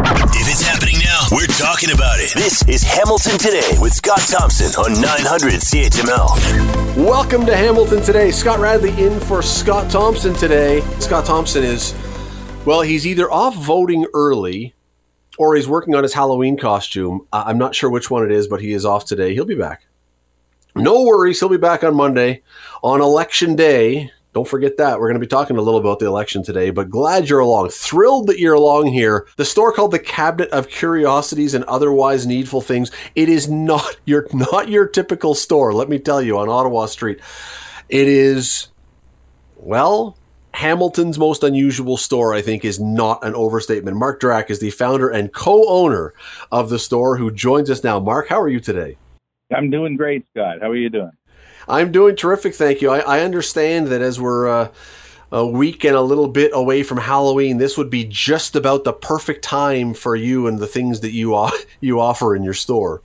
If 0.00 0.46
it's 0.48 0.62
happening 0.62 0.94
now, 1.02 1.26
we're 1.32 1.48
talking 1.48 1.90
about 1.90 2.20
it. 2.20 2.32
This 2.32 2.62
is 2.68 2.84
Hamilton 2.84 3.36
Today 3.36 3.76
with 3.80 3.92
Scott 3.92 4.20
Thompson 4.20 4.68
on 4.80 4.92
900 5.00 5.54
CHML. 5.54 7.04
Welcome 7.04 7.44
to 7.46 7.56
Hamilton 7.56 8.00
today. 8.00 8.30
Scott 8.30 8.60
Radley 8.60 8.90
in 9.04 9.18
for 9.18 9.42
Scott 9.42 9.90
Thompson 9.90 10.34
today. 10.34 10.82
Scott 11.00 11.24
Thompson 11.24 11.64
is, 11.64 11.96
well, 12.64 12.80
he's 12.80 13.08
either 13.08 13.28
off 13.28 13.56
voting 13.56 14.06
early 14.14 14.72
or 15.36 15.56
he's 15.56 15.68
working 15.68 15.96
on 15.96 16.04
his 16.04 16.14
Halloween 16.14 16.56
costume. 16.56 17.26
I'm 17.32 17.58
not 17.58 17.74
sure 17.74 17.90
which 17.90 18.08
one 18.08 18.24
it 18.24 18.30
is, 18.30 18.46
but 18.46 18.60
he 18.60 18.72
is 18.74 18.84
off 18.84 19.04
today. 19.04 19.34
He'll 19.34 19.46
be 19.46 19.56
back. 19.56 19.84
No 20.76 21.02
worries, 21.02 21.40
he'll 21.40 21.48
be 21.48 21.56
back 21.56 21.82
on 21.82 21.96
Monday 21.96 22.42
on 22.84 23.00
election 23.00 23.56
day. 23.56 24.12
Don't 24.38 24.46
forget 24.46 24.76
that. 24.76 25.00
We're 25.00 25.08
going 25.08 25.20
to 25.20 25.26
be 25.26 25.26
talking 25.26 25.56
a 25.56 25.60
little 25.60 25.80
about 25.80 25.98
the 25.98 26.06
election 26.06 26.44
today, 26.44 26.70
but 26.70 26.88
glad 26.88 27.28
you're 27.28 27.40
along. 27.40 27.70
Thrilled 27.70 28.28
that 28.28 28.38
you're 28.38 28.54
along 28.54 28.86
here. 28.86 29.26
The 29.34 29.44
store 29.44 29.72
called 29.72 29.90
the 29.90 29.98
Cabinet 29.98 30.48
of 30.50 30.68
Curiosities 30.68 31.54
and 31.54 31.64
Otherwise 31.64 32.24
Needful 32.24 32.60
Things. 32.60 32.92
It 33.16 33.28
is 33.28 33.48
not 33.48 33.96
your 34.04 34.28
not 34.32 34.68
your 34.68 34.86
typical 34.86 35.34
store, 35.34 35.74
let 35.74 35.88
me 35.88 35.98
tell 35.98 36.22
you, 36.22 36.38
on 36.38 36.48
Ottawa 36.48 36.86
Street. 36.86 37.18
It 37.88 38.06
is 38.06 38.68
well, 39.56 40.16
Hamilton's 40.54 41.18
most 41.18 41.42
unusual 41.42 41.96
store, 41.96 42.32
I 42.32 42.40
think, 42.40 42.64
is 42.64 42.78
not 42.78 43.24
an 43.24 43.34
overstatement. 43.34 43.96
Mark 43.96 44.20
Drack 44.20 44.50
is 44.50 44.60
the 44.60 44.70
founder 44.70 45.08
and 45.08 45.32
co-owner 45.32 46.14
of 46.52 46.70
the 46.70 46.78
store 46.78 47.16
who 47.16 47.32
joins 47.32 47.70
us 47.70 47.82
now. 47.82 47.98
Mark, 47.98 48.28
how 48.28 48.40
are 48.40 48.48
you 48.48 48.60
today? 48.60 48.98
I'm 49.52 49.68
doing 49.68 49.96
great, 49.96 50.24
Scott. 50.30 50.58
How 50.60 50.70
are 50.70 50.76
you 50.76 50.90
doing? 50.90 51.10
I'm 51.68 51.92
doing 51.92 52.16
terrific, 52.16 52.54
thank 52.54 52.80
you. 52.80 52.90
I, 52.90 53.00
I 53.00 53.20
understand 53.20 53.88
that 53.88 54.00
as 54.00 54.18
we're 54.20 54.48
uh, 54.48 54.72
a 55.30 55.46
week 55.46 55.84
and 55.84 55.94
a 55.94 56.00
little 56.00 56.28
bit 56.28 56.50
away 56.54 56.82
from 56.82 56.98
Halloween, 56.98 57.58
this 57.58 57.76
would 57.76 57.90
be 57.90 58.04
just 58.04 58.56
about 58.56 58.84
the 58.84 58.92
perfect 58.92 59.44
time 59.44 59.92
for 59.92 60.16
you 60.16 60.46
and 60.46 60.58
the 60.58 60.66
things 60.66 61.00
that 61.00 61.12
you 61.12 61.48
you 61.80 62.00
offer 62.00 62.34
in 62.34 62.42
your 62.42 62.54
store. 62.54 63.02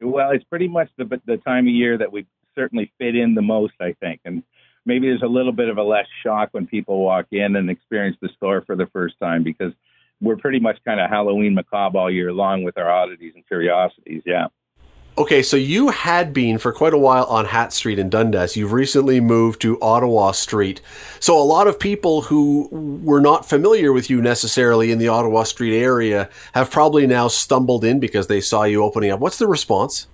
Well, 0.00 0.30
it's 0.30 0.44
pretty 0.44 0.68
much 0.68 0.90
the 0.98 1.20
the 1.26 1.38
time 1.38 1.66
of 1.66 1.72
year 1.72 1.96
that 1.96 2.12
we 2.12 2.26
certainly 2.54 2.92
fit 2.98 3.16
in 3.16 3.34
the 3.34 3.42
most, 3.42 3.74
I 3.80 3.94
think, 4.00 4.20
and 4.24 4.42
maybe 4.84 5.08
there's 5.08 5.22
a 5.22 5.26
little 5.26 5.52
bit 5.52 5.68
of 5.68 5.78
a 5.78 5.82
less 5.82 6.06
shock 6.22 6.50
when 6.52 6.66
people 6.66 6.98
walk 6.98 7.26
in 7.32 7.56
and 7.56 7.70
experience 7.70 8.16
the 8.20 8.28
store 8.36 8.62
for 8.66 8.76
the 8.76 8.86
first 8.92 9.14
time 9.18 9.42
because 9.42 9.72
we're 10.20 10.36
pretty 10.36 10.60
much 10.60 10.78
kind 10.84 11.00
of 11.00 11.10
Halloween 11.10 11.54
macabre 11.54 11.98
all 11.98 12.10
year 12.10 12.32
long 12.32 12.62
with 12.62 12.78
our 12.78 12.90
oddities 12.90 13.32
and 13.34 13.46
curiosities. 13.46 14.22
Yeah. 14.24 14.46
Okay, 15.16 15.44
so 15.44 15.56
you 15.56 15.90
had 15.90 16.32
been 16.32 16.58
for 16.58 16.72
quite 16.72 16.92
a 16.92 16.98
while 16.98 17.22
on 17.26 17.44
Hatt 17.44 17.72
Street 17.72 18.00
in 18.00 18.10
Dundas. 18.10 18.56
You've 18.56 18.72
recently 18.72 19.20
moved 19.20 19.60
to 19.60 19.80
Ottawa 19.80 20.32
Street. 20.32 20.80
So 21.20 21.40
a 21.40 21.44
lot 21.44 21.68
of 21.68 21.78
people 21.78 22.22
who 22.22 22.68
were 22.72 23.20
not 23.20 23.48
familiar 23.48 23.92
with 23.92 24.10
you 24.10 24.20
necessarily 24.20 24.90
in 24.90 24.98
the 24.98 25.06
Ottawa 25.06 25.44
Street 25.44 25.78
area 25.78 26.28
have 26.52 26.68
probably 26.68 27.06
now 27.06 27.28
stumbled 27.28 27.84
in 27.84 28.00
because 28.00 28.26
they 28.26 28.40
saw 28.40 28.64
you 28.64 28.82
opening 28.82 29.12
up. 29.12 29.20
What's 29.20 29.38
the 29.38 29.46
response? 29.46 30.08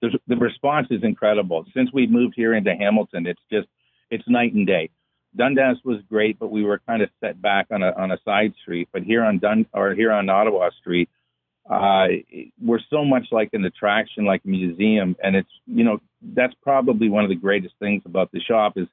The, 0.00 0.18
the 0.26 0.36
response 0.36 0.86
is 0.90 1.02
incredible. 1.02 1.66
Since 1.74 1.92
we 1.92 2.06
moved 2.06 2.34
here 2.36 2.54
into 2.54 2.74
Hamilton, 2.74 3.26
it's 3.26 3.42
just 3.52 3.68
it's 4.10 4.26
night 4.26 4.54
and 4.54 4.66
day. 4.66 4.88
Dundas 5.36 5.76
was 5.84 6.00
great, 6.08 6.38
but 6.38 6.50
we 6.50 6.64
were 6.64 6.80
kind 6.86 7.02
of 7.02 7.10
set 7.20 7.42
back 7.42 7.66
on 7.70 7.82
a 7.82 7.92
on 7.92 8.12
a 8.12 8.18
side 8.24 8.54
street. 8.62 8.88
But 8.92 9.02
here 9.02 9.22
on 9.22 9.38
Dun 9.40 9.66
or 9.74 9.94
here 9.94 10.10
on 10.10 10.30
Ottawa 10.30 10.70
Street, 10.80 11.10
uh, 11.68 12.06
we're 12.62 12.80
so 12.90 13.04
much 13.04 13.26
like 13.32 13.50
an 13.52 13.64
attraction, 13.64 14.24
like 14.24 14.42
a 14.44 14.48
museum, 14.48 15.16
and 15.22 15.34
it's 15.34 15.50
you 15.66 15.84
know 15.84 15.98
that's 16.34 16.54
probably 16.62 17.08
one 17.08 17.24
of 17.24 17.30
the 17.30 17.36
greatest 17.36 17.74
things 17.80 18.02
about 18.04 18.30
the 18.32 18.40
shop 18.40 18.74
is 18.76 18.86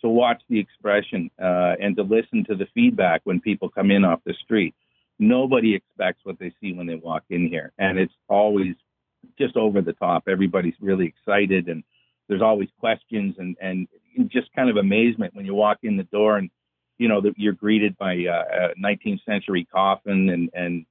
to 0.00 0.08
watch 0.08 0.42
the 0.48 0.58
expression 0.58 1.30
uh, 1.42 1.74
and 1.80 1.96
to 1.96 2.02
listen 2.02 2.44
to 2.44 2.54
the 2.54 2.66
feedback 2.74 3.20
when 3.24 3.40
people 3.40 3.68
come 3.68 3.90
in 3.90 4.04
off 4.04 4.20
the 4.24 4.34
street. 4.44 4.74
Nobody 5.18 5.74
expects 5.74 6.20
what 6.24 6.38
they 6.38 6.52
see 6.60 6.72
when 6.72 6.86
they 6.86 6.94
walk 6.94 7.24
in 7.30 7.48
here, 7.48 7.72
and 7.78 7.98
it's 7.98 8.14
always 8.28 8.74
just 9.38 9.56
over 9.56 9.82
the 9.82 9.94
top. 9.94 10.24
Everybody's 10.26 10.74
really 10.80 11.06
excited, 11.06 11.68
and 11.68 11.84
there's 12.28 12.42
always 12.42 12.68
questions 12.80 13.34
and 13.38 13.56
and 13.60 13.88
just 14.28 14.52
kind 14.54 14.70
of 14.70 14.76
amazement 14.76 15.34
when 15.34 15.44
you 15.44 15.54
walk 15.54 15.78
in 15.82 15.98
the 15.98 16.04
door 16.04 16.38
and 16.38 16.50
you 16.98 17.08
know 17.08 17.20
that 17.20 17.34
you're 17.36 17.52
greeted 17.52 17.96
by 17.98 18.14
uh, 18.24 18.70
a 18.74 18.80
19th 18.80 19.22
century 19.24 19.66
coffin 19.70 20.30
and 20.30 20.50
and 20.54 20.86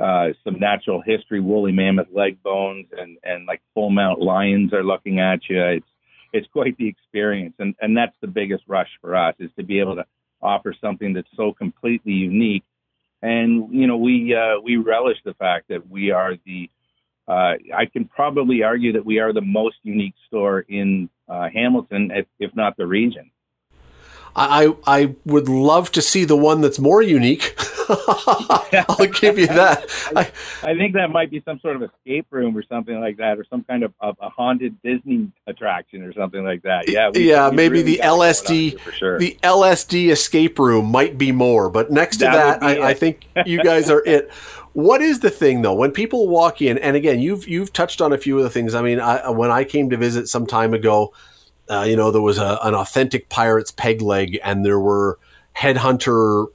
uh, 0.00 0.28
some 0.44 0.58
natural 0.58 1.02
history, 1.04 1.40
woolly 1.40 1.72
mammoth 1.72 2.08
leg 2.12 2.42
bones, 2.42 2.86
and 2.96 3.18
and 3.22 3.46
like 3.46 3.60
full 3.74 3.90
mount 3.90 4.20
lions 4.20 4.72
are 4.72 4.84
looking 4.84 5.20
at 5.20 5.40
you. 5.48 5.62
It's 5.62 5.86
it's 6.32 6.46
quite 6.48 6.76
the 6.78 6.88
experience, 6.88 7.54
and 7.58 7.74
and 7.80 7.96
that's 7.96 8.16
the 8.20 8.26
biggest 8.26 8.64
rush 8.66 8.90
for 9.00 9.14
us 9.14 9.34
is 9.38 9.50
to 9.56 9.62
be 9.62 9.80
able 9.80 9.96
to 9.96 10.04
offer 10.42 10.74
something 10.80 11.12
that's 11.12 11.28
so 11.36 11.52
completely 11.52 12.12
unique. 12.12 12.64
And 13.22 13.72
you 13.72 13.86
know, 13.86 13.96
we 13.96 14.34
uh, 14.34 14.60
we 14.62 14.76
relish 14.76 15.18
the 15.24 15.34
fact 15.34 15.68
that 15.68 15.88
we 15.88 16.10
are 16.10 16.34
the. 16.46 16.70
Uh, 17.28 17.54
I 17.76 17.86
can 17.86 18.06
probably 18.06 18.64
argue 18.64 18.92
that 18.94 19.04
we 19.04 19.20
are 19.20 19.32
the 19.32 19.42
most 19.42 19.76
unique 19.84 20.14
store 20.26 20.60
in 20.60 21.08
uh, 21.28 21.48
Hamilton, 21.54 22.10
if, 22.12 22.26
if 22.40 22.56
not 22.56 22.76
the 22.76 22.86
region. 22.86 23.30
I 24.34 24.74
I 24.86 25.14
would 25.24 25.48
love 25.48 25.92
to 25.92 26.02
see 26.02 26.24
the 26.24 26.36
one 26.36 26.60
that's 26.60 26.78
more 26.78 27.02
unique. 27.02 27.56
I'll 28.88 29.06
give 29.06 29.38
you 29.38 29.48
that. 29.48 29.86
I, 30.16 30.30
I, 30.62 30.74
think 30.76 30.94
that 30.94 31.10
might 31.10 31.30
be 31.30 31.42
some 31.44 31.58
sort 31.60 31.76
of 31.76 31.82
escape 31.82 32.26
room 32.30 32.56
or 32.56 32.62
something 32.62 33.00
like 33.00 33.16
that, 33.16 33.38
or 33.38 33.44
some 33.50 33.64
kind 33.64 33.82
of, 33.82 33.92
of 34.00 34.16
a 34.20 34.28
haunted 34.28 34.80
Disney 34.82 35.32
attraction 35.46 36.02
or 36.02 36.12
something 36.12 36.44
like 36.44 36.62
that. 36.62 36.88
Yeah, 36.88 37.10
we, 37.10 37.28
yeah, 37.28 37.50
we 37.50 37.56
maybe 37.56 37.78
really 37.78 37.96
the 37.96 38.02
LSD, 38.02 38.92
sure. 38.92 39.18
the 39.18 39.36
LSD 39.42 40.10
escape 40.10 40.58
room 40.58 40.86
might 40.86 41.18
be 41.18 41.32
more, 41.32 41.68
but 41.68 41.90
next 41.90 42.18
to 42.18 42.26
that, 42.26 42.60
that 42.60 42.62
I, 42.62 42.90
I 42.90 42.94
think 42.94 43.26
you 43.44 43.62
guys 43.62 43.90
are 43.90 44.02
it. 44.06 44.30
What 44.72 45.02
is 45.02 45.18
the 45.18 45.30
thing 45.30 45.62
though? 45.62 45.74
When 45.74 45.90
people 45.90 46.28
walk 46.28 46.62
in, 46.62 46.78
and 46.78 46.96
again, 46.96 47.18
you've 47.18 47.48
you've 47.48 47.72
touched 47.72 48.00
on 48.00 48.12
a 48.12 48.18
few 48.18 48.38
of 48.38 48.44
the 48.44 48.50
things. 48.50 48.74
I 48.74 48.82
mean, 48.82 49.00
I, 49.00 49.30
when 49.30 49.50
I 49.50 49.64
came 49.64 49.90
to 49.90 49.96
visit 49.96 50.28
some 50.28 50.46
time 50.46 50.74
ago, 50.74 51.12
uh, 51.68 51.82
you 51.82 51.96
know, 51.96 52.12
there 52.12 52.22
was 52.22 52.38
a, 52.38 52.58
an 52.62 52.74
authentic 52.74 53.28
pirate's 53.28 53.72
peg 53.72 54.00
leg, 54.00 54.38
and 54.44 54.64
there 54.64 54.78
were 54.78 55.18
headhunter 55.56 56.46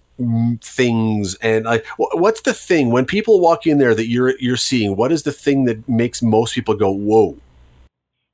things 0.62 1.36
and 1.42 1.68
I, 1.68 1.82
what's 1.98 2.42
the 2.42 2.54
thing 2.54 2.90
when 2.90 3.06
people 3.06 3.42
walk 3.42 3.68
in 3.68 3.80
there 3.80 3.94
that 3.94 4.08
you're 4.08 4.38
you're 4.40 4.56
seeing 4.56 4.96
what 4.96 5.12
is 5.12 5.24
the 5.24 5.32
thing 5.34 5.66
that 5.66 5.90
makes 5.90 6.22
most 6.22 6.56
people 6.56 6.74
go 6.74 6.90
whoa 6.90 7.38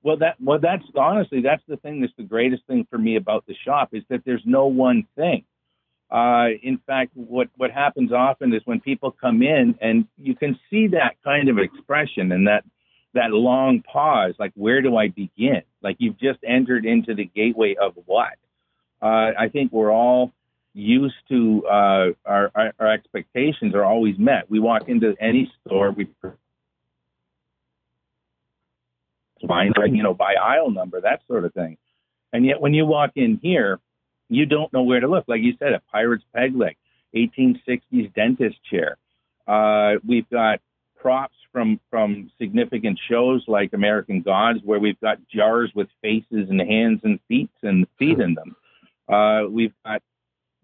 well 0.03 0.17
that 0.17 0.35
well 0.39 0.59
that's 0.59 0.83
honestly 0.95 1.41
that's 1.41 1.63
the 1.67 1.77
thing 1.77 2.01
that's 2.01 2.13
the 2.17 2.23
greatest 2.23 2.65
thing 2.67 2.85
for 2.89 2.97
me 2.97 3.15
about 3.15 3.45
the 3.47 3.55
shop 3.65 3.89
is 3.93 4.03
that 4.09 4.23
there's 4.25 4.43
no 4.45 4.67
one 4.67 5.07
thing. 5.15 5.43
Uh, 6.09 6.49
in 6.61 6.77
fact 6.85 7.11
what 7.15 7.47
what 7.55 7.71
happens 7.71 8.11
often 8.11 8.53
is 8.53 8.61
when 8.65 8.79
people 8.81 9.11
come 9.11 9.41
in 9.41 9.75
and 9.81 10.05
you 10.17 10.35
can 10.35 10.59
see 10.69 10.87
that 10.87 11.15
kind 11.23 11.49
of 11.49 11.57
expression 11.57 12.31
and 12.31 12.47
that 12.47 12.63
that 13.13 13.31
long 13.31 13.81
pause 13.81 14.33
like 14.39 14.51
where 14.55 14.81
do 14.81 14.97
i 14.97 15.07
begin? 15.07 15.61
Like 15.81 15.97
you've 15.99 16.19
just 16.19 16.39
entered 16.45 16.85
into 16.85 17.15
the 17.15 17.25
gateway 17.25 17.75
of 17.75 17.93
what? 18.05 18.33
Uh, 19.01 19.31
i 19.37 19.49
think 19.51 19.71
we're 19.71 19.91
all 19.91 20.31
used 20.73 21.15
to 21.29 21.65
uh, 21.67 22.07
our, 22.25 22.51
our, 22.55 22.73
our 22.79 22.91
expectations 22.91 23.75
are 23.75 23.83
always 23.83 24.17
met. 24.17 24.49
We 24.49 24.59
walk 24.59 24.87
into 24.87 25.15
any 25.19 25.51
store, 25.65 25.91
we 25.91 26.07
find 29.47 29.73
you 29.89 30.03
know 30.03 30.13
by 30.13 30.35
aisle 30.41 30.71
number, 30.71 31.01
that 31.01 31.21
sort 31.27 31.45
of 31.45 31.53
thing. 31.53 31.77
And 32.33 32.45
yet 32.45 32.61
when 32.61 32.73
you 32.73 32.85
walk 32.85 33.11
in 33.15 33.39
here, 33.41 33.79
you 34.29 34.45
don't 34.45 34.71
know 34.71 34.83
where 34.83 34.99
to 34.99 35.07
look. 35.07 35.25
Like 35.27 35.41
you 35.41 35.53
said, 35.59 35.73
a 35.73 35.81
pirate's 35.91 36.23
peg 36.33 36.55
leg, 36.55 36.77
1860s 37.15 38.13
dentist 38.13 38.57
chair. 38.63 38.97
Uh, 39.45 39.99
we've 40.07 40.29
got 40.29 40.59
props 40.95 41.35
from 41.51 41.79
from 41.89 42.31
significant 42.39 42.99
shows 43.09 43.43
like 43.47 43.73
American 43.73 44.21
Gods, 44.21 44.59
where 44.63 44.79
we've 44.79 44.99
got 45.01 45.17
jars 45.27 45.71
with 45.75 45.89
faces 46.01 46.49
and 46.49 46.61
hands 46.61 47.01
and 47.03 47.19
feet 47.27 47.49
and 47.61 47.87
feet 47.99 48.19
in 48.19 48.35
them. 48.35 48.55
Uh, 49.09 49.49
we've 49.49 49.73
got 49.83 50.01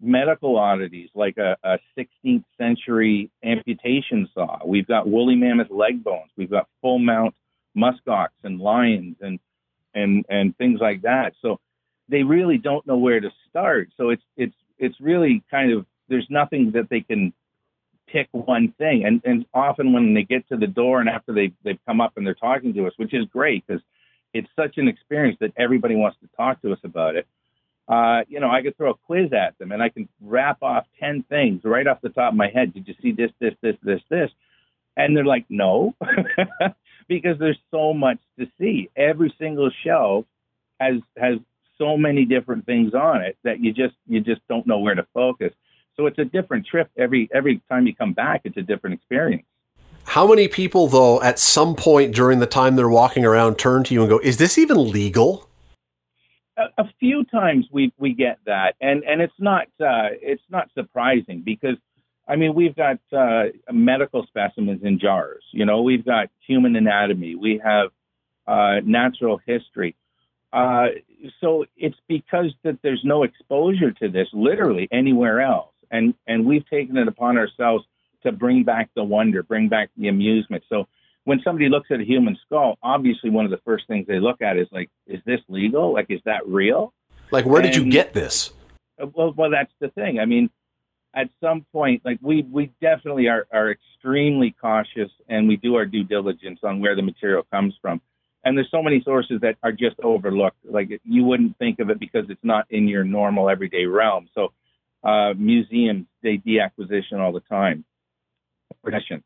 medical 0.00 0.56
oddities 0.56 1.10
like 1.14 1.38
a, 1.38 1.56
a 1.64 1.78
16th 1.96 2.44
century 2.56 3.30
amputation 3.44 4.28
saw. 4.32 4.58
We've 4.64 4.86
got 4.86 5.08
woolly 5.08 5.34
mammoth 5.34 5.70
leg 5.70 6.04
bones. 6.04 6.30
We've 6.36 6.50
got 6.50 6.68
full 6.80 6.98
mount 6.98 7.34
muskox 7.76 8.28
and 8.42 8.60
lions 8.60 9.16
and 9.20 9.38
and 9.94 10.24
and 10.28 10.56
things 10.56 10.80
like 10.80 11.02
that. 11.02 11.32
So 11.42 11.58
they 12.08 12.22
really 12.22 12.58
don't 12.58 12.86
know 12.86 12.96
where 12.96 13.20
to 13.20 13.30
start. 13.48 13.90
So 13.96 14.10
it's 14.10 14.22
it's 14.36 14.54
it's 14.78 15.00
really 15.00 15.42
kind 15.50 15.72
of 15.72 15.86
there's 16.08 16.26
nothing 16.30 16.72
that 16.72 16.88
they 16.88 17.00
can 17.00 17.32
pick 18.06 18.28
one 18.32 18.72
thing. 18.78 19.04
And 19.04 19.20
and 19.24 19.46
often 19.52 19.92
when 19.92 20.14
they 20.14 20.22
get 20.22 20.48
to 20.48 20.56
the 20.56 20.66
door 20.66 21.00
and 21.00 21.08
after 21.08 21.32
they 21.32 21.52
they've 21.64 21.80
come 21.86 22.00
up 22.00 22.12
and 22.16 22.26
they're 22.26 22.34
talking 22.34 22.72
to 22.74 22.86
us, 22.86 22.92
which 22.96 23.14
is 23.14 23.26
great 23.26 23.66
because 23.66 23.82
it's 24.32 24.48
such 24.54 24.78
an 24.78 24.88
experience 24.88 25.38
that 25.40 25.52
everybody 25.56 25.96
wants 25.96 26.18
to 26.20 26.28
talk 26.36 26.60
to 26.62 26.72
us 26.72 26.78
about 26.84 27.16
it 27.16 27.26
uh, 27.88 28.22
you 28.28 28.38
know, 28.40 28.50
I 28.50 28.62
could 28.62 28.76
throw 28.76 28.90
a 28.90 28.94
quiz 29.06 29.32
at 29.32 29.58
them 29.58 29.72
and 29.72 29.82
I 29.82 29.88
can 29.88 30.08
rap 30.20 30.58
off 30.62 30.84
10 31.00 31.24
things 31.28 31.62
right 31.64 31.86
off 31.86 32.00
the 32.02 32.10
top 32.10 32.32
of 32.32 32.36
my 32.36 32.48
head. 32.48 32.74
Did 32.74 32.86
you 32.86 32.94
see 33.00 33.12
this, 33.12 33.30
this, 33.40 33.54
this, 33.62 33.76
this, 33.82 34.00
this? 34.10 34.30
And 34.96 35.16
they're 35.16 35.24
like, 35.24 35.46
no, 35.48 35.94
because 37.08 37.38
there's 37.38 37.58
so 37.70 37.94
much 37.94 38.18
to 38.38 38.46
see. 38.60 38.90
Every 38.96 39.34
single 39.38 39.70
shelf 39.84 40.26
has, 40.80 40.96
has 41.16 41.38
so 41.78 41.96
many 41.96 42.24
different 42.24 42.66
things 42.66 42.92
on 42.92 43.22
it 43.22 43.38
that 43.44 43.60
you 43.60 43.72
just, 43.72 43.94
you 44.06 44.20
just 44.20 44.42
don't 44.48 44.66
know 44.66 44.80
where 44.80 44.94
to 44.94 45.06
focus. 45.14 45.52
So 45.98 46.06
it's 46.06 46.18
a 46.18 46.24
different 46.24 46.66
trip 46.66 46.88
every 46.96 47.28
every 47.34 47.60
time 47.68 47.86
you 47.86 47.94
come 47.94 48.12
back. 48.12 48.42
It's 48.44 48.56
a 48.56 48.62
different 48.62 48.94
experience. 48.94 49.44
How 50.04 50.28
many 50.28 50.46
people, 50.46 50.86
though, 50.86 51.20
at 51.22 51.40
some 51.40 51.74
point 51.74 52.14
during 52.14 52.38
the 52.38 52.46
time 52.46 52.76
they're 52.76 52.88
walking 52.88 53.24
around, 53.24 53.58
turn 53.58 53.82
to 53.84 53.94
you 53.94 54.02
and 54.02 54.08
go, 54.08 54.20
"Is 54.20 54.36
this 54.36 54.56
even 54.58 54.92
legal?" 54.92 55.47
A, 56.58 56.82
a 56.82 56.84
few 57.00 57.24
times 57.24 57.66
we 57.72 57.92
we 57.98 58.14
get 58.14 58.38
that, 58.46 58.74
and 58.80 59.04
and 59.04 59.20
it's 59.22 59.38
not 59.38 59.66
uh, 59.80 60.10
it's 60.20 60.42
not 60.50 60.68
surprising 60.74 61.42
because 61.44 61.76
I 62.26 62.36
mean 62.36 62.54
we've 62.54 62.76
got 62.76 62.98
uh, 63.16 63.44
medical 63.72 64.26
specimens 64.26 64.82
in 64.82 64.98
jars. 64.98 65.44
You 65.52 65.64
know, 65.64 65.82
we've 65.82 66.04
got 66.04 66.28
human 66.46 66.76
anatomy. 66.76 67.34
We 67.34 67.60
have 67.64 67.90
uh, 68.46 68.80
natural 68.84 69.40
history. 69.46 69.94
Uh, 70.52 70.86
so 71.40 71.66
it's 71.76 71.98
because 72.08 72.54
that 72.64 72.78
there's 72.82 73.02
no 73.04 73.22
exposure 73.22 73.92
to 73.92 74.08
this 74.08 74.28
literally 74.32 74.88
anywhere 74.90 75.40
else, 75.40 75.74
and 75.90 76.14
and 76.26 76.46
we've 76.46 76.68
taken 76.68 76.96
it 76.96 77.08
upon 77.08 77.38
ourselves 77.38 77.84
to 78.22 78.32
bring 78.32 78.64
back 78.64 78.90
the 78.96 79.04
wonder, 79.04 79.42
bring 79.42 79.68
back 79.68 79.90
the 79.96 80.08
amusement. 80.08 80.64
So 80.68 80.88
when 81.28 81.42
somebody 81.44 81.68
looks 81.68 81.90
at 81.90 82.00
a 82.00 82.04
human 82.04 82.38
skull, 82.46 82.78
obviously 82.82 83.28
one 83.28 83.44
of 83.44 83.50
the 83.50 83.58
first 83.58 83.86
things 83.86 84.06
they 84.06 84.18
look 84.18 84.40
at 84.40 84.56
is 84.56 84.66
like, 84.72 84.88
is 85.06 85.20
this 85.26 85.40
legal? 85.46 85.92
Like, 85.92 86.06
is 86.08 86.22
that 86.24 86.48
real? 86.48 86.94
Like, 87.30 87.44
where 87.44 87.60
and, 87.60 87.70
did 87.70 87.84
you 87.84 87.92
get 87.92 88.14
this? 88.14 88.50
Well, 88.98 89.34
well, 89.36 89.50
that's 89.50 89.70
the 89.78 89.90
thing. 89.90 90.20
I 90.20 90.24
mean, 90.24 90.48
at 91.14 91.28
some 91.38 91.66
point, 91.70 92.00
like 92.02 92.18
we 92.22 92.46
we 92.50 92.72
definitely 92.80 93.28
are 93.28 93.46
are 93.52 93.70
extremely 93.70 94.56
cautious, 94.58 95.10
and 95.28 95.46
we 95.46 95.56
do 95.56 95.74
our 95.74 95.84
due 95.84 96.02
diligence 96.02 96.60
on 96.62 96.80
where 96.80 96.96
the 96.96 97.02
material 97.02 97.42
comes 97.50 97.74
from. 97.82 98.00
And 98.42 98.56
there's 98.56 98.70
so 98.70 98.82
many 98.82 99.02
sources 99.04 99.42
that 99.42 99.56
are 99.62 99.72
just 99.72 99.96
overlooked. 100.02 100.64
Like 100.64 100.98
you 101.04 101.24
wouldn't 101.24 101.58
think 101.58 101.78
of 101.78 101.90
it 101.90 102.00
because 102.00 102.24
it's 102.30 102.42
not 102.42 102.64
in 102.70 102.88
your 102.88 103.04
normal 103.04 103.50
everyday 103.50 103.84
realm. 103.84 104.30
So 104.34 104.54
uh, 105.04 105.34
museums 105.36 106.06
they 106.22 106.38
deacquisition 106.38 107.20
all 107.20 107.32
the 107.32 107.40
time 107.40 107.84
profession. 108.82 109.22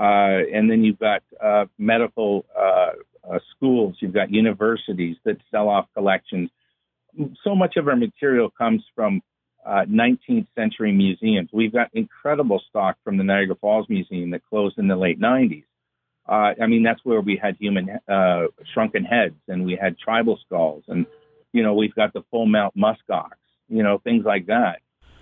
Uh, 0.00 0.48
and 0.50 0.70
then 0.70 0.82
you've 0.82 0.98
got 0.98 1.22
uh, 1.44 1.66
medical 1.76 2.46
uh, 2.58 2.92
uh, 3.30 3.38
schools, 3.54 3.96
you've 4.00 4.14
got 4.14 4.32
universities 4.32 5.16
that 5.26 5.36
sell 5.50 5.68
off 5.68 5.86
collections. 5.94 6.48
So 7.44 7.54
much 7.54 7.76
of 7.76 7.86
our 7.86 7.96
material 7.96 8.48
comes 8.48 8.82
from 8.94 9.20
19th 9.66 10.20
uh, 10.40 10.44
century 10.56 10.92
museums. 10.92 11.50
We've 11.52 11.72
got 11.72 11.90
incredible 11.92 12.62
stock 12.70 12.96
from 13.04 13.18
the 13.18 13.24
Niagara 13.24 13.56
Falls 13.56 13.86
Museum 13.90 14.30
that 14.30 14.40
closed 14.48 14.78
in 14.78 14.88
the 14.88 14.96
late 14.96 15.20
90s. 15.20 15.64
Uh, 16.26 16.54
I 16.62 16.66
mean, 16.66 16.82
that's 16.82 17.00
where 17.04 17.20
we 17.20 17.36
had 17.36 17.56
human 17.60 17.98
shrunken 18.72 19.04
heads 19.04 19.36
and 19.48 19.66
we 19.66 19.76
had 19.78 19.98
tribal 19.98 20.38
skulls, 20.46 20.84
and 20.88 21.04
you 21.52 21.62
know 21.62 21.74
we've 21.74 21.94
got 21.94 22.14
the 22.14 22.22
full 22.30 22.46
mount 22.46 22.74
muskox, 22.74 23.32
you 23.68 23.82
know 23.82 23.98
things 23.98 24.24
like 24.24 24.46
that. 24.46 24.80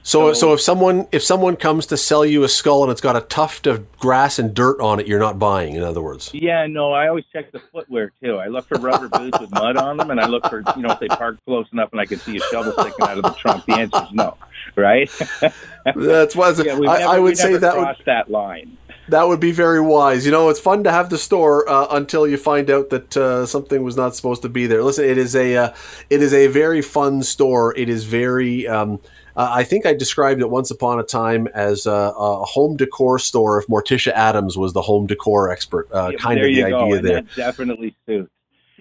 So, 0.08 0.32
so 0.32 0.54
if 0.54 0.60
someone 0.62 1.06
if 1.12 1.22
someone 1.22 1.56
comes 1.56 1.84
to 1.86 1.98
sell 1.98 2.24
you 2.24 2.42
a 2.42 2.48
skull 2.48 2.82
and 2.82 2.90
it's 2.90 3.02
got 3.02 3.14
a 3.14 3.20
tuft 3.20 3.66
of 3.66 3.92
grass 3.98 4.38
and 4.38 4.54
dirt 4.54 4.80
on 4.80 5.00
it, 5.00 5.06
you're 5.06 5.18
not 5.18 5.38
buying. 5.38 5.74
In 5.74 5.82
other 5.82 6.00
words. 6.00 6.30
Yeah, 6.32 6.66
no. 6.66 6.94
I 6.94 7.08
always 7.08 7.26
check 7.30 7.52
the 7.52 7.60
footwear 7.60 8.10
too. 8.22 8.36
I 8.36 8.46
look 8.46 8.66
for 8.66 8.78
rubber 8.78 9.08
boots 9.18 9.38
with 9.38 9.50
mud 9.50 9.76
on 9.76 9.98
them, 9.98 10.10
and 10.10 10.18
I 10.18 10.26
look 10.26 10.48
for 10.48 10.62
you 10.74 10.82
know 10.82 10.92
if 10.92 10.98
they 10.98 11.08
park 11.08 11.36
close 11.44 11.66
enough 11.72 11.90
and 11.92 12.00
I 12.00 12.06
can 12.06 12.18
see 12.20 12.38
a 12.38 12.40
shovel 12.40 12.72
sticking 12.72 13.06
out 13.06 13.18
of 13.18 13.24
the 13.24 13.34
trunk. 13.34 13.66
The 13.66 13.74
answer 13.74 14.02
is 14.02 14.12
no, 14.12 14.38
right? 14.76 15.10
That's 15.94 16.34
why 16.34 16.52
yeah, 16.52 16.62
never, 16.62 16.88
I, 16.88 17.02
I, 17.02 17.18
would 17.18 17.36
say 17.36 17.58
that 17.58 17.76
would 17.76 17.96
that 18.06 18.30
line. 18.30 18.78
That 19.08 19.28
would 19.28 19.40
be 19.40 19.52
very 19.52 19.82
wise. 19.82 20.24
You 20.24 20.32
know, 20.32 20.48
it's 20.48 20.60
fun 20.60 20.84
to 20.84 20.90
have 20.90 21.10
the 21.10 21.18
store 21.18 21.68
uh, 21.68 21.86
until 21.90 22.26
you 22.26 22.38
find 22.38 22.70
out 22.70 22.88
that 22.88 23.14
uh, 23.14 23.44
something 23.44 23.82
was 23.82 23.98
not 23.98 24.16
supposed 24.16 24.40
to 24.40 24.48
be 24.48 24.66
there. 24.66 24.82
Listen, 24.82 25.04
it 25.04 25.18
is 25.18 25.36
a 25.36 25.54
uh, 25.54 25.74
it 26.08 26.22
is 26.22 26.32
a 26.32 26.46
very 26.46 26.80
fun 26.80 27.22
store. 27.22 27.76
It 27.76 27.90
is 27.90 28.04
very. 28.04 28.66
Um, 28.66 29.00
uh, 29.38 29.48
I 29.52 29.62
think 29.62 29.86
I 29.86 29.94
described 29.94 30.40
it 30.40 30.50
once 30.50 30.72
upon 30.72 30.98
a 30.98 31.04
time 31.04 31.46
as 31.54 31.86
a, 31.86 31.92
a, 31.92 32.44
home 32.44 32.76
decor 32.76 33.20
store. 33.20 33.60
If 33.60 33.68
Morticia 33.68 34.10
Addams 34.10 34.58
was 34.58 34.72
the 34.72 34.82
home 34.82 35.06
decor 35.06 35.48
expert, 35.48 35.88
uh, 35.94 36.08
yeah, 36.10 36.18
kind 36.18 36.40
of 36.40 36.46
the 36.46 36.64
idea 36.64 36.96
and 36.96 37.06
there. 37.06 37.20
definitely 37.36 37.94
suits. 38.04 38.32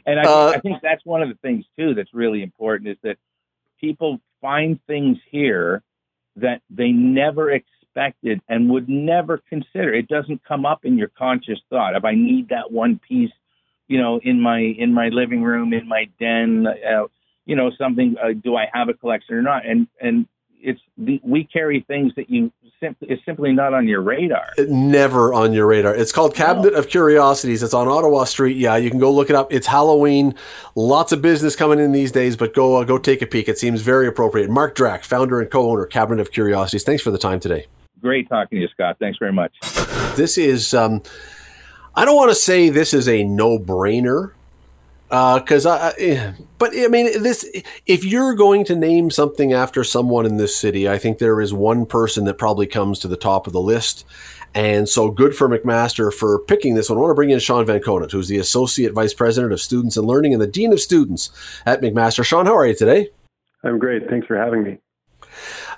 And 0.07 0.19
I, 0.19 0.23
uh, 0.23 0.51
I 0.55 0.59
think 0.59 0.81
that's 0.81 1.05
one 1.05 1.21
of 1.21 1.29
the 1.29 1.35
things 1.43 1.63
too 1.77 1.93
that's 1.93 2.11
really 2.11 2.41
important 2.41 2.89
is 2.89 2.97
that 3.03 3.17
people 3.79 4.19
find 4.41 4.79
things 4.87 5.19
here 5.29 5.83
that 6.37 6.63
they 6.71 6.89
never 6.89 7.51
expected 7.51 8.41
and 8.49 8.67
would 8.71 8.89
never 8.89 9.37
consider. 9.49 9.93
It 9.93 10.07
doesn't 10.07 10.43
come 10.43 10.65
up 10.65 10.85
in 10.85 10.97
your 10.97 11.09
conscious 11.09 11.59
thought. 11.69 11.95
If 11.95 12.03
I 12.03 12.15
need 12.15 12.49
that 12.49 12.71
one 12.71 12.99
piece, 13.07 13.31
you 13.87 14.01
know, 14.01 14.19
in 14.23 14.41
my 14.41 14.59
in 14.59 14.91
my 14.91 15.09
living 15.09 15.43
room, 15.43 15.71
in 15.71 15.87
my 15.87 16.09
den, 16.19 16.65
uh, 16.65 17.03
you 17.45 17.55
know, 17.55 17.69
something. 17.77 18.15
Uh, 18.19 18.33
do 18.33 18.55
I 18.55 18.65
have 18.73 18.89
a 18.89 18.95
collection 18.95 19.35
or 19.35 19.43
not? 19.43 19.63
And 19.63 19.87
and 20.01 20.25
it's 20.67 20.81
we 20.97 21.45
carry 21.45 21.79
things 21.87 22.11
that 22.17 22.29
you 22.29 22.51
simply 22.81 23.07
is 23.07 23.19
simply 23.25 23.53
not 23.53 23.73
on 23.73 23.87
your 23.87 24.01
radar. 24.01 24.49
Never 24.57 25.33
on 25.33 25.53
your 25.53 25.65
radar. 25.65 25.95
It's 25.95 26.11
called 26.11 26.35
Cabinet 26.35 26.73
no. 26.73 26.79
of 26.79 26.89
Curiosities. 26.89 27.63
It's 27.63 27.73
on 27.73 27.87
Ottawa 27.87 28.25
Street. 28.25 28.57
Yeah, 28.57 28.75
you 28.75 28.89
can 28.89 28.99
go 28.99 29.11
look 29.11 29.29
it 29.29 29.35
up. 29.35 29.51
It's 29.51 29.67
Halloween. 29.67 30.35
Lots 30.75 31.13
of 31.13 31.21
business 31.21 31.55
coming 31.55 31.79
in 31.79 31.93
these 31.93 32.11
days, 32.11 32.35
but 32.35 32.53
go 32.53 32.75
uh, 32.75 32.83
go 32.83 32.97
take 32.97 33.21
a 33.21 33.25
peek. 33.25 33.47
It 33.47 33.57
seems 33.57 33.81
very 33.81 34.07
appropriate. 34.07 34.49
Mark 34.49 34.75
Drack, 34.75 35.05
founder 35.05 35.39
and 35.39 35.49
co-owner, 35.49 35.85
Cabinet 35.85 36.19
of 36.19 36.31
Curiosities. 36.31 36.83
Thanks 36.83 37.01
for 37.01 37.11
the 37.11 37.17
time 37.17 37.39
today. 37.39 37.67
Great 38.01 38.27
talking 38.27 38.57
to 38.57 38.61
you, 38.61 38.67
Scott. 38.67 38.97
Thanks 38.99 39.17
very 39.17 39.33
much. 39.33 39.53
This 40.15 40.37
is. 40.37 40.73
Um, 40.73 41.01
I 41.95 42.05
don't 42.05 42.15
want 42.15 42.29
to 42.29 42.35
say 42.35 42.69
this 42.69 42.93
is 42.93 43.07
a 43.07 43.23
no-brainer 43.23 44.33
because 45.09 45.65
uh, 45.65 45.93
I, 45.97 46.01
eh, 46.01 46.33
but 46.57 46.71
I 46.75 46.87
mean, 46.87 47.23
this 47.23 47.49
if 47.85 48.03
you're 48.03 48.35
going 48.35 48.65
to 48.65 48.75
name 48.75 49.09
something 49.09 49.53
after 49.53 49.83
someone 49.83 50.25
in 50.25 50.37
this 50.37 50.57
city, 50.57 50.89
I 50.89 50.97
think 50.97 51.17
there 51.17 51.39
is 51.39 51.53
one 51.53 51.85
person 51.85 52.25
that 52.25 52.37
probably 52.37 52.67
comes 52.67 52.99
to 52.99 53.07
the 53.07 53.17
top 53.17 53.47
of 53.47 53.53
the 53.53 53.61
list. 53.61 54.05
And 54.53 54.89
so 54.89 55.11
good 55.11 55.35
for 55.35 55.47
McMaster 55.47 56.11
for 56.11 56.39
picking 56.39 56.75
this 56.75 56.89
one. 56.89 56.97
I 56.97 57.01
want 57.01 57.11
to 57.11 57.15
bring 57.15 57.29
in 57.29 57.39
Sean 57.39 57.65
Van 57.65 57.79
Koughnett, 57.79 58.11
who's 58.11 58.27
the 58.27 58.37
Associate 58.37 58.91
Vice 58.93 59.13
President 59.13 59.53
of 59.53 59.61
Students 59.61 59.97
and 59.97 60.07
Learning 60.07 60.33
and 60.33 60.41
the 60.41 60.47
Dean 60.47 60.73
of 60.73 60.79
Students 60.79 61.29
at 61.65 61.81
McMaster. 61.81 62.25
Sean, 62.25 62.45
how 62.45 62.55
are 62.55 62.65
you 62.65 62.73
today? 62.73 63.09
I'm 63.63 63.77
great. 63.77 64.09
Thanks 64.09 64.25
for 64.25 64.37
having 64.37 64.63
me 64.63 64.79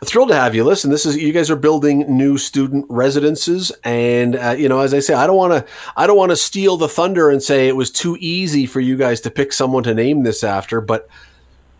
thrilled 0.03 0.29
to 0.29 0.35
have 0.35 0.55
you. 0.55 0.63
Listen, 0.63 0.89
this 0.89 1.05
is 1.05 1.17
you 1.17 1.33
guys 1.33 1.49
are 1.49 1.55
building 1.55 2.05
new 2.15 2.37
student 2.37 2.85
residences, 2.89 3.71
and 3.83 4.35
uh, 4.35 4.55
you 4.57 4.69
know, 4.69 4.79
as 4.79 4.93
I 4.93 4.99
say, 4.99 5.13
I 5.13 5.27
don't 5.27 5.37
want 5.37 5.53
to, 5.53 5.71
I 5.95 6.07
don't 6.07 6.17
want 6.17 6.31
to 6.31 6.35
steal 6.35 6.77
the 6.77 6.87
thunder 6.87 7.29
and 7.29 7.41
say 7.41 7.67
it 7.67 7.75
was 7.75 7.91
too 7.91 8.17
easy 8.19 8.65
for 8.65 8.79
you 8.79 8.97
guys 8.97 9.21
to 9.21 9.31
pick 9.31 9.53
someone 9.53 9.83
to 9.83 9.93
name 9.93 10.23
this 10.23 10.43
after, 10.43 10.81
but 10.81 11.07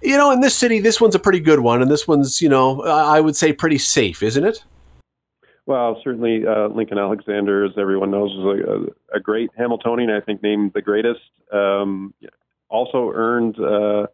you 0.02 0.18
know, 0.18 0.32
in 0.32 0.40
this 0.40 0.56
city, 0.56 0.80
this 0.80 1.02
one's 1.02 1.16
a 1.16 1.20
pretty 1.20 1.40
good 1.40 1.60
one, 1.60 1.82
and 1.82 1.92
this 1.92 2.08
one's, 2.08 2.42
you 2.42 2.50
know, 2.50 2.84
I 2.84 3.20
would 3.20 3.36
say 3.36 3.52
pretty 3.52 3.78
safe, 3.78 4.24
isn't 4.24 4.46
it? 4.46 4.64
Well, 5.66 6.02
certainly 6.04 6.48
uh, 6.48 6.68
Lincoln 6.70 6.98
Alexander, 6.98 7.66
as 7.66 7.74
everyone 7.78 8.10
knows, 8.10 8.32
is 8.32 8.66
a, 8.66 9.18
a, 9.18 9.20
great 9.20 9.52
Hamiltonian. 9.56 10.10
I 10.10 10.20
think 10.20 10.42
named 10.42 10.72
the 10.74 10.82
greatest. 10.82 11.20
Um, 11.54 12.14
also 12.70 13.12
earned 13.14 13.60
uh, 13.60 14.08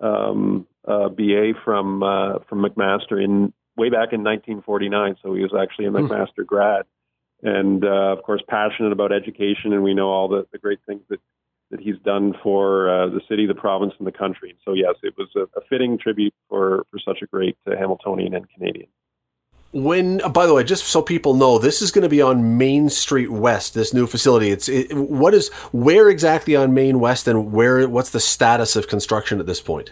um, 0.00 0.66
uh, 0.86 1.08
BA 1.08 1.52
from 1.64 2.02
uh, 2.02 2.38
from 2.48 2.64
McMaster 2.64 3.22
in 3.22 3.52
way 3.76 3.90
back 3.90 4.12
in 4.12 4.22
1949. 4.22 5.16
So 5.22 5.34
he 5.34 5.42
was 5.42 5.52
actually 5.58 5.86
a 5.86 5.90
hmm. 5.90 5.96
McMaster 5.96 6.40
mm. 6.40 6.46
grad, 6.46 6.84
and 7.42 7.84
uh, 7.84 8.12
of 8.12 8.22
course 8.22 8.42
passionate 8.48 8.92
about 8.92 9.12
education. 9.12 9.72
And 9.72 9.82
we 9.82 9.94
know 9.94 10.08
all 10.08 10.28
the, 10.28 10.46
the 10.52 10.58
great 10.58 10.80
things 10.86 11.02
that 11.08 11.20
that 11.70 11.80
he's 11.80 11.98
done 12.04 12.34
for 12.42 12.88
uh, 12.88 13.08
the 13.08 13.20
city, 13.28 13.46
the 13.46 13.54
province, 13.54 13.94
and 13.98 14.06
the 14.06 14.12
country. 14.12 14.56
So 14.64 14.74
yes, 14.74 14.94
it 15.02 15.14
was 15.16 15.28
a, 15.34 15.42
a 15.58 15.62
fitting 15.68 15.98
tribute 15.98 16.34
for 16.48 16.86
for 16.90 16.98
such 16.98 17.22
a 17.22 17.26
great 17.26 17.56
uh, 17.66 17.76
Hamiltonian 17.76 18.34
and 18.34 18.46
Canadian. 18.50 18.88
When, 19.72 20.22
uh, 20.22 20.28
by 20.28 20.46
the 20.46 20.54
way, 20.54 20.62
just 20.62 20.84
so 20.84 21.02
people 21.02 21.34
know, 21.34 21.58
this 21.58 21.82
is 21.82 21.90
going 21.90 22.04
to 22.04 22.08
be 22.08 22.22
on 22.22 22.56
Main 22.56 22.88
Street 22.88 23.32
West. 23.32 23.74
This 23.74 23.92
new 23.92 24.06
facility. 24.06 24.50
It's 24.50 24.68
it, 24.68 24.92
what 24.92 25.34
is 25.34 25.48
where 25.72 26.08
exactly 26.08 26.54
on 26.54 26.74
Main 26.74 27.00
West, 27.00 27.26
and 27.26 27.50
where? 27.50 27.88
What's 27.88 28.10
the 28.10 28.20
status 28.20 28.76
of 28.76 28.86
construction 28.86 29.40
at 29.40 29.46
this 29.46 29.60
point? 29.60 29.90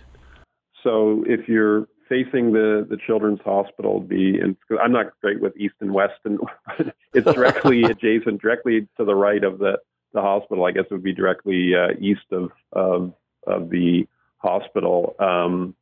So 0.82 1.24
if 1.26 1.48
you're 1.48 1.86
facing 2.08 2.52
the 2.52 2.86
the 2.88 2.98
children's 3.06 3.40
hospital, 3.44 4.00
be 4.00 4.38
and 4.38 4.56
I'm 4.82 4.92
not 4.92 5.18
great 5.20 5.40
with 5.40 5.56
east 5.56 5.74
and 5.80 5.92
west, 5.92 6.20
and 6.24 6.38
it's 7.14 7.32
directly 7.32 7.82
adjacent, 7.90 8.40
directly 8.40 8.88
to 8.96 9.04
the 9.04 9.14
right 9.14 9.42
of 9.42 9.58
the 9.58 9.78
the 10.12 10.20
hospital. 10.20 10.64
I 10.64 10.72
guess 10.72 10.84
it 10.90 10.92
would 10.92 11.02
be 11.02 11.14
directly 11.14 11.72
uh, 11.74 11.94
east 12.00 12.26
of 12.30 12.50
of 12.72 13.12
of 13.46 13.70
the 13.70 14.06
hospital. 14.38 15.14
Um, 15.18 15.74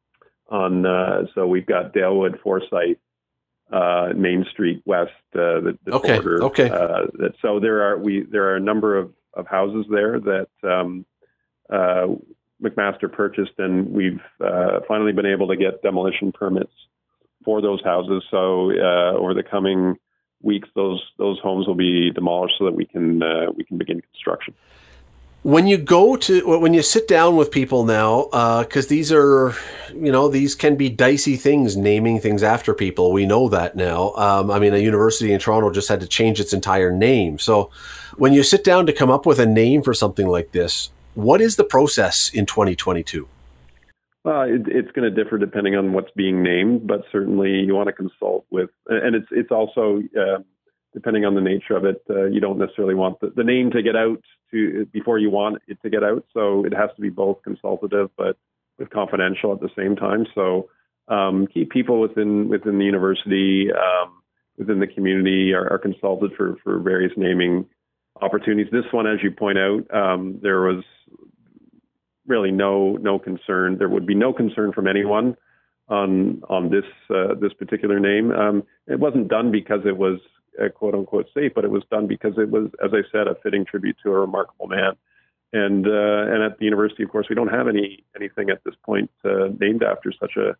on 0.48 0.84
uh, 0.84 1.26
so 1.34 1.46
we've 1.46 1.66
got 1.66 1.94
Dalewood, 1.94 2.40
Forsyth, 2.40 2.98
uh, 3.72 4.08
Main 4.16 4.44
Street 4.52 4.82
West, 4.84 5.12
uh, 5.34 5.60
the, 5.60 5.78
the 5.84 5.92
okay, 5.92 6.14
border. 6.14 6.44
Okay. 6.44 6.68
Uh, 6.68 7.06
that, 7.14 7.32
so 7.40 7.60
there 7.60 7.82
are 7.82 7.98
we 7.98 8.26
there 8.30 8.48
are 8.48 8.56
a 8.56 8.60
number 8.60 8.98
of, 8.98 9.12
of 9.34 9.46
houses 9.46 9.86
there 9.90 10.18
that 10.20 10.48
um, 10.64 11.06
uh, 11.72 12.06
McMaster 12.62 13.10
purchased, 13.10 13.52
and 13.58 13.90
we've 13.90 14.20
uh, 14.44 14.80
finally 14.86 15.12
been 15.12 15.26
able 15.26 15.48
to 15.48 15.56
get 15.56 15.82
demolition 15.82 16.32
permits 16.32 16.72
for 17.44 17.60
those 17.60 17.82
houses. 17.82 18.22
So 18.30 18.70
uh, 18.72 19.16
over 19.16 19.34
the 19.34 19.42
coming 19.42 19.96
weeks, 20.42 20.68
those 20.74 21.02
those 21.18 21.38
homes 21.40 21.66
will 21.66 21.74
be 21.74 22.10
demolished 22.10 22.54
so 22.58 22.64
that 22.64 22.74
we 22.74 22.84
can 22.84 23.22
uh, 23.22 23.52
we 23.54 23.64
can 23.64 23.78
begin 23.78 24.00
construction. 24.00 24.54
When 25.42 25.66
you 25.66 25.78
go 25.78 26.16
to 26.16 26.58
when 26.58 26.74
you 26.74 26.82
sit 26.82 27.08
down 27.08 27.36
with 27.36 27.50
people 27.50 27.86
now, 27.86 28.24
because 28.24 28.86
uh, 28.86 28.88
these 28.90 29.10
are, 29.10 29.54
you 29.94 30.12
know, 30.12 30.28
these 30.28 30.54
can 30.54 30.76
be 30.76 30.90
dicey 30.90 31.36
things. 31.36 31.78
Naming 31.78 32.20
things 32.20 32.42
after 32.42 32.74
people, 32.74 33.10
we 33.10 33.24
know 33.24 33.48
that 33.48 33.74
now. 33.74 34.12
Um, 34.16 34.50
I 34.50 34.58
mean, 34.58 34.74
a 34.74 34.78
university 34.78 35.32
in 35.32 35.40
Toronto 35.40 35.70
just 35.70 35.88
had 35.88 36.00
to 36.00 36.06
change 36.06 36.40
its 36.40 36.52
entire 36.52 36.92
name. 36.92 37.38
So, 37.38 37.70
when 38.16 38.34
you 38.34 38.42
sit 38.42 38.64
down 38.64 38.84
to 38.84 38.92
come 38.92 39.10
up 39.10 39.24
with 39.24 39.38
a 39.38 39.46
name 39.46 39.82
for 39.82 39.94
something 39.94 40.28
like 40.28 40.52
this, 40.52 40.90
what 41.14 41.40
is 41.40 41.56
the 41.56 41.64
process 41.64 42.30
in 42.32 42.46
2022? 42.46 43.28
Uh, 44.26 44.42
it, 44.42 44.62
it's 44.66 44.90
going 44.92 45.12
to 45.12 45.24
differ 45.24 45.38
depending 45.38 45.74
on 45.74 45.92
what's 45.92 46.10
being 46.14 46.42
named, 46.42 46.86
but 46.86 47.02
certainly 47.10 47.50
you 47.50 47.74
want 47.74 47.86
to 47.86 47.92
consult 47.92 48.44
with, 48.50 48.68
and 48.86 49.16
it's 49.16 49.28
it's 49.30 49.50
also 49.50 50.00
uh, 50.18 50.38
depending 50.92 51.24
on 51.24 51.34
the 51.34 51.40
nature 51.40 51.74
of 51.74 51.86
it. 51.86 52.02
Uh, 52.10 52.24
you 52.24 52.38
don't 52.38 52.58
necessarily 52.58 52.94
want 52.94 53.18
the, 53.20 53.32
the 53.34 53.44
name 53.44 53.70
to 53.70 53.82
get 53.82 53.96
out 53.96 54.22
to 54.50 54.84
before 54.92 55.18
you 55.18 55.30
want 55.30 55.62
it 55.68 55.78
to 55.82 55.88
get 55.88 56.04
out, 56.04 56.24
so 56.34 56.64
it 56.66 56.74
has 56.74 56.90
to 56.96 57.00
be 57.00 57.08
both 57.08 57.42
consultative 57.42 58.10
but 58.18 58.36
but 58.78 58.90
confidential 58.90 59.54
at 59.54 59.60
the 59.60 59.70
same 59.74 59.96
time. 59.96 60.26
So 60.34 60.68
um, 61.08 61.46
keep 61.46 61.70
people 61.70 62.00
within 62.00 62.50
within 62.50 62.78
the 62.78 62.84
university, 62.84 63.68
um, 63.72 64.20
within 64.58 64.80
the 64.80 64.86
community, 64.86 65.54
are, 65.54 65.66
are, 65.72 65.78
consulted 65.78 66.32
for 66.36 66.56
for 66.62 66.78
various 66.78 67.12
naming 67.16 67.64
opportunities. 68.22 68.70
This 68.72 68.84
one, 68.92 69.06
as 69.06 69.22
you 69.22 69.30
point 69.30 69.58
out, 69.58 69.92
um, 69.94 70.38
there 70.42 70.60
was 70.60 70.84
really 72.26 72.50
no 72.50 72.96
no 72.96 73.18
concern. 73.18 73.78
There 73.78 73.88
would 73.88 74.06
be 74.06 74.14
no 74.14 74.32
concern 74.32 74.72
from 74.72 74.86
anyone 74.86 75.36
on 75.88 76.42
on 76.48 76.70
this 76.70 76.84
uh, 77.10 77.34
this 77.40 77.52
particular 77.52 77.98
name. 77.98 78.30
Um, 78.30 78.62
it 78.86 79.00
wasn't 79.00 79.28
done 79.28 79.50
because 79.50 79.80
it 79.84 79.96
was 79.96 80.20
uh, 80.62 80.68
quote 80.68 80.94
unquote 80.94 81.26
safe, 81.34 81.52
but 81.54 81.64
it 81.64 81.70
was 81.70 81.82
done 81.90 82.06
because 82.06 82.34
it 82.38 82.50
was, 82.50 82.70
as 82.84 82.90
I 82.92 83.02
said, 83.10 83.26
a 83.26 83.34
fitting 83.42 83.64
tribute 83.64 83.96
to 84.04 84.10
a 84.10 84.18
remarkable 84.18 84.68
man. 84.68 84.92
And 85.52 85.86
uh, 85.86 86.32
and 86.32 86.42
at 86.42 86.58
the 86.58 86.64
university, 86.64 87.02
of 87.02 87.10
course, 87.10 87.26
we 87.28 87.34
don't 87.34 87.48
have 87.48 87.68
any 87.68 88.04
anything 88.14 88.50
at 88.50 88.62
this 88.64 88.74
point 88.84 89.10
uh, 89.24 89.48
named 89.58 89.82
after 89.82 90.12
such 90.12 90.36
a 90.36 90.56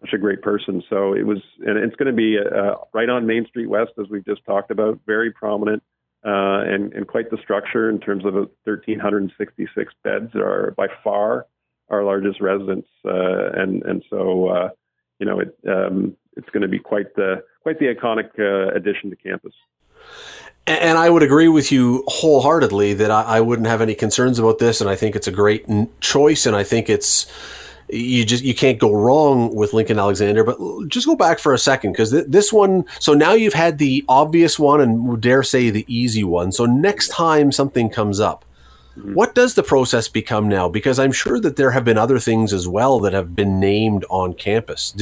such 0.00 0.14
a 0.14 0.18
great 0.18 0.40
person. 0.40 0.82
So 0.88 1.12
it 1.12 1.26
was, 1.26 1.42
and 1.58 1.76
it's 1.76 1.94
going 1.96 2.06
to 2.06 2.16
be 2.16 2.38
uh, 2.38 2.76
right 2.94 3.08
on 3.10 3.26
Main 3.26 3.46
Street 3.46 3.68
West, 3.68 3.92
as 4.00 4.08
we've 4.08 4.24
just 4.24 4.42
talked 4.46 4.70
about, 4.70 4.98
very 5.06 5.30
prominent 5.30 5.82
uh, 6.24 6.62
and, 6.66 6.92
and 6.92 7.06
quite 7.06 7.30
the 7.30 7.38
structure 7.42 7.88
in 7.88 7.98
terms 7.98 8.24
of 8.24 8.34
1,366 8.34 9.94
beds 10.04 10.34
are 10.34 10.74
by 10.76 10.86
far 11.02 11.46
our 11.88 12.04
largest 12.04 12.40
residence, 12.40 12.86
uh, 13.04 13.50
and 13.52 13.82
and 13.82 14.04
so 14.08 14.48
uh, 14.48 14.68
you 15.18 15.26
know 15.26 15.40
it 15.40 15.56
um, 15.68 16.16
it's 16.36 16.48
going 16.50 16.62
to 16.62 16.68
be 16.68 16.78
quite 16.78 17.14
the 17.16 17.42
quite 17.62 17.78
the 17.78 17.86
iconic 17.86 18.30
uh, 18.38 18.74
addition 18.74 19.10
to 19.10 19.16
campus. 19.16 19.52
And 20.66 20.98
I 20.98 21.10
would 21.10 21.22
agree 21.22 21.48
with 21.48 21.72
you 21.72 22.04
wholeheartedly 22.06 22.94
that 22.94 23.10
I, 23.10 23.22
I 23.22 23.40
wouldn't 23.40 23.66
have 23.66 23.80
any 23.80 23.94
concerns 23.94 24.38
about 24.38 24.58
this, 24.58 24.80
and 24.80 24.88
I 24.88 24.94
think 24.94 25.16
it's 25.16 25.26
a 25.26 25.32
great 25.32 25.66
choice, 26.00 26.46
and 26.46 26.54
I 26.54 26.62
think 26.62 26.88
it's 26.88 27.26
you 27.92 28.24
just 28.24 28.44
you 28.44 28.54
can't 28.54 28.78
go 28.78 28.92
wrong 28.92 29.54
with 29.54 29.72
Lincoln 29.72 29.98
Alexander. 29.98 30.44
But 30.44 30.58
just 30.88 31.06
go 31.06 31.16
back 31.16 31.38
for 31.38 31.52
a 31.52 31.58
second 31.58 31.92
because 31.92 32.10
th- 32.10 32.26
this 32.28 32.52
one. 32.52 32.84
So 32.98 33.14
now 33.14 33.32
you've 33.32 33.54
had 33.54 33.78
the 33.78 34.04
obvious 34.08 34.58
one 34.58 34.80
and 34.80 35.20
dare 35.20 35.42
say 35.42 35.70
the 35.70 35.84
easy 35.88 36.24
one. 36.24 36.52
So 36.52 36.66
next 36.66 37.08
time 37.08 37.52
something 37.52 37.90
comes 37.90 38.20
up, 38.20 38.44
mm-hmm. 38.96 39.14
what 39.14 39.34
does 39.34 39.54
the 39.54 39.62
process 39.62 40.08
become 40.08 40.48
now? 40.48 40.68
Because 40.68 40.98
I'm 40.98 41.12
sure 41.12 41.40
that 41.40 41.56
there 41.56 41.72
have 41.72 41.84
been 41.84 41.98
other 41.98 42.18
things 42.18 42.52
as 42.52 42.68
well 42.68 43.00
that 43.00 43.12
have 43.12 43.34
been 43.34 43.58
named 43.58 44.04
on 44.10 44.34
campus. 44.34 44.94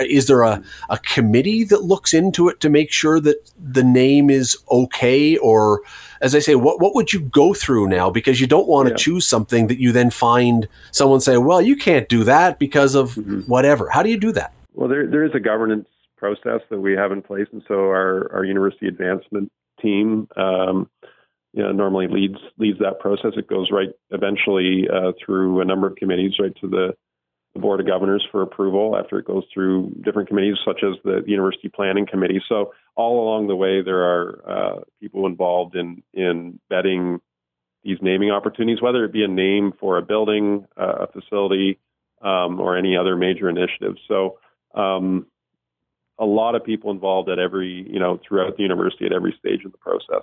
Is 0.00 0.26
there 0.26 0.42
a, 0.42 0.62
a 0.88 0.98
committee 0.98 1.64
that 1.64 1.82
looks 1.82 2.14
into 2.14 2.48
it 2.48 2.60
to 2.60 2.68
make 2.68 2.92
sure 2.92 3.20
that 3.20 3.50
the 3.58 3.84
name 3.84 4.30
is 4.30 4.56
okay 4.70 5.36
or 5.36 5.82
as 6.22 6.36
I 6.36 6.38
say, 6.38 6.54
what 6.54 6.80
what 6.80 6.94
would 6.94 7.12
you 7.12 7.20
go 7.20 7.52
through 7.52 7.88
now? 7.88 8.08
Because 8.08 8.40
you 8.40 8.46
don't 8.46 8.68
want 8.68 8.86
to 8.86 8.92
yeah. 8.92 8.96
choose 8.98 9.26
something 9.26 9.66
that 9.66 9.78
you 9.78 9.92
then 9.92 10.10
find 10.10 10.68
someone 10.92 11.20
say, 11.20 11.36
well, 11.36 11.60
you 11.60 11.76
can't 11.76 12.08
do 12.08 12.24
that 12.24 12.58
because 12.58 12.94
of 12.94 13.16
mm-hmm. 13.16 13.40
whatever. 13.40 13.90
How 13.90 14.02
do 14.02 14.08
you 14.08 14.18
do 14.18 14.32
that? 14.32 14.52
Well, 14.72 14.88
there 14.88 15.06
there 15.06 15.24
is 15.24 15.32
a 15.34 15.40
governance 15.40 15.88
process 16.16 16.60
that 16.70 16.80
we 16.80 16.92
have 16.92 17.10
in 17.12 17.20
place, 17.20 17.48
and 17.52 17.62
so 17.66 17.74
our 17.74 18.32
our 18.32 18.44
university 18.44 18.86
advancement 18.86 19.50
team. 19.80 20.28
Um, 20.36 20.88
you 21.52 21.62
know, 21.62 21.70
normally 21.70 22.08
leads 22.08 22.38
leads 22.56 22.78
that 22.78 22.98
process. 23.00 23.32
It 23.36 23.46
goes 23.46 23.68
right 23.70 23.90
eventually 24.10 24.88
uh, 24.88 25.12
through 25.22 25.60
a 25.60 25.66
number 25.66 25.86
of 25.86 25.96
committees, 25.96 26.36
right 26.40 26.54
to 26.62 26.68
the 26.68 26.94
the 27.54 27.60
Board 27.60 27.80
of 27.80 27.86
Governors 27.86 28.26
for 28.30 28.42
approval 28.42 28.96
after 28.96 29.18
it 29.18 29.26
goes 29.26 29.44
through 29.52 29.94
different 30.02 30.28
committees, 30.28 30.56
such 30.64 30.82
as 30.82 30.94
the 31.04 31.22
University 31.26 31.68
Planning 31.68 32.06
Committee. 32.06 32.42
So 32.48 32.72
all 32.96 33.22
along 33.22 33.48
the 33.48 33.56
way, 33.56 33.82
there 33.82 34.02
are 34.02 34.42
uh, 34.46 34.80
people 35.00 35.26
involved 35.26 35.76
in 35.76 36.02
in 36.14 36.58
vetting 36.70 37.20
these 37.84 37.98
naming 38.00 38.30
opportunities, 38.30 38.80
whether 38.80 39.04
it 39.04 39.12
be 39.12 39.24
a 39.24 39.28
name 39.28 39.72
for 39.78 39.98
a 39.98 40.02
building, 40.02 40.66
uh, 40.80 41.06
a 41.06 41.06
facility, 41.08 41.78
um, 42.22 42.60
or 42.60 42.76
any 42.76 42.96
other 42.96 43.16
major 43.16 43.48
initiative. 43.48 43.96
So 44.06 44.38
um, 44.74 45.26
a 46.18 46.24
lot 46.24 46.54
of 46.54 46.64
people 46.64 46.90
involved 46.90 47.28
at 47.28 47.38
every, 47.38 47.86
you 47.90 47.98
know, 47.98 48.20
throughout 48.26 48.56
the 48.56 48.62
university 48.62 49.04
at 49.06 49.12
every 49.12 49.34
stage 49.38 49.64
of 49.64 49.72
the 49.72 49.78
process. 49.78 50.22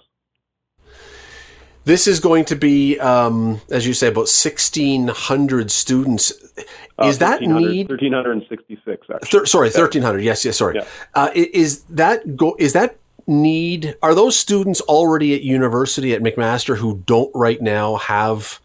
This 1.85 2.07
is 2.07 2.19
going 2.19 2.45
to 2.45 2.55
be, 2.55 2.99
um, 2.99 3.61
as 3.69 3.87
you 3.87 3.93
say, 3.93 4.07
about 4.07 4.29
1,600 4.29 5.71
students. 5.71 6.33
Uh, 6.97 7.07
is 7.07 7.19
that 7.19 7.41
need 7.41 7.89
1,366? 7.89 9.07
Th- 9.29 9.47
sorry, 9.47 9.67
1,300. 9.67 10.19
Yes, 10.19 10.43
yes. 10.45 10.57
Sorry. 10.57 10.75
Yeah. 10.75 10.85
Uh, 11.15 11.29
is 11.33 11.83
that 11.83 12.35
go? 12.35 12.55
Is 12.59 12.73
that 12.73 12.97
need? 13.27 13.95
Are 14.03 14.13
those 14.13 14.37
students 14.37 14.81
already 14.81 15.33
at 15.33 15.41
university 15.41 16.13
at 16.13 16.21
McMaster 16.21 16.77
who 16.77 17.01
don't 17.05 17.31
right 17.33 17.61
now 17.61 17.95
have 17.95 18.59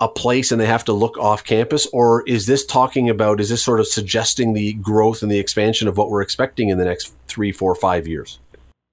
a 0.00 0.08
place 0.08 0.50
and 0.50 0.60
they 0.60 0.66
have 0.66 0.84
to 0.86 0.92
look 0.92 1.18
off 1.18 1.44
campus, 1.44 1.86
or 1.92 2.22
is 2.26 2.46
this 2.46 2.64
talking 2.64 3.10
about? 3.10 3.40
Is 3.40 3.50
this 3.50 3.62
sort 3.62 3.80
of 3.80 3.86
suggesting 3.86 4.54
the 4.54 4.74
growth 4.74 5.22
and 5.22 5.30
the 5.30 5.38
expansion 5.38 5.88
of 5.88 5.98
what 5.98 6.10
we're 6.10 6.22
expecting 6.22 6.70
in 6.70 6.78
the 6.78 6.84
next 6.84 7.12
three, 7.26 7.52
four, 7.52 7.74
five 7.74 8.06
years? 8.06 8.38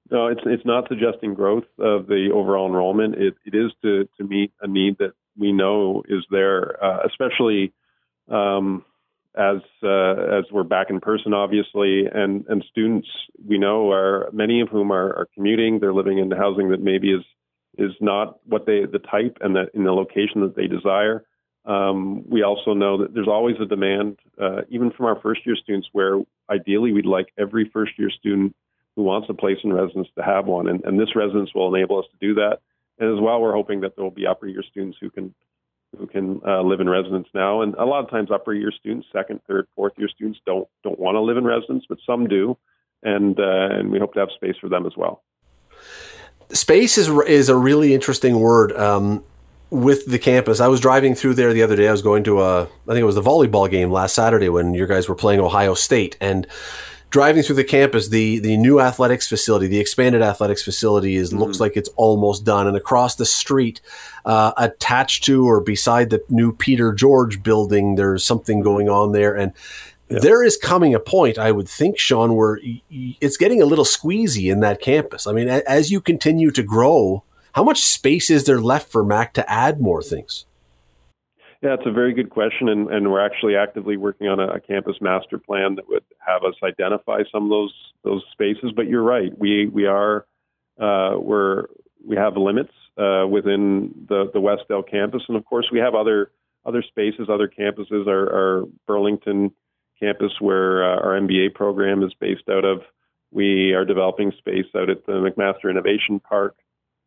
No, 0.09 0.27
it's 0.27 0.41
it's 0.45 0.65
not 0.65 0.87
suggesting 0.87 1.33
growth 1.33 1.65
of 1.79 2.07
the 2.07 2.29
overall 2.33 2.67
enrollment. 2.67 3.15
It 3.15 3.35
it 3.45 3.55
is 3.55 3.71
to 3.81 4.07
to 4.17 4.23
meet 4.23 4.51
a 4.61 4.67
need 4.67 4.97
that 4.99 5.13
we 5.37 5.51
know 5.51 6.03
is 6.07 6.25
there, 6.31 6.83
uh, 6.83 6.99
especially 7.05 7.73
um, 8.29 8.85
as 9.35 9.57
uh, 9.83 10.37
as 10.37 10.45
we're 10.51 10.63
back 10.63 10.89
in 10.89 10.99
person, 10.99 11.33
obviously, 11.33 12.05
and 12.05 12.45
and 12.47 12.63
students 12.69 13.07
we 13.45 13.57
know 13.57 13.91
are 13.91 14.29
many 14.31 14.61
of 14.61 14.69
whom 14.69 14.91
are, 14.91 15.09
are 15.09 15.27
commuting. 15.33 15.79
They're 15.79 15.93
living 15.93 16.19
in 16.19 16.29
the 16.29 16.37
housing 16.37 16.69
that 16.69 16.81
maybe 16.81 17.11
is 17.11 17.23
is 17.77 17.91
not 17.99 18.39
what 18.45 18.65
they 18.65 18.85
the 18.85 18.99
type 18.99 19.37
and 19.41 19.55
that 19.55 19.69
in 19.73 19.83
the 19.83 19.91
location 19.91 20.41
that 20.41 20.55
they 20.55 20.67
desire. 20.67 21.25
Um, 21.65 22.23
we 22.29 22.43
also 22.43 22.73
know 22.73 23.01
that 23.01 23.13
there's 23.13 23.27
always 23.27 23.57
a 23.61 23.65
demand, 23.65 24.19
uh, 24.41 24.61
even 24.69 24.89
from 24.91 25.05
our 25.07 25.19
first 25.19 25.45
year 25.45 25.57
students, 25.61 25.89
where 25.91 26.21
ideally 26.49 26.93
we'd 26.93 27.05
like 27.05 27.27
every 27.37 27.69
first 27.73 27.91
year 27.99 28.09
student 28.09 28.55
who 28.98 29.04
wants 29.04 29.30
a 29.30 29.34
place 29.34 29.60
in 29.63 29.72
residence 29.72 30.08
to 30.18 30.24
have 30.24 30.48
one. 30.48 30.68
And, 30.68 30.84
and 30.84 31.00
this 31.00 31.16
residence 31.16 31.51
will 31.54 31.74
enable 31.74 32.00
us 32.00 32.06
to 32.12 32.27
do 32.27 32.34
that. 32.34 32.58
And 33.00 33.16
as 33.16 33.22
well, 33.22 33.39
we're 33.39 33.54
hoping 33.54 33.82
that 33.82 33.96
there 33.96 34.04
will 34.04 34.12
be 34.12 34.25
upper 34.25 34.48
year 34.48 34.63
students 34.70 34.98
who 35.00 35.10
can 35.10 35.34
who 35.98 36.08
can 36.08 36.42
uh, 36.46 36.62
live 36.63 36.82
in 36.82 36.89
residence 36.89 37.27
now. 37.34 37.62
And 37.62 37.74
a 37.75 37.86
lot 37.86 38.04
of 38.04 38.10
times, 38.10 38.30
upper 38.32 38.54
year 38.54 38.72
students, 38.77 39.08
second, 39.13 39.39
third, 39.48 39.68
fourth 39.75 39.94
year 39.98 40.10
students 40.10 40.39
don't 40.46 40.68
don't 40.84 41.00
want 41.00 41.16
to 41.16 41.22
live 41.22 41.38
in 41.38 41.46
residence, 41.46 41.86
but 41.88 42.00
some 42.06 42.27
do, 42.27 42.58
and 43.04 43.39
uh, 43.39 43.70
and 43.72 43.92
we 43.92 44.00
hope 44.00 44.13
to 44.16 44.20
have 44.20 44.30
space 44.36 44.56
for 44.60 44.68
them 44.68 44.88
as 44.88 44.94
well. 44.98 45.24
Space 46.51 46.98
is 46.98 47.08
is 47.27 47.50
a 47.50 47.56
really 47.56 47.94
interesting 47.94 48.39
word. 48.39 48.75
Um, 48.75 49.24
with 49.70 50.06
the 50.08 50.18
campus, 50.18 50.60
I 50.60 50.70
was 50.70 50.80
driving 50.80 51.13
through 51.13 51.36
there 51.36 51.54
the 51.54 51.62
other 51.62 51.75
day. 51.75 51.88
I 51.88 51.92
was 51.92 52.01
going 52.01 52.24
to 52.24 52.42
a, 52.42 52.63
I 52.63 52.66
think 52.88 53.00
it 53.00 53.04
was 53.04 53.16
the 53.16 53.22
volleyball 53.22 53.70
game 53.70 53.92
last 53.92 54.16
Saturday 54.16 54.48
when 54.48 54.74
you 54.74 54.88
guys 54.88 55.10
were 55.10 55.16
playing 55.16 55.42
Ohio 55.42 55.74
State, 55.75 56.18
and 56.20 56.48
driving 57.09 57.43
through 57.43 57.55
the 57.55 57.63
campus, 57.63 58.09
the 58.09 58.39
the 58.39 58.57
new 58.57 58.79
athletics 58.79 59.27
facility, 59.27 59.67
the 59.67 59.79
expanded 59.79 60.21
athletics 60.21 60.63
facility, 60.63 61.15
is 61.15 61.29
mm-hmm. 61.29 61.39
looks 61.39 61.59
like 61.59 61.77
it's 61.77 61.89
almost 61.95 62.43
done. 62.43 62.67
And 62.67 62.77
across 62.77 63.15
the 63.15 63.25
street, 63.25 63.81
uh, 64.25 64.53
attached 64.57 65.23
to 65.25 65.45
or 65.47 65.61
beside 65.61 66.09
the 66.09 66.23
new 66.29 66.53
Peter 66.53 66.93
George 66.93 67.43
building, 67.43 67.95
there's 67.95 68.23
something 68.23 68.61
going 68.61 68.89
on 68.89 69.11
there, 69.11 69.35
and. 69.35 69.53
Yeah. 70.09 70.19
There 70.19 70.41
is 70.41 70.55
coming 70.55 70.95
a 70.95 71.01
point, 71.01 71.37
I 71.37 71.51
would 71.51 71.67
think, 71.67 71.99
Sean, 71.99 72.37
where 72.37 72.61
it's 72.89 73.35
getting 73.35 73.61
a 73.61 73.65
little 73.65 73.83
squeezy 73.83 74.49
in 74.49 74.61
that 74.61 74.79
campus. 74.79 75.27
I 75.27 75.33
mean, 75.33 75.49
as 75.49 75.91
you 75.91 75.99
continue 75.99 76.49
to 76.51 76.63
grow, 76.63 77.25
how 77.51 77.65
much 77.65 77.83
space 77.83 78.29
is 78.29 78.45
there 78.45 78.61
left 78.61 78.89
for 78.89 79.03
Mac 79.03 79.33
to 79.33 79.51
add 79.51 79.81
more 79.81 80.01
things? 80.01 80.45
Yeah, 81.61 81.73
it's 81.73 81.87
a 81.87 81.91
very 81.91 82.13
good 82.13 82.29
question, 82.29 82.69
and, 82.69 82.87
and 82.89 83.11
we're 83.11 83.25
actually 83.25 83.55
actively 83.55 83.97
working 83.97 84.27
on 84.27 84.39
a, 84.39 84.47
a, 84.47 84.59
campus 84.59 84.97
master 85.01 85.39
plan 85.39 85.75
that 85.75 85.89
would 85.89 86.03
have 86.19 86.43
us 86.43 86.53
identify 86.63 87.23
some 87.31 87.45
of 87.45 87.49
those 87.49 87.73
those 88.03 88.23
spaces. 88.31 88.71
But 88.75 88.87
you're 88.87 89.03
right, 89.03 89.35
we 89.37 89.65
we 89.65 89.87
are 89.87 90.27
uh, 90.79 91.15
we're 91.17 91.65
we 92.05 92.15
have 92.15 92.37
limits 92.37 92.73
uh, 92.97 93.25
within 93.27 94.05
the 94.07 94.29
the 94.31 94.39
Westdale 94.39 94.87
campus, 94.87 95.23
and 95.27 95.35
of 95.35 95.45
course 95.45 95.69
we 95.71 95.79
have 95.79 95.95
other 95.95 96.31
other 96.63 96.83
spaces, 96.83 97.27
other 97.27 97.47
campuses. 97.47 98.07
Our, 98.07 98.31
our 98.31 98.63
Burlington 98.85 99.51
campus, 99.99 100.33
where 100.39 100.83
uh, 100.83 100.99
our 100.99 101.19
MBA 101.19 101.55
program 101.55 102.03
is 102.03 102.13
based 102.19 102.49
out 102.51 102.65
of, 102.65 102.81
we 103.31 103.73
are 103.73 103.83
developing 103.83 104.31
space 104.37 104.67
out 104.75 104.91
at 104.91 105.07
the 105.07 105.13
McMaster 105.13 105.71
Innovation 105.71 106.19
Park, 106.19 106.55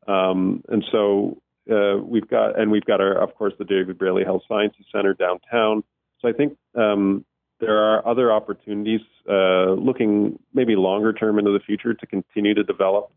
um, 0.09 0.65
and 0.69 0.85
so 0.91 1.41
uh, 1.71 1.99
we've 2.03 2.29
got 2.29 2.59
and 2.59 2.71
we've 2.71 2.85
got 2.85 3.01
our 3.01 3.13
of 3.23 3.35
course 3.35 3.55
the 3.59 3.65
David 3.65 3.99
Braley 3.99 4.25
Health 4.25 4.43
Sciences 4.49 4.87
Center 4.93 5.15
downtown. 5.15 5.83
So 6.21 6.29
I 6.29 6.33
think 6.33 6.57
um, 6.75 7.25
there 7.61 7.79
are 7.79 8.07
other 8.07 8.33
opportunities 8.33 9.01
uh, 9.29 9.73
looking 9.73 10.39
maybe 10.55 10.77
longer 10.77 11.13
term 11.13 11.39
into 11.39 11.53
the 11.53 11.61
future 11.61 11.95
to 11.95 12.07
continue 12.07 12.55
to 12.55 12.63
develop 12.63 13.13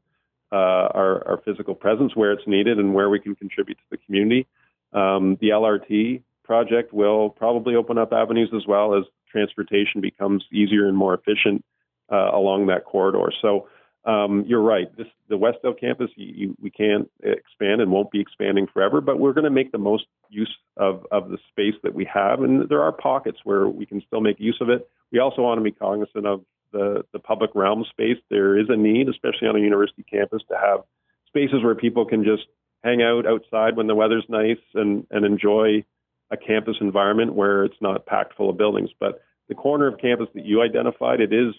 uh, 0.51 0.55
our, 0.93 1.27
our, 1.27 1.41
physical 1.43 1.73
presence 1.73 2.15
where 2.15 2.31
it's 2.31 2.45
needed 2.45 2.77
and 2.77 2.93
where 2.93 3.09
we 3.09 3.19
can 3.19 3.33
contribute 3.33 3.75
to 3.75 3.83
the 3.89 3.97
community. 3.97 4.45
Um, 4.93 5.35
the 5.41 5.49
LRT 5.49 6.21
project 6.43 6.93
will 6.93 7.31
probably 7.31 7.75
open 7.75 7.97
up 7.97 8.13
avenues 8.13 8.51
as 8.55 8.67
well 8.67 8.95
as 8.95 9.03
transportation 9.31 9.99
becomes 9.99 10.45
easier 10.51 10.87
and 10.87 10.95
more 10.95 11.15
efficient 11.15 11.65
uh, 12.11 12.29
along 12.31 12.67
that 12.67 12.85
corridor. 12.85 13.31
So 13.41 13.67
um, 14.05 14.43
you're 14.47 14.61
right. 14.61 14.95
This, 14.97 15.07
the 15.29 15.37
Westdale 15.37 15.79
campus, 15.79 16.09
you, 16.15 16.33
you, 16.35 16.57
we 16.61 16.69
can't 16.69 17.09
expand 17.21 17.81
and 17.81 17.91
won't 17.91 18.11
be 18.11 18.19
expanding 18.19 18.67
forever, 18.67 18.99
but 18.99 19.19
we're 19.19 19.33
going 19.33 19.45
to 19.45 19.49
make 19.49 19.71
the 19.71 19.77
most 19.77 20.05
use 20.29 20.53
of, 20.77 21.05
of 21.11 21.29
the 21.29 21.37
space 21.49 21.75
that 21.83 21.93
we 21.93 22.05
have. 22.13 22.41
And 22.41 22.67
there 22.67 22.81
are 22.81 22.91
pockets 22.91 23.39
where 23.43 23.67
we 23.67 23.85
can 23.85 24.01
still 24.05 24.21
make 24.21 24.39
use 24.39 24.57
of 24.59 24.69
it. 24.69 24.89
We 25.11 25.19
also 25.19 25.41
want 25.41 25.59
to 25.59 25.63
be 25.63 25.71
cognizant 25.71 26.25
of 26.25 26.43
the, 26.73 27.05
the 27.13 27.19
public 27.19 27.51
realm 27.55 27.85
space. 27.89 28.17
There 28.29 28.57
is 28.57 28.67
a 28.69 28.75
need, 28.75 29.07
especially 29.07 29.47
on 29.47 29.55
a 29.55 29.59
university 29.59 30.03
campus, 30.03 30.41
to 30.49 30.57
have 30.57 30.81
spaces 31.27 31.63
where 31.63 31.75
people 31.75 32.05
can 32.05 32.23
just 32.23 32.43
hang 32.83 33.01
out 33.01 33.25
outside 33.25 33.77
when 33.77 33.87
the 33.87 33.95
weather's 33.95 34.25
nice 34.27 34.57
and, 34.73 35.07
and 35.11 35.25
enjoy 35.25 35.85
a 36.29 36.35
campus 36.35 36.75
environment 36.81 37.33
where 37.33 37.63
it's 37.63 37.79
not 37.79 38.05
packed 38.05 38.35
full 38.35 38.49
of 38.49 38.57
buildings. 38.57 38.89
But 38.99 39.21
the 39.53 39.61
corner 39.61 39.87
of 39.87 39.99
campus 39.99 40.27
that 40.33 40.45
you 40.45 40.61
identified, 40.61 41.21
it 41.21 41.31
is 41.31 41.53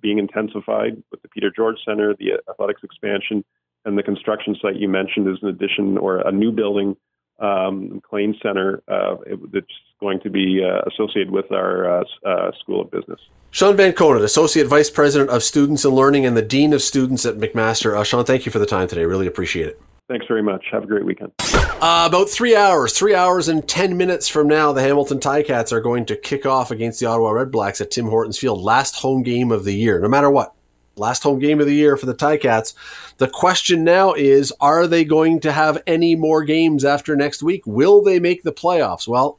being 0.00 0.18
intensified 0.18 1.02
with 1.10 1.22
the 1.22 1.28
Peter 1.28 1.50
George 1.54 1.76
Center, 1.84 2.14
the 2.18 2.32
athletics 2.50 2.82
expansion, 2.82 3.44
and 3.84 3.96
the 3.96 4.02
construction 4.02 4.56
site 4.60 4.76
you 4.76 4.88
mentioned 4.88 5.28
is 5.28 5.38
an 5.42 5.48
addition 5.48 5.96
or 5.96 6.18
a 6.18 6.32
new 6.32 6.50
building, 6.50 6.96
um, 7.38 7.94
McLean 7.94 8.34
Center, 8.42 8.82
uh, 8.88 9.16
that's 9.52 9.66
going 10.00 10.20
to 10.20 10.30
be 10.30 10.60
uh, 10.62 10.82
associated 10.90 11.30
with 11.30 11.50
our 11.52 12.00
uh, 12.00 12.04
uh, 12.26 12.50
School 12.60 12.80
of 12.82 12.90
Business. 12.90 13.20
Sean 13.50 13.76
Van 13.76 13.92
Koughnett, 13.92 14.22
Associate 14.22 14.66
Vice 14.66 14.90
President 14.90 15.30
of 15.30 15.42
Students 15.42 15.84
and 15.84 15.94
Learning 15.94 16.26
and 16.26 16.36
the 16.36 16.42
Dean 16.42 16.72
of 16.72 16.82
Students 16.82 17.24
at 17.24 17.36
McMaster. 17.36 17.96
Uh, 17.96 18.04
Sean, 18.04 18.24
thank 18.24 18.44
you 18.44 18.52
for 18.52 18.58
the 18.58 18.66
time 18.66 18.88
today. 18.88 19.04
Really 19.04 19.26
appreciate 19.26 19.68
it. 19.68 19.80
Thanks 20.10 20.26
very 20.26 20.42
much. 20.42 20.66
Have 20.72 20.82
a 20.82 20.86
great 20.88 21.04
weekend. 21.04 21.30
Uh, 21.38 22.04
about 22.08 22.28
three 22.28 22.56
hours, 22.56 22.98
three 22.98 23.14
hours 23.14 23.46
and 23.46 23.66
10 23.68 23.96
minutes 23.96 24.26
from 24.26 24.48
now, 24.48 24.72
the 24.72 24.82
Hamilton 24.82 25.20
Ticats 25.20 25.70
are 25.70 25.80
going 25.80 26.04
to 26.06 26.16
kick 26.16 26.44
off 26.44 26.72
against 26.72 26.98
the 26.98 27.06
Ottawa 27.06 27.30
Redblacks 27.30 27.80
at 27.80 27.92
Tim 27.92 28.06
Hortons 28.06 28.36
Field. 28.36 28.60
Last 28.60 28.96
home 28.96 29.22
game 29.22 29.52
of 29.52 29.62
the 29.62 29.72
year, 29.72 30.00
no 30.00 30.08
matter 30.08 30.28
what. 30.28 30.52
Last 30.96 31.22
home 31.22 31.38
game 31.38 31.60
of 31.60 31.66
the 31.66 31.76
year 31.76 31.96
for 31.96 32.06
the 32.06 32.14
Ticats. 32.14 32.74
The 33.18 33.28
question 33.28 33.84
now 33.84 34.12
is 34.12 34.52
are 34.60 34.88
they 34.88 35.04
going 35.04 35.38
to 35.40 35.52
have 35.52 35.80
any 35.86 36.16
more 36.16 36.42
games 36.42 36.84
after 36.84 37.14
next 37.14 37.40
week? 37.40 37.62
Will 37.64 38.02
they 38.02 38.18
make 38.18 38.42
the 38.42 38.52
playoffs? 38.52 39.06
Well, 39.06 39.38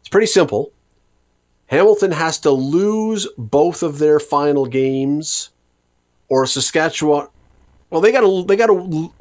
it's 0.00 0.08
pretty 0.08 0.26
simple. 0.26 0.72
Hamilton 1.66 2.10
has 2.10 2.40
to 2.40 2.50
lose 2.50 3.28
both 3.38 3.84
of 3.84 4.00
their 4.00 4.18
final 4.18 4.66
games, 4.66 5.50
or 6.28 6.44
Saskatchewan. 6.44 7.28
Well, 7.88 8.00
they 8.00 8.10
got 8.10 8.22
to 8.22 8.44
they 8.44 8.56
got 8.56 8.66
to 8.66 9.12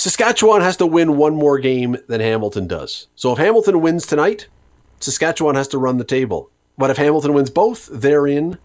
Saskatchewan 0.00 0.62
has 0.62 0.78
to 0.78 0.86
win 0.86 1.18
one 1.18 1.34
more 1.34 1.58
game 1.58 1.98
than 2.08 2.22
Hamilton 2.22 2.66
does. 2.66 3.08
So 3.16 3.32
if 3.32 3.38
Hamilton 3.38 3.82
wins 3.82 4.06
tonight, 4.06 4.48
Saskatchewan 4.98 5.56
has 5.56 5.68
to 5.68 5.78
run 5.78 5.98
the 5.98 6.04
table. 6.04 6.50
But 6.78 6.88
if 6.88 6.96
Hamilton 6.96 7.34
wins 7.34 7.50
both, 7.50 7.86
they're 7.92 8.26
in. 8.26 8.56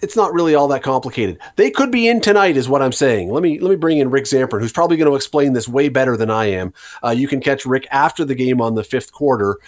It's 0.00 0.14
not 0.14 0.32
really 0.32 0.54
all 0.54 0.68
that 0.68 0.84
complicated. 0.84 1.40
They 1.56 1.72
could 1.72 1.90
be 1.90 2.06
in 2.06 2.20
tonight, 2.20 2.56
is 2.56 2.68
what 2.68 2.80
I'm 2.80 2.92
saying. 2.92 3.32
Let 3.32 3.42
me 3.42 3.58
let 3.58 3.70
me 3.70 3.74
bring 3.76 3.98
in 3.98 4.12
Rick 4.12 4.26
Zamperin, 4.26 4.60
who's 4.60 4.70
probably 4.70 4.96
going 4.96 5.10
to 5.10 5.16
explain 5.16 5.52
this 5.52 5.66
way 5.66 5.88
better 5.88 6.16
than 6.16 6.30
I 6.30 6.44
am. 6.44 6.74
Uh, 7.04 7.10
you 7.10 7.26
can 7.26 7.40
catch 7.40 7.66
Rick 7.66 7.88
after 7.90 8.24
the 8.24 8.36
game 8.36 8.60
on 8.60 8.76
the 8.76 8.84
fifth 8.84 9.10
quarter. 9.10 9.58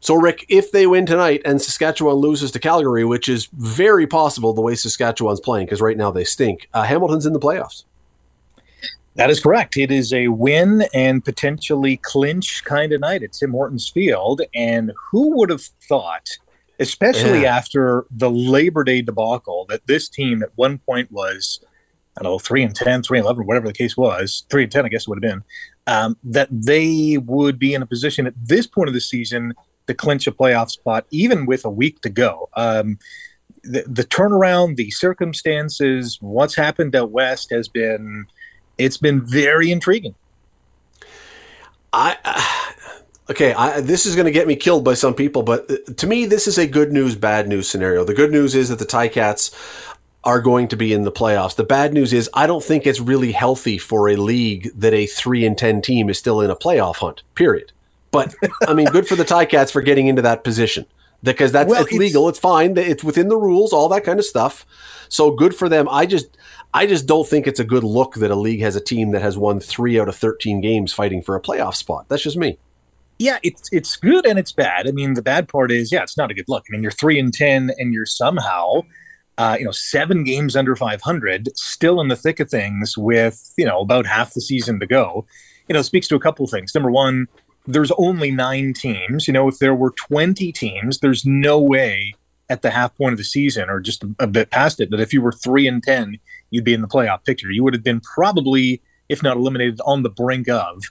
So, 0.00 0.14
Rick, 0.14 0.46
if 0.48 0.72
they 0.72 0.86
win 0.86 1.04
tonight 1.04 1.42
and 1.44 1.60
Saskatchewan 1.60 2.14
loses 2.14 2.52
to 2.52 2.58
Calgary, 2.58 3.04
which 3.04 3.28
is 3.28 3.50
very 3.52 4.06
possible 4.06 4.54
the 4.54 4.62
way 4.62 4.76
Saskatchewan's 4.76 5.40
playing, 5.40 5.66
because 5.66 5.82
right 5.82 5.98
now 5.98 6.10
they 6.10 6.24
stink, 6.24 6.70
uh, 6.72 6.84
Hamilton's 6.84 7.26
in 7.26 7.34
the 7.34 7.38
playoffs. 7.38 7.84
That 9.18 9.30
is 9.30 9.40
correct. 9.40 9.76
It 9.76 9.90
is 9.90 10.12
a 10.12 10.28
win 10.28 10.84
and 10.94 11.24
potentially 11.24 11.96
clinch 11.96 12.62
kind 12.64 12.92
of 12.92 13.00
night 13.00 13.24
at 13.24 13.32
Tim 13.32 13.50
Hortons 13.50 13.88
Field. 13.88 14.42
And 14.54 14.92
who 15.10 15.36
would 15.36 15.50
have 15.50 15.62
thought, 15.88 16.38
especially 16.78 17.42
yeah. 17.42 17.56
after 17.56 18.06
the 18.12 18.30
Labor 18.30 18.84
Day 18.84 19.02
debacle, 19.02 19.66
that 19.70 19.88
this 19.88 20.08
team 20.08 20.44
at 20.44 20.50
one 20.54 20.78
point 20.78 21.10
was, 21.10 21.58
I 22.16 22.22
don't 22.22 22.32
know, 22.32 22.38
3 22.38 22.62
and 22.62 22.74
10, 22.76 23.02
3 23.02 23.18
and 23.18 23.24
11, 23.24 23.44
whatever 23.44 23.66
the 23.66 23.72
case 23.72 23.96
was, 23.96 24.46
3 24.50 24.62
and 24.62 24.72
10, 24.72 24.86
I 24.86 24.88
guess 24.88 25.02
it 25.02 25.08
would 25.08 25.24
have 25.24 25.32
been, 25.32 25.42
um, 25.88 26.16
that 26.22 26.48
they 26.52 27.18
would 27.18 27.58
be 27.58 27.74
in 27.74 27.82
a 27.82 27.86
position 27.86 28.24
at 28.24 28.34
this 28.40 28.68
point 28.68 28.86
of 28.86 28.94
the 28.94 29.00
season 29.00 29.52
to 29.88 29.94
clinch 29.94 30.28
a 30.28 30.32
playoff 30.32 30.70
spot, 30.70 31.06
even 31.10 31.44
with 31.44 31.64
a 31.64 31.70
week 31.70 32.02
to 32.02 32.08
go. 32.08 32.50
Um, 32.56 33.00
the, 33.64 33.82
the 33.88 34.04
turnaround, 34.04 34.76
the 34.76 34.92
circumstances, 34.92 36.18
what's 36.20 36.54
happened 36.54 36.94
out 36.94 37.10
west 37.10 37.50
has 37.50 37.68
been 37.68 38.26
it's 38.78 38.96
been 38.96 39.20
very 39.20 39.70
intriguing. 39.70 40.14
I. 41.92 42.16
Uh, 42.24 42.72
okay, 43.30 43.52
I, 43.52 43.80
this 43.80 44.06
is 44.06 44.14
going 44.14 44.26
to 44.26 44.32
get 44.32 44.46
me 44.46 44.56
killed 44.56 44.84
by 44.84 44.94
some 44.94 45.14
people, 45.14 45.42
but 45.42 45.70
uh, 45.70 45.76
to 45.96 46.06
me, 46.06 46.26
this 46.26 46.46
is 46.46 46.58
a 46.58 46.66
good 46.66 46.92
news, 46.92 47.16
bad 47.16 47.48
news 47.48 47.68
scenario. 47.68 48.04
The 48.04 48.14
good 48.14 48.30
news 48.30 48.54
is 48.54 48.68
that 48.68 48.78
the 48.78 48.86
Ticats 48.86 49.54
are 50.24 50.40
going 50.40 50.68
to 50.68 50.76
be 50.76 50.92
in 50.92 51.02
the 51.02 51.12
playoffs. 51.12 51.56
The 51.56 51.64
bad 51.64 51.92
news 51.92 52.12
is 52.12 52.28
I 52.34 52.46
don't 52.46 52.62
think 52.62 52.86
it's 52.86 53.00
really 53.00 53.32
healthy 53.32 53.78
for 53.78 54.08
a 54.08 54.16
league 54.16 54.70
that 54.74 54.92
a 54.92 55.06
three 55.06 55.46
and 55.46 55.56
ten 55.56 55.80
team 55.80 56.08
is 56.10 56.18
still 56.18 56.40
in 56.40 56.50
a 56.50 56.56
playoff 56.56 56.96
hunt. 56.96 57.22
Period. 57.34 57.72
But 58.10 58.34
I 58.66 58.74
mean, 58.74 58.86
good 58.86 59.06
for 59.06 59.16
the 59.16 59.24
Ticats 59.24 59.70
for 59.70 59.82
getting 59.82 60.06
into 60.06 60.22
that 60.22 60.44
position 60.44 60.86
because 61.22 61.52
that's 61.52 61.70
well, 61.70 61.82
it's, 61.82 61.90
it's 61.90 61.98
legal. 61.98 62.28
It's 62.28 62.38
fine. 62.38 62.76
It's 62.76 63.04
within 63.04 63.28
the 63.28 63.36
rules. 63.36 63.72
All 63.72 63.88
that 63.90 64.04
kind 64.04 64.18
of 64.18 64.24
stuff. 64.24 64.66
So 65.08 65.30
good 65.30 65.54
for 65.54 65.68
them. 65.68 65.88
I 65.88 66.06
just 66.06 66.36
I 66.78 66.86
just 66.86 67.06
don't 67.06 67.26
think 67.26 67.48
it's 67.48 67.58
a 67.58 67.64
good 67.64 67.82
look 67.82 68.14
that 68.14 68.30
a 68.30 68.36
league 68.36 68.60
has 68.60 68.76
a 68.76 68.80
team 68.80 69.10
that 69.10 69.20
has 69.20 69.36
won 69.36 69.58
three 69.58 69.98
out 69.98 70.08
of 70.08 70.14
13 70.14 70.60
games 70.60 70.92
fighting 70.92 71.22
for 71.22 71.34
a 71.34 71.42
playoff 71.42 71.74
spot. 71.74 72.04
That's 72.08 72.22
just 72.22 72.36
me. 72.36 72.56
Yeah, 73.18 73.38
it's 73.42 73.68
it's 73.72 73.96
good 73.96 74.24
and 74.24 74.38
it's 74.38 74.52
bad. 74.52 74.86
I 74.86 74.92
mean, 74.92 75.14
the 75.14 75.22
bad 75.22 75.48
part 75.48 75.72
is, 75.72 75.90
yeah, 75.90 76.04
it's 76.04 76.16
not 76.16 76.30
a 76.30 76.34
good 76.34 76.44
look. 76.46 76.66
I 76.68 76.70
mean, 76.70 76.84
you're 76.84 76.92
three 76.92 77.18
and 77.18 77.34
ten, 77.34 77.72
and 77.78 77.92
you're 77.92 78.06
somehow, 78.06 78.82
uh, 79.38 79.56
you 79.58 79.64
know, 79.64 79.72
seven 79.72 80.22
games 80.22 80.54
under 80.54 80.76
500, 80.76 81.48
still 81.56 82.00
in 82.00 82.06
the 82.06 82.14
thick 82.14 82.38
of 82.38 82.48
things 82.48 82.96
with 82.96 83.52
you 83.58 83.64
know 83.64 83.80
about 83.80 84.06
half 84.06 84.32
the 84.34 84.40
season 84.40 84.78
to 84.78 84.86
go. 84.86 85.26
You 85.68 85.74
know, 85.74 85.82
speaks 85.82 86.06
to 86.06 86.14
a 86.14 86.20
couple 86.20 86.46
things. 86.46 86.76
Number 86.76 86.92
one, 86.92 87.26
there's 87.66 87.90
only 87.98 88.30
nine 88.30 88.72
teams. 88.72 89.26
You 89.26 89.32
know, 89.32 89.48
if 89.48 89.58
there 89.58 89.74
were 89.74 89.90
20 89.90 90.52
teams, 90.52 91.00
there's 91.00 91.26
no 91.26 91.58
way 91.58 92.14
at 92.48 92.62
the 92.62 92.70
half 92.70 92.96
point 92.96 93.12
of 93.12 93.18
the 93.18 93.24
season 93.24 93.68
or 93.68 93.80
just 93.80 94.04
a 94.18 94.26
bit 94.26 94.50
past 94.50 94.80
it 94.80 94.90
that 94.90 95.00
if 95.00 95.12
you 95.12 95.20
were 95.20 95.32
three 95.32 95.66
and 95.66 95.82
ten, 95.82 96.18
you'd 96.50 96.64
be 96.64 96.74
in 96.74 96.82
the 96.82 96.88
playoff 96.88 97.24
picture. 97.24 97.50
You 97.50 97.64
would 97.64 97.74
have 97.74 97.82
been 97.82 98.00
probably, 98.00 98.82
if 99.08 99.22
not 99.22 99.36
eliminated, 99.36 99.80
on 99.84 100.02
the 100.02 100.10
brink 100.10 100.48
of. 100.48 100.82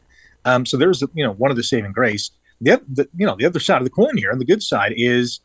Um, 0.46 0.66
so 0.66 0.78
there's 0.78 1.02
you 1.14 1.24
know 1.24 1.34
one 1.34 1.52
of 1.52 1.58
the 1.58 1.64
saving 1.64 1.92
grace. 1.92 2.32
The, 2.62 2.82
the 2.88 3.08
you 3.16 3.26
know 3.26 3.36
the 3.38 3.46
other 3.46 3.60
side 3.60 3.78
of 3.78 3.84
the 3.84 3.90
coin 3.90 4.18
here, 4.18 4.32
and 4.32 4.42
the 4.42 4.46
good 4.46 4.64
side 4.64 4.94
is, 4.96 5.42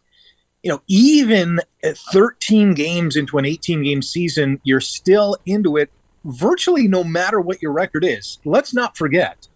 you 0.62 0.70
know, 0.70 0.82
even 0.86 1.60
at 1.82 1.98
13 1.98 2.74
games 2.74 3.16
into 3.16 3.38
an 3.38 3.44
18 3.44 3.82
game 3.82 4.02
season, 4.02 4.60
you're 4.64 4.80
still 4.80 5.36
into 5.44 5.76
it 5.76 5.90
virtually 6.24 6.86
no 6.86 7.02
matter 7.02 7.40
what 7.40 7.60
your 7.60 7.72
record 7.72 8.04
is. 8.04 8.38
Let's 8.44 8.72
not 8.72 8.96
forget 8.96 9.48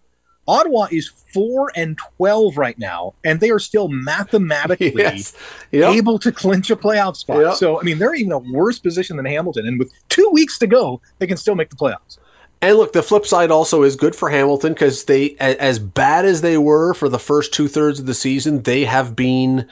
Ottawa 0.47 0.87
is 0.91 1.11
four 1.33 1.71
and 1.75 1.97
twelve 1.97 2.57
right 2.57 2.77
now, 2.79 3.13
and 3.23 3.39
they 3.39 3.49
are 3.49 3.59
still 3.59 3.87
mathematically 3.89 4.93
yes. 4.95 5.35
yep. 5.71 5.93
able 5.93 6.17
to 6.19 6.31
clinch 6.31 6.69
a 6.69 6.75
playoff 6.75 7.17
spot. 7.17 7.39
Yep. 7.39 7.55
So, 7.55 7.79
I 7.79 7.83
mean, 7.83 7.99
they're 7.99 8.15
even 8.15 8.31
a 8.31 8.39
worse 8.39 8.79
position 8.79 9.17
than 9.17 9.25
Hamilton, 9.25 9.67
and 9.67 9.79
with 9.79 9.91
two 10.09 10.29
weeks 10.31 10.57
to 10.59 10.67
go, 10.67 11.01
they 11.19 11.27
can 11.27 11.37
still 11.37 11.55
make 11.55 11.69
the 11.69 11.75
playoffs. 11.75 12.17
And 12.61 12.77
look, 12.77 12.93
the 12.93 13.03
flip 13.03 13.25
side 13.25 13.51
also 13.51 13.83
is 13.83 13.95
good 13.95 14.15
for 14.15 14.29
Hamilton 14.29 14.73
because 14.73 15.05
they, 15.05 15.35
as 15.35 15.77
bad 15.77 16.25
as 16.25 16.41
they 16.41 16.57
were 16.57 16.93
for 16.95 17.07
the 17.07 17.19
first 17.19 17.53
two 17.53 17.67
thirds 17.67 17.99
of 17.99 18.07
the 18.07 18.15
season, 18.15 18.63
they 18.63 18.85
have 18.85 19.15
been 19.15 19.67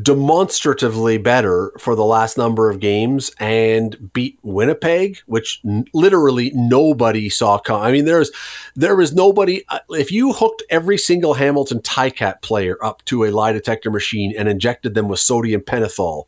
demonstratively 0.00 1.18
better 1.18 1.72
for 1.78 1.94
the 1.94 2.04
last 2.04 2.38
number 2.38 2.70
of 2.70 2.80
games 2.80 3.30
and 3.38 4.12
beat 4.12 4.38
Winnipeg, 4.42 5.18
which 5.26 5.60
n- 5.64 5.84
literally 5.92 6.50
nobody 6.54 7.28
saw 7.28 7.58
come. 7.58 7.82
I 7.82 7.92
mean, 7.92 8.06
there's 8.06 8.30
there 8.74 8.96
was 8.96 9.12
nobody. 9.12 9.64
Uh, 9.68 9.80
if 9.90 10.10
you 10.10 10.32
hooked 10.32 10.62
every 10.70 10.96
single 10.96 11.34
Hamilton 11.34 11.80
Ticat 11.80 12.40
player 12.40 12.82
up 12.82 13.04
to 13.06 13.24
a 13.24 13.30
lie 13.30 13.52
detector 13.52 13.90
machine 13.90 14.34
and 14.36 14.48
injected 14.48 14.94
them 14.94 15.08
with 15.08 15.20
sodium 15.20 15.60
pentothal, 15.60 16.24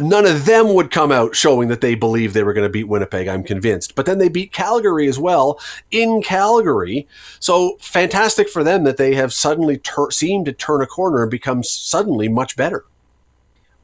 none 0.00 0.26
of 0.26 0.44
them 0.44 0.74
would 0.74 0.90
come 0.90 1.12
out 1.12 1.34
showing 1.34 1.68
that 1.68 1.80
they 1.80 1.94
believe 1.94 2.32
they 2.32 2.42
were 2.42 2.52
going 2.52 2.66
to 2.66 2.72
beat 2.72 2.88
Winnipeg. 2.88 3.28
I'm 3.28 3.44
convinced. 3.44 3.94
But 3.94 4.06
then 4.06 4.18
they 4.18 4.28
beat 4.28 4.52
Calgary 4.52 5.08
as 5.08 5.18
well 5.18 5.60
in 5.90 6.22
Calgary. 6.22 7.06
So 7.40 7.76
fantastic 7.80 8.48
for 8.48 8.64
them 8.64 8.84
that 8.84 8.96
they 8.96 9.14
have 9.14 9.32
suddenly 9.32 9.78
ter- 9.78 10.10
seemed 10.10 10.46
to 10.46 10.52
turn 10.52 10.82
a 10.82 10.86
corner 10.86 11.22
and 11.22 11.30
become 11.30 11.62
suddenly 11.62 12.28
much 12.28 12.56
better. 12.56 12.84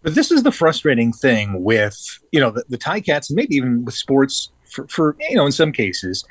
But 0.02 0.14
this 0.14 0.30
is 0.30 0.42
the 0.42 0.52
frustrating 0.52 1.12
thing 1.12 1.62
with 1.64 2.18
you 2.32 2.40
know 2.40 2.50
the, 2.50 2.64
the 2.68 2.78
Ticats 2.78 3.30
and 3.30 3.36
maybe 3.36 3.56
even 3.56 3.84
with 3.84 3.94
sports 3.94 4.50
for, 4.64 4.86
for 4.86 5.16
you 5.18 5.36
know 5.36 5.46
in 5.46 5.52
some 5.52 5.72
cases 5.72 6.24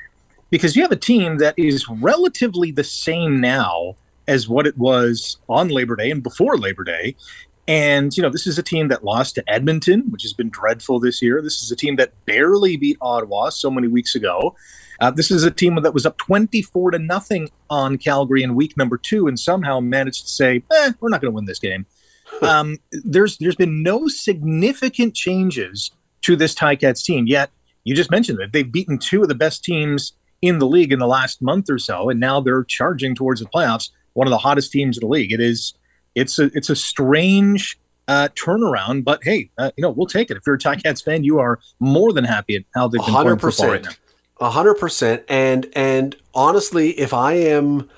because 0.50 0.74
you 0.74 0.82
have 0.82 0.92
a 0.92 0.96
team 0.96 1.38
that 1.38 1.54
is 1.58 1.88
relatively 1.88 2.70
the 2.70 2.84
same 2.84 3.40
now 3.40 3.94
as 4.26 4.48
what 4.48 4.66
it 4.66 4.76
was 4.76 5.38
on 5.48 5.68
Labor 5.68 5.96
Day 5.96 6.10
and 6.10 6.22
before 6.22 6.58
Labor 6.58 6.84
Day. 6.84 7.16
And, 7.68 8.16
you 8.16 8.22
know, 8.22 8.30
this 8.30 8.46
is 8.46 8.58
a 8.58 8.62
team 8.62 8.88
that 8.88 9.04
lost 9.04 9.34
to 9.34 9.44
Edmonton, 9.46 10.04
which 10.08 10.22
has 10.22 10.32
been 10.32 10.48
dreadful 10.48 10.98
this 10.98 11.20
year. 11.20 11.42
This 11.42 11.62
is 11.62 11.70
a 11.70 11.76
team 11.76 11.96
that 11.96 12.12
barely 12.24 12.78
beat 12.78 12.96
Ottawa 13.02 13.50
so 13.50 13.70
many 13.70 13.88
weeks 13.88 14.14
ago. 14.14 14.56
Uh, 15.00 15.10
this 15.10 15.30
is 15.30 15.44
a 15.44 15.50
team 15.50 15.80
that 15.82 15.92
was 15.92 16.06
up 16.06 16.16
24 16.16 16.92
to 16.92 16.98
nothing 16.98 17.50
on 17.68 17.98
Calgary 17.98 18.42
in 18.42 18.54
week 18.54 18.76
number 18.78 18.96
two 18.96 19.28
and 19.28 19.38
somehow 19.38 19.80
managed 19.80 20.22
to 20.22 20.30
say, 20.30 20.62
eh, 20.72 20.92
we're 20.98 21.10
not 21.10 21.20
going 21.20 21.30
to 21.30 21.34
win 21.34 21.44
this 21.44 21.58
game. 21.58 21.84
um, 22.42 22.78
there's 23.04 23.36
There's 23.36 23.54
been 23.54 23.82
no 23.82 24.08
significant 24.08 25.14
changes 25.14 25.90
to 26.22 26.36
this 26.36 26.54
Ticats 26.54 27.04
team, 27.04 27.26
yet 27.26 27.50
you 27.84 27.94
just 27.94 28.10
mentioned 28.10 28.38
that 28.38 28.52
they've 28.52 28.70
beaten 28.70 28.98
two 28.98 29.22
of 29.22 29.28
the 29.28 29.34
best 29.34 29.62
teams 29.62 30.14
in 30.42 30.58
the 30.58 30.66
league 30.66 30.92
in 30.92 30.98
the 30.98 31.06
last 31.06 31.42
month 31.42 31.70
or 31.70 31.78
so, 31.78 32.10
and 32.10 32.18
now 32.18 32.40
they're 32.40 32.64
charging 32.64 33.14
towards 33.14 33.40
the 33.40 33.46
playoffs. 33.46 33.90
One 34.14 34.26
of 34.26 34.30
the 34.30 34.38
hottest 34.38 34.72
teams 34.72 34.96
in 34.96 35.00
the 35.00 35.06
league. 35.06 35.32
It 35.32 35.40
is. 35.40 35.74
It's 36.18 36.38
a. 36.38 36.50
It's 36.54 36.70
a 36.70 36.76
strange 36.76 37.78
uh, 38.08 38.28
turnaround, 38.34 39.04
but 39.04 39.22
hey, 39.22 39.50
uh, 39.58 39.70
you 39.76 39.82
know 39.82 39.90
we'll 39.90 40.06
take 40.06 40.30
it. 40.30 40.36
If 40.36 40.42
you're 40.46 40.56
a 40.56 40.58
Ticats 40.58 41.04
fan, 41.04 41.24
you 41.24 41.38
are 41.38 41.60
more 41.78 42.12
than 42.12 42.24
happy 42.24 42.56
at 42.56 42.62
how 42.74 42.88
they've 42.88 43.04
been 43.04 43.14
100%, 43.14 43.22
playing 43.22 43.38
football 43.38 43.68
right 43.68 43.84
now. 43.84 43.90
A 44.40 44.50
hundred 44.50 44.74
percent. 44.74 45.24
And 45.28 45.66
and 45.74 46.16
honestly, 46.34 46.98
if 46.98 47.12
I 47.12 47.34
am 47.34 47.88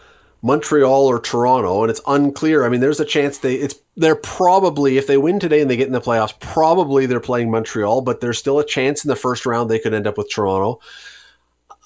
Montreal 0.42 1.06
or 1.06 1.20
Toronto, 1.20 1.82
and 1.82 1.90
it's 1.90 2.00
unclear. 2.06 2.64
I 2.64 2.70
mean, 2.70 2.80
there's 2.80 3.00
a 3.00 3.04
chance 3.04 3.38
they 3.38 3.54
it's 3.54 3.74
they're 3.96 4.16
probably 4.16 4.96
if 4.96 5.06
they 5.06 5.18
win 5.18 5.38
today 5.38 5.60
and 5.60 5.70
they 5.70 5.76
get 5.76 5.86
in 5.86 5.92
the 5.92 6.00
playoffs, 6.00 6.38
probably 6.40 7.06
they're 7.06 7.20
playing 7.20 7.50
Montreal, 7.50 8.00
but 8.00 8.20
there's 8.20 8.38
still 8.38 8.58
a 8.58 8.66
chance 8.66 9.04
in 9.04 9.08
the 9.08 9.16
first 9.16 9.44
round 9.44 9.70
they 9.70 9.78
could 9.78 9.92
end 9.94 10.06
up 10.06 10.16
with 10.16 10.30
Toronto 10.30 10.80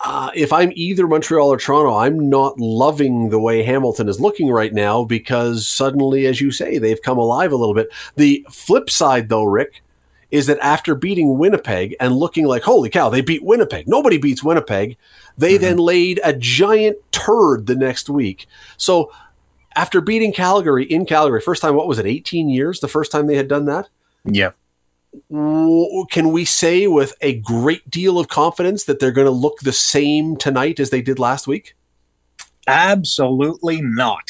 uh, 0.04 0.30
if 0.34 0.52
I'm 0.52 0.70
either 0.74 1.06
Montreal 1.06 1.50
or 1.50 1.56
Toronto, 1.56 1.96
I'm 1.96 2.28
not 2.28 2.60
loving 2.60 3.30
the 3.30 3.38
way 3.40 3.62
Hamilton 3.62 4.08
is 4.08 4.20
looking 4.20 4.50
right 4.50 4.72
now 4.72 5.02
because 5.02 5.66
suddenly, 5.66 6.26
as 6.26 6.42
you 6.42 6.50
say, 6.50 6.76
they've 6.76 7.00
come 7.00 7.16
alive 7.16 7.52
a 7.52 7.56
little 7.56 7.74
bit. 7.74 7.88
The 8.14 8.46
flip 8.50 8.90
side, 8.90 9.30
though, 9.30 9.44
Rick, 9.44 9.82
is 10.30 10.46
that 10.46 10.58
after 10.58 10.94
beating 10.94 11.38
Winnipeg 11.38 11.96
and 11.98 12.14
looking 12.14 12.44
like, 12.44 12.64
holy 12.64 12.90
cow, 12.90 13.08
they 13.08 13.22
beat 13.22 13.42
Winnipeg, 13.42 13.88
nobody 13.88 14.18
beats 14.18 14.44
Winnipeg, 14.44 14.98
they 15.38 15.54
mm-hmm. 15.54 15.62
then 15.62 15.76
laid 15.78 16.20
a 16.22 16.34
giant 16.34 16.98
turd 17.10 17.66
the 17.66 17.76
next 17.76 18.10
week. 18.10 18.46
So 18.76 19.10
after 19.74 20.02
beating 20.02 20.34
Calgary 20.34 20.84
in 20.84 21.06
Calgary, 21.06 21.40
first 21.40 21.62
time, 21.62 21.76
what 21.76 21.88
was 21.88 21.98
it, 21.98 22.06
18 22.06 22.50
years, 22.50 22.80
the 22.80 22.88
first 22.88 23.10
time 23.10 23.26
they 23.26 23.36
had 23.36 23.48
done 23.48 23.64
that? 23.66 23.88
Yeah 24.24 24.50
can 26.10 26.32
we 26.32 26.44
say 26.44 26.86
with 26.86 27.14
a 27.20 27.40
great 27.40 27.88
deal 27.90 28.18
of 28.18 28.28
confidence 28.28 28.84
that 28.84 29.00
they're 29.00 29.12
going 29.12 29.26
to 29.26 29.30
look 29.30 29.58
the 29.60 29.72
same 29.72 30.36
tonight 30.36 30.80
as 30.80 30.90
they 30.90 31.02
did 31.02 31.18
last 31.18 31.46
week? 31.46 31.74
Absolutely 32.66 33.80
not. 33.82 34.28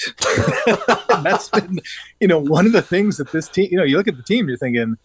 That's 1.23 1.49
been, 1.51 1.79
you 2.20 2.29
know, 2.29 2.38
one 2.38 2.66
of 2.66 2.73
the 2.73 2.83
things 2.83 3.16
that 3.18 3.31
this 3.31 3.49
team, 3.49 3.68
you 3.70 3.79
know, 3.79 3.85
you 3.85 3.97
look 3.97 4.09
at 4.09 4.16
the 4.16 4.23
team, 4.23 4.49
you're 4.49 4.59
thinking, 4.59 4.97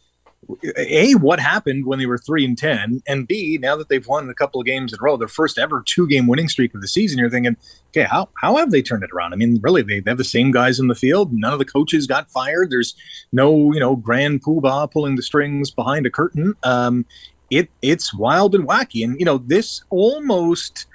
a 0.77 1.13
what 1.13 1.39
happened 1.39 1.85
when 1.85 1.99
they 1.99 2.05
were 2.05 2.17
three 2.17 2.45
and 2.45 2.57
ten, 2.57 3.01
and 3.07 3.27
b 3.27 3.57
now 3.61 3.75
that 3.75 3.89
they've 3.89 4.07
won 4.07 4.29
a 4.29 4.33
couple 4.33 4.59
of 4.59 4.65
games 4.65 4.93
in 4.93 4.99
a 4.99 5.03
row, 5.03 5.17
their 5.17 5.27
first 5.27 5.57
ever 5.57 5.83
two 5.85 6.07
game 6.07 6.27
winning 6.27 6.49
streak 6.49 6.73
of 6.73 6.81
the 6.81 6.87
season. 6.87 7.19
You're 7.19 7.29
thinking, 7.29 7.57
okay, 7.89 8.03
how 8.03 8.29
how 8.41 8.55
have 8.57 8.71
they 8.71 8.81
turned 8.81 9.03
it 9.03 9.11
around? 9.13 9.33
I 9.33 9.35
mean, 9.35 9.59
really, 9.61 9.81
they, 9.81 9.99
they 9.99 10.11
have 10.11 10.17
the 10.17 10.23
same 10.23 10.51
guys 10.51 10.79
in 10.79 10.87
the 10.87 10.95
field. 10.95 11.33
None 11.33 11.53
of 11.53 11.59
the 11.59 11.65
coaches 11.65 12.07
got 12.07 12.31
fired. 12.31 12.71
There's 12.71 12.95
no 13.31 13.73
you 13.73 13.79
know 13.79 13.95
grand 13.95 14.43
poobah 14.43 14.91
pulling 14.91 15.15
the 15.15 15.21
strings 15.21 15.71
behind 15.71 16.05
a 16.05 16.09
curtain. 16.09 16.55
Um, 16.63 17.05
it 17.49 17.69
it's 17.81 18.13
wild 18.13 18.55
and 18.55 18.67
wacky, 18.67 19.03
and 19.03 19.19
you 19.19 19.25
know 19.25 19.39
this 19.39 19.83
almost 19.89 20.87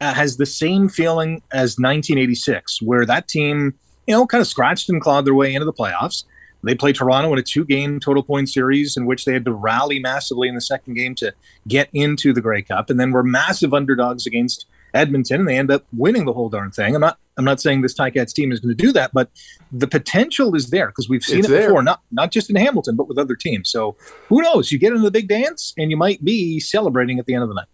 uh, 0.00 0.14
has 0.14 0.36
the 0.36 0.46
same 0.46 0.88
feeling 0.88 1.42
as 1.52 1.78
1986, 1.78 2.80
where 2.80 3.04
that 3.06 3.28
team 3.28 3.74
you 4.06 4.14
know 4.14 4.26
kind 4.26 4.40
of 4.40 4.46
scratched 4.46 4.88
and 4.88 5.00
clawed 5.00 5.26
their 5.26 5.34
way 5.34 5.54
into 5.54 5.64
the 5.64 5.72
playoffs 5.72 6.24
they 6.64 6.74
play 6.74 6.92
Toronto 6.92 7.32
in 7.32 7.38
a 7.38 7.42
two 7.42 7.64
game 7.64 8.00
total 8.00 8.22
point 8.22 8.48
series 8.48 8.96
in 8.96 9.06
which 9.06 9.24
they 9.24 9.32
had 9.32 9.44
to 9.44 9.52
rally 9.52 9.98
massively 9.98 10.48
in 10.48 10.54
the 10.54 10.60
second 10.60 10.94
game 10.94 11.14
to 11.16 11.32
get 11.68 11.88
into 11.92 12.32
the 12.32 12.40
Grey 12.40 12.62
Cup, 12.62 12.90
and 12.90 12.98
then 12.98 13.12
were 13.12 13.22
massive 13.22 13.74
underdogs 13.74 14.26
against 14.26 14.66
Edmonton, 14.94 15.40
and 15.40 15.48
they 15.48 15.58
end 15.58 15.70
up 15.70 15.84
winning 15.92 16.24
the 16.24 16.32
whole 16.32 16.48
darn 16.48 16.70
thing. 16.70 16.94
I'm 16.94 17.00
not 17.00 17.18
I'm 17.36 17.44
not 17.44 17.60
saying 17.60 17.82
this 17.82 17.94
Ticats 17.94 18.32
team 18.32 18.52
is 18.52 18.60
going 18.60 18.76
to 18.76 18.82
do 18.82 18.92
that, 18.92 19.12
but 19.12 19.30
the 19.72 19.88
potential 19.88 20.54
is 20.54 20.70
there 20.70 20.86
because 20.86 21.08
we've 21.08 21.24
seen 21.24 21.40
it's 21.40 21.48
it 21.48 21.50
there. 21.50 21.68
before, 21.68 21.82
not 21.82 22.00
not 22.12 22.30
just 22.30 22.48
in 22.48 22.56
Hamilton, 22.56 22.96
but 22.96 23.08
with 23.08 23.18
other 23.18 23.34
teams. 23.34 23.68
So 23.68 23.96
who 24.28 24.40
knows? 24.40 24.70
You 24.70 24.78
get 24.78 24.92
into 24.92 25.02
the 25.02 25.10
big 25.10 25.28
dance, 25.28 25.74
and 25.76 25.90
you 25.90 25.96
might 25.96 26.24
be 26.24 26.60
celebrating 26.60 27.18
at 27.18 27.26
the 27.26 27.34
end 27.34 27.42
of 27.42 27.48
the 27.48 27.56
night. 27.56 27.66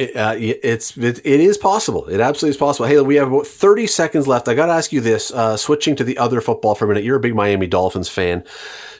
It, 0.00 0.16
uh, 0.16 0.34
it's 0.38 0.96
it, 0.96 1.20
it 1.26 1.40
is 1.40 1.58
possible. 1.58 2.06
It 2.06 2.20
absolutely 2.20 2.52
is 2.52 2.56
possible. 2.56 2.86
Hey, 2.86 2.98
we 3.02 3.16
have 3.16 3.30
about 3.30 3.46
thirty 3.46 3.86
seconds 3.86 4.26
left. 4.26 4.48
I 4.48 4.54
got 4.54 4.66
to 4.66 4.72
ask 4.72 4.92
you 4.92 5.02
this. 5.02 5.30
Uh, 5.30 5.58
switching 5.58 5.94
to 5.96 6.04
the 6.04 6.16
other 6.16 6.40
football 6.40 6.74
for 6.74 6.86
a 6.86 6.88
minute. 6.88 7.04
You're 7.04 7.18
a 7.18 7.20
big 7.20 7.34
Miami 7.34 7.66
Dolphins 7.66 8.08
fan. 8.08 8.42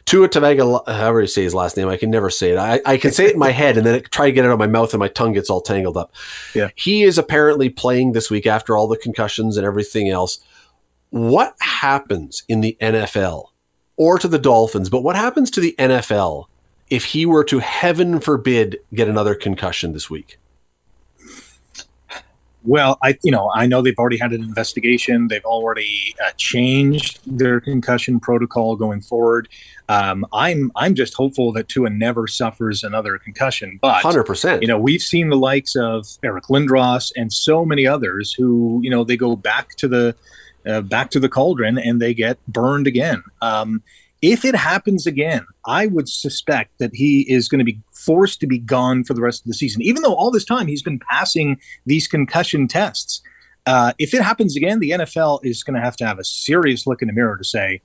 Tua 0.04 0.28
Tagovailoa, 0.28 0.86
however 0.86 1.22
you 1.22 1.26
say 1.26 1.42
his 1.42 1.54
last 1.54 1.78
name, 1.78 1.88
I 1.88 1.96
can 1.96 2.10
never 2.10 2.28
say 2.28 2.50
it. 2.50 2.58
I, 2.58 2.82
I 2.84 2.98
can 2.98 3.12
say 3.12 3.24
it 3.24 3.32
in 3.32 3.38
my 3.38 3.50
head 3.50 3.78
and 3.78 3.86
then 3.86 3.94
it, 3.94 4.10
try 4.10 4.26
to 4.26 4.32
get 4.32 4.44
it 4.44 4.48
out 4.48 4.52
of 4.52 4.58
my 4.58 4.66
mouth 4.66 4.92
and 4.92 5.00
my 5.00 5.08
tongue 5.08 5.32
gets 5.32 5.48
all 5.48 5.62
tangled 5.62 5.96
up. 5.96 6.12
Yeah, 6.54 6.68
he 6.74 7.02
is 7.02 7.16
apparently 7.16 7.70
playing 7.70 8.12
this 8.12 8.30
week 8.30 8.46
after 8.46 8.76
all 8.76 8.86
the 8.86 8.98
concussions 8.98 9.56
and 9.56 9.66
everything 9.66 10.10
else. 10.10 10.38
What 11.08 11.54
happens 11.60 12.42
in 12.46 12.60
the 12.60 12.76
NFL 12.78 13.46
or 13.96 14.18
to 14.18 14.28
the 14.28 14.38
Dolphins? 14.38 14.90
But 14.90 15.02
what 15.02 15.16
happens 15.16 15.50
to 15.52 15.62
the 15.62 15.74
NFL 15.78 16.44
if 16.90 17.06
he 17.06 17.24
were 17.24 17.44
to, 17.44 17.60
heaven 17.60 18.20
forbid, 18.20 18.80
get 18.92 19.08
another 19.08 19.34
concussion 19.34 19.94
this 19.94 20.10
week? 20.10 20.36
Well, 22.62 22.98
I 23.02 23.18
you 23.22 23.30
know 23.30 23.50
I 23.54 23.66
know 23.66 23.80
they've 23.80 23.98
already 23.98 24.18
had 24.18 24.32
an 24.32 24.42
investigation. 24.42 25.28
They've 25.28 25.44
already 25.44 26.14
uh, 26.24 26.30
changed 26.36 27.20
their 27.26 27.60
concussion 27.60 28.20
protocol 28.20 28.76
going 28.76 29.00
forward. 29.00 29.48
Um, 29.88 30.26
I'm 30.32 30.70
I'm 30.76 30.94
just 30.94 31.14
hopeful 31.14 31.52
that 31.52 31.68
Tua 31.68 31.90
never 31.90 32.26
suffers 32.26 32.84
another 32.84 33.18
concussion. 33.18 33.78
But 33.80 34.02
hundred 34.02 34.24
percent, 34.24 34.60
you 34.62 34.68
know 34.68 34.78
we've 34.78 35.02
seen 35.02 35.30
the 35.30 35.36
likes 35.36 35.74
of 35.74 36.06
Eric 36.22 36.44
Lindros 36.44 37.12
and 37.16 37.32
so 37.32 37.64
many 37.64 37.86
others 37.86 38.32
who 38.32 38.80
you 38.82 38.90
know 38.90 39.04
they 39.04 39.16
go 39.16 39.36
back 39.36 39.76
to 39.76 39.88
the 39.88 40.14
uh, 40.66 40.82
back 40.82 41.10
to 41.10 41.20
the 41.20 41.28
cauldron 41.28 41.78
and 41.78 42.00
they 42.00 42.12
get 42.12 42.38
burned 42.46 42.86
again. 42.86 43.22
Um, 43.40 43.82
if 44.22 44.44
it 44.44 44.54
happens 44.54 45.06
again, 45.06 45.46
I 45.66 45.86
would 45.86 46.08
suspect 46.08 46.78
that 46.78 46.90
he 46.94 47.22
is 47.22 47.48
going 47.48 47.58
to 47.60 47.64
be 47.64 47.80
forced 47.92 48.40
to 48.40 48.46
be 48.46 48.58
gone 48.58 49.04
for 49.04 49.14
the 49.14 49.22
rest 49.22 49.42
of 49.42 49.46
the 49.46 49.54
season, 49.54 49.82
even 49.82 50.02
though 50.02 50.14
all 50.14 50.30
this 50.30 50.44
time 50.44 50.66
he's 50.66 50.82
been 50.82 50.98
passing 50.98 51.58
these 51.86 52.06
concussion 52.06 52.68
tests. 52.68 53.22
Uh, 53.66 53.92
if 53.98 54.12
it 54.14 54.22
happens 54.22 54.56
again, 54.56 54.80
the 54.80 54.90
NFL 54.90 55.40
is 55.42 55.62
going 55.62 55.74
to 55.74 55.80
have 55.80 55.96
to 55.96 56.06
have 56.06 56.18
a 56.18 56.24
serious 56.24 56.86
look 56.86 57.02
in 57.02 57.08
the 57.08 57.14
mirror 57.14 57.36
to 57.36 57.44
say, 57.44 57.80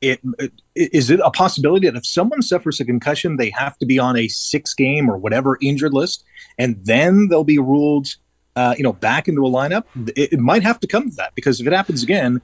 it, 0.00 0.20
it, 0.38 0.52
is 0.74 1.10
it 1.10 1.20
a 1.22 1.30
possibility 1.30 1.86
that 1.86 1.96
if 1.96 2.06
someone 2.06 2.40
suffers 2.40 2.80
a 2.80 2.84
concussion, 2.84 3.36
they 3.36 3.50
have 3.50 3.76
to 3.78 3.86
be 3.86 3.98
on 3.98 4.16
a 4.16 4.28
six 4.28 4.74
game 4.74 5.10
or 5.10 5.18
whatever 5.18 5.58
injured 5.60 5.92
list, 5.92 6.24
and 6.56 6.76
then 6.84 7.28
they'll 7.28 7.44
be 7.44 7.58
ruled, 7.58 8.08
uh, 8.56 8.74
you 8.78 8.82
know, 8.82 8.92
back 8.92 9.28
into 9.28 9.44
a 9.44 9.50
lineup? 9.50 9.84
It, 10.16 10.34
it 10.34 10.40
might 10.40 10.62
have 10.62 10.80
to 10.80 10.86
come 10.86 11.10
to 11.10 11.16
that 11.16 11.34
because 11.34 11.60
if 11.60 11.66
it 11.66 11.72
happens 11.72 12.02
again, 12.02 12.40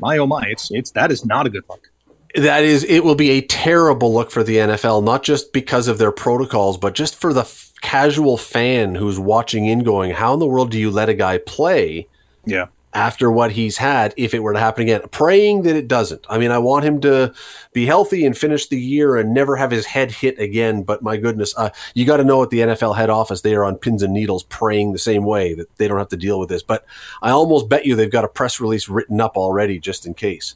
my 0.00 0.18
oh 0.18 0.26
my, 0.26 0.44
it's 0.48 0.70
it's 0.70 0.90
that 0.92 1.10
is 1.10 1.24
not 1.24 1.46
a 1.46 1.50
good 1.50 1.64
look 1.68 1.91
that 2.34 2.64
is 2.64 2.84
it 2.84 3.04
will 3.04 3.14
be 3.14 3.30
a 3.30 3.42
terrible 3.42 4.12
look 4.12 4.30
for 4.30 4.42
the 4.42 4.56
NFL 4.56 5.04
not 5.04 5.22
just 5.22 5.52
because 5.52 5.88
of 5.88 5.98
their 5.98 6.12
protocols 6.12 6.78
but 6.78 6.94
just 6.94 7.14
for 7.14 7.32
the 7.32 7.42
f- 7.42 7.72
casual 7.82 8.36
fan 8.36 8.94
who's 8.94 9.18
watching 9.18 9.66
in 9.66 9.80
going 9.80 10.12
how 10.12 10.32
in 10.32 10.40
the 10.40 10.46
world 10.46 10.70
do 10.70 10.78
you 10.78 10.90
let 10.90 11.08
a 11.08 11.14
guy 11.14 11.36
play 11.38 12.08
yeah. 12.46 12.66
after 12.94 13.30
what 13.30 13.52
he's 13.52 13.76
had 13.76 14.14
if 14.16 14.32
it 14.32 14.38
were 14.38 14.54
to 14.54 14.58
happen 14.58 14.82
again? 14.82 15.02
Praying 15.10 15.62
that 15.62 15.76
it 15.76 15.88
doesn't. 15.88 16.24
I 16.30 16.38
mean 16.38 16.50
i 16.50 16.58
want 16.58 16.86
him 16.86 17.00
to 17.02 17.34
be 17.74 17.84
healthy 17.84 18.24
and 18.24 18.36
finish 18.36 18.66
the 18.66 18.80
year 18.80 19.16
and 19.16 19.34
never 19.34 19.56
have 19.56 19.70
his 19.70 19.84
head 19.84 20.10
hit 20.10 20.38
again 20.38 20.84
but 20.84 21.02
my 21.02 21.18
goodness 21.18 21.54
uh, 21.58 21.70
you 21.94 22.06
got 22.06 22.16
to 22.16 22.24
know 22.24 22.42
at 22.42 22.50
the 22.50 22.60
nfl 22.60 22.96
head 22.96 23.10
office 23.10 23.42
they 23.42 23.54
are 23.54 23.64
on 23.64 23.76
pins 23.76 24.02
and 24.02 24.14
needles 24.14 24.44
praying 24.44 24.92
the 24.92 24.98
same 24.98 25.24
way 25.24 25.52
that 25.52 25.74
they 25.76 25.86
don't 25.86 25.98
have 25.98 26.08
to 26.08 26.16
deal 26.16 26.38
with 26.38 26.48
this. 26.48 26.62
But 26.62 26.86
i 27.20 27.30
almost 27.30 27.68
bet 27.68 27.84
you 27.84 27.94
they've 27.94 28.10
got 28.10 28.24
a 28.24 28.28
press 28.28 28.58
release 28.58 28.88
written 28.88 29.20
up 29.20 29.36
already 29.36 29.78
just 29.78 30.06
in 30.06 30.14
case 30.14 30.54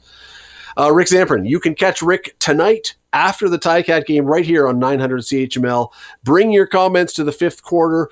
uh, 0.77 0.91
Rick 0.91 1.07
Zamperin, 1.07 1.47
you 1.47 1.59
can 1.59 1.75
catch 1.75 2.01
Rick 2.01 2.35
tonight 2.39 2.95
after 3.13 3.49
the 3.49 3.57
Ticat 3.57 4.05
game 4.05 4.25
right 4.25 4.45
here 4.45 4.67
on 4.67 4.79
900 4.79 5.21
CHML. 5.21 5.91
Bring 6.23 6.51
your 6.51 6.67
comments 6.67 7.13
to 7.13 7.23
the 7.23 7.31
fifth 7.31 7.63
quarter 7.63 8.09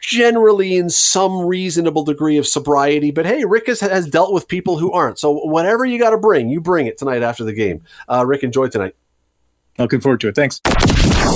generally 0.00 0.76
in 0.76 0.88
some 0.90 1.46
reasonable 1.46 2.04
degree 2.04 2.38
of 2.38 2.46
sobriety. 2.46 3.10
But 3.10 3.26
hey, 3.26 3.44
Rick 3.44 3.66
has, 3.68 3.80
has 3.80 4.08
dealt 4.08 4.32
with 4.32 4.48
people 4.48 4.78
who 4.78 4.92
aren't. 4.92 5.18
So 5.18 5.30
whatever 5.30 5.84
you 5.84 5.98
got 5.98 6.10
to 6.10 6.18
bring, 6.18 6.48
you 6.48 6.60
bring 6.60 6.86
it 6.86 6.98
tonight 6.98 7.22
after 7.22 7.44
the 7.44 7.52
game. 7.52 7.84
Uh, 8.08 8.24
Rick, 8.26 8.42
enjoy 8.42 8.68
tonight. 8.68 8.96
Looking 9.78 10.00
forward 10.00 10.20
to 10.20 10.28
it. 10.28 10.34
Thanks. 10.34 10.60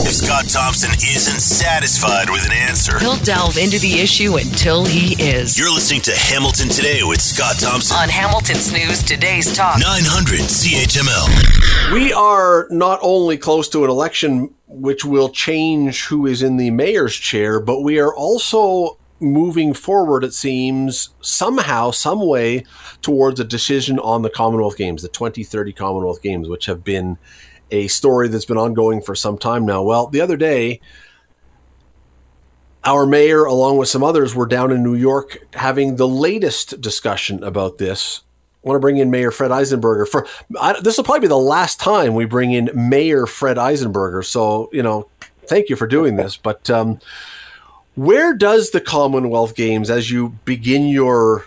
If 0.06 0.12
Scott 0.12 0.50
Thompson 0.50 0.90
isn't 0.90 1.40
satisfied 1.40 2.28
with 2.28 2.44
an 2.44 2.52
answer, 2.52 2.98
he'll 2.98 3.16
delve 3.16 3.56
into 3.56 3.78
the 3.78 4.00
issue 4.00 4.36
until 4.36 4.84
he 4.84 5.14
is. 5.14 5.58
You're 5.58 5.72
listening 5.72 6.02
to 6.02 6.14
Hamilton 6.14 6.68
Today 6.68 7.00
with 7.02 7.22
Scott 7.22 7.56
Thompson 7.58 7.96
on 7.96 8.10
Hamilton's 8.10 8.70
News 8.70 9.02
Today's 9.02 9.56
Talk 9.56 9.78
900 9.78 10.40
CHML. 10.40 11.94
We 11.94 12.12
are 12.12 12.68
not 12.70 12.98
only 13.00 13.38
close 13.38 13.66
to 13.70 13.84
an 13.84 13.88
election 13.88 14.54
which 14.68 15.06
will 15.06 15.30
change 15.30 16.04
who 16.04 16.26
is 16.26 16.42
in 16.42 16.58
the 16.58 16.70
mayor's 16.70 17.14
chair, 17.14 17.58
but 17.58 17.80
we 17.80 17.98
are 17.98 18.14
also 18.14 18.98
moving 19.20 19.72
forward, 19.72 20.22
it 20.22 20.34
seems, 20.34 21.14
somehow, 21.22 21.90
some 21.90 22.26
way 22.26 22.66
towards 23.00 23.40
a 23.40 23.44
decision 23.44 23.98
on 24.00 24.20
the 24.20 24.28
Commonwealth 24.28 24.76
Games, 24.76 25.00
the 25.00 25.08
2030 25.08 25.72
Commonwealth 25.72 26.20
Games, 26.20 26.46
which 26.46 26.66
have 26.66 26.84
been 26.84 27.16
a 27.70 27.88
story 27.88 28.28
that's 28.28 28.44
been 28.44 28.56
ongoing 28.58 29.00
for 29.00 29.14
some 29.14 29.38
time 29.38 29.66
now. 29.66 29.82
Well, 29.82 30.06
the 30.08 30.20
other 30.20 30.36
day, 30.36 30.80
our 32.84 33.06
mayor, 33.06 33.44
along 33.44 33.78
with 33.78 33.88
some 33.88 34.02
others, 34.02 34.34
were 34.34 34.46
down 34.46 34.70
in 34.70 34.82
New 34.82 34.94
York 34.94 35.38
having 35.54 35.96
the 35.96 36.08
latest 36.08 36.80
discussion 36.80 37.42
about 37.42 37.78
this. 37.78 38.22
I 38.64 38.68
want 38.68 38.76
to 38.76 38.80
bring 38.80 38.96
in 38.98 39.10
Mayor 39.10 39.30
Fred 39.30 39.50
Eisenberger. 39.50 40.08
For 40.08 40.26
I, 40.60 40.80
this 40.80 40.96
will 40.96 41.04
probably 41.04 41.20
be 41.20 41.26
the 41.28 41.36
last 41.36 41.80
time 41.80 42.14
we 42.14 42.24
bring 42.24 42.52
in 42.52 42.70
Mayor 42.74 43.26
Fred 43.26 43.56
Eisenberger. 43.56 44.24
So 44.24 44.70
you 44.72 44.82
know, 44.82 45.08
thank 45.46 45.68
you 45.68 45.76
for 45.76 45.86
doing 45.86 46.16
this. 46.16 46.36
But 46.36 46.70
um, 46.70 46.98
where 47.94 48.34
does 48.34 48.70
the 48.70 48.80
Commonwealth 48.80 49.54
Games, 49.54 49.90
as 49.90 50.10
you 50.10 50.30
begin 50.44 50.88
your 50.88 51.46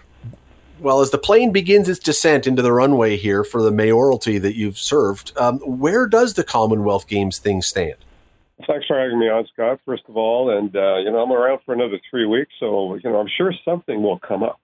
well, 0.80 1.02
as 1.02 1.12
the 1.12 1.18
plane 1.18 1.52
begins 1.52 1.90
its 1.90 2.00
descent 2.00 2.48
into 2.48 2.62
the 2.62 2.72
runway 2.72 3.18
here 3.18 3.44
for 3.44 3.62
the 3.62 3.72
mayoralty 3.72 4.38
that 4.38 4.56
you've 4.56 4.78
served, 4.78 5.32
um, 5.38 5.60
where 5.60 6.08
does 6.08 6.34
the 6.36 6.44
Commonwealth 6.44 7.08
Games 7.08 7.38
thing 7.38 7.62
stand? 7.62 7.96
Thanks 8.66 8.88
for 8.88 9.00
having 9.00 9.20
me 9.20 9.30
on, 9.30 9.48
Scott. 9.54 9.80
First 9.86 10.04
of 10.10 10.18
all, 10.18 10.58
and 10.58 10.76
uh, 10.76 10.98
you 10.98 11.12
know 11.12 11.20
I'm 11.20 11.32
around 11.32 11.60
for 11.66 11.74
another 11.74 12.00
three 12.10 12.26
weeks, 12.26 12.52
so 12.60 12.96
you 12.96 13.10
know 13.10 13.20
I'm 13.20 13.30
sure 13.38 13.54
something 13.64 14.02
will 14.02 14.18
come 14.20 14.42
up. 14.42 14.60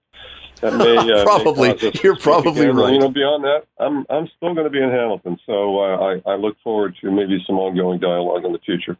That 0.60 0.74
may, 0.74 0.96
uh, 1.12 1.22
probably 1.22 1.74
may 1.74 1.92
you're 2.02 2.16
probably 2.16 2.62
again. 2.62 2.76
right. 2.76 2.92
You 2.92 2.98
know, 2.98 3.08
beyond 3.08 3.44
that, 3.44 3.66
I'm 3.78 4.04
I'm 4.10 4.28
still 4.36 4.52
going 4.52 4.64
to 4.64 4.70
be 4.70 4.82
in 4.82 4.90
Hamilton, 4.90 5.38
so 5.46 5.78
uh, 5.78 6.20
I 6.26 6.32
I 6.32 6.34
look 6.34 6.56
forward 6.64 6.96
to 7.02 7.10
maybe 7.12 7.42
some 7.46 7.58
ongoing 7.58 8.00
dialogue 8.00 8.44
in 8.44 8.52
the 8.52 8.58
future. 8.58 8.96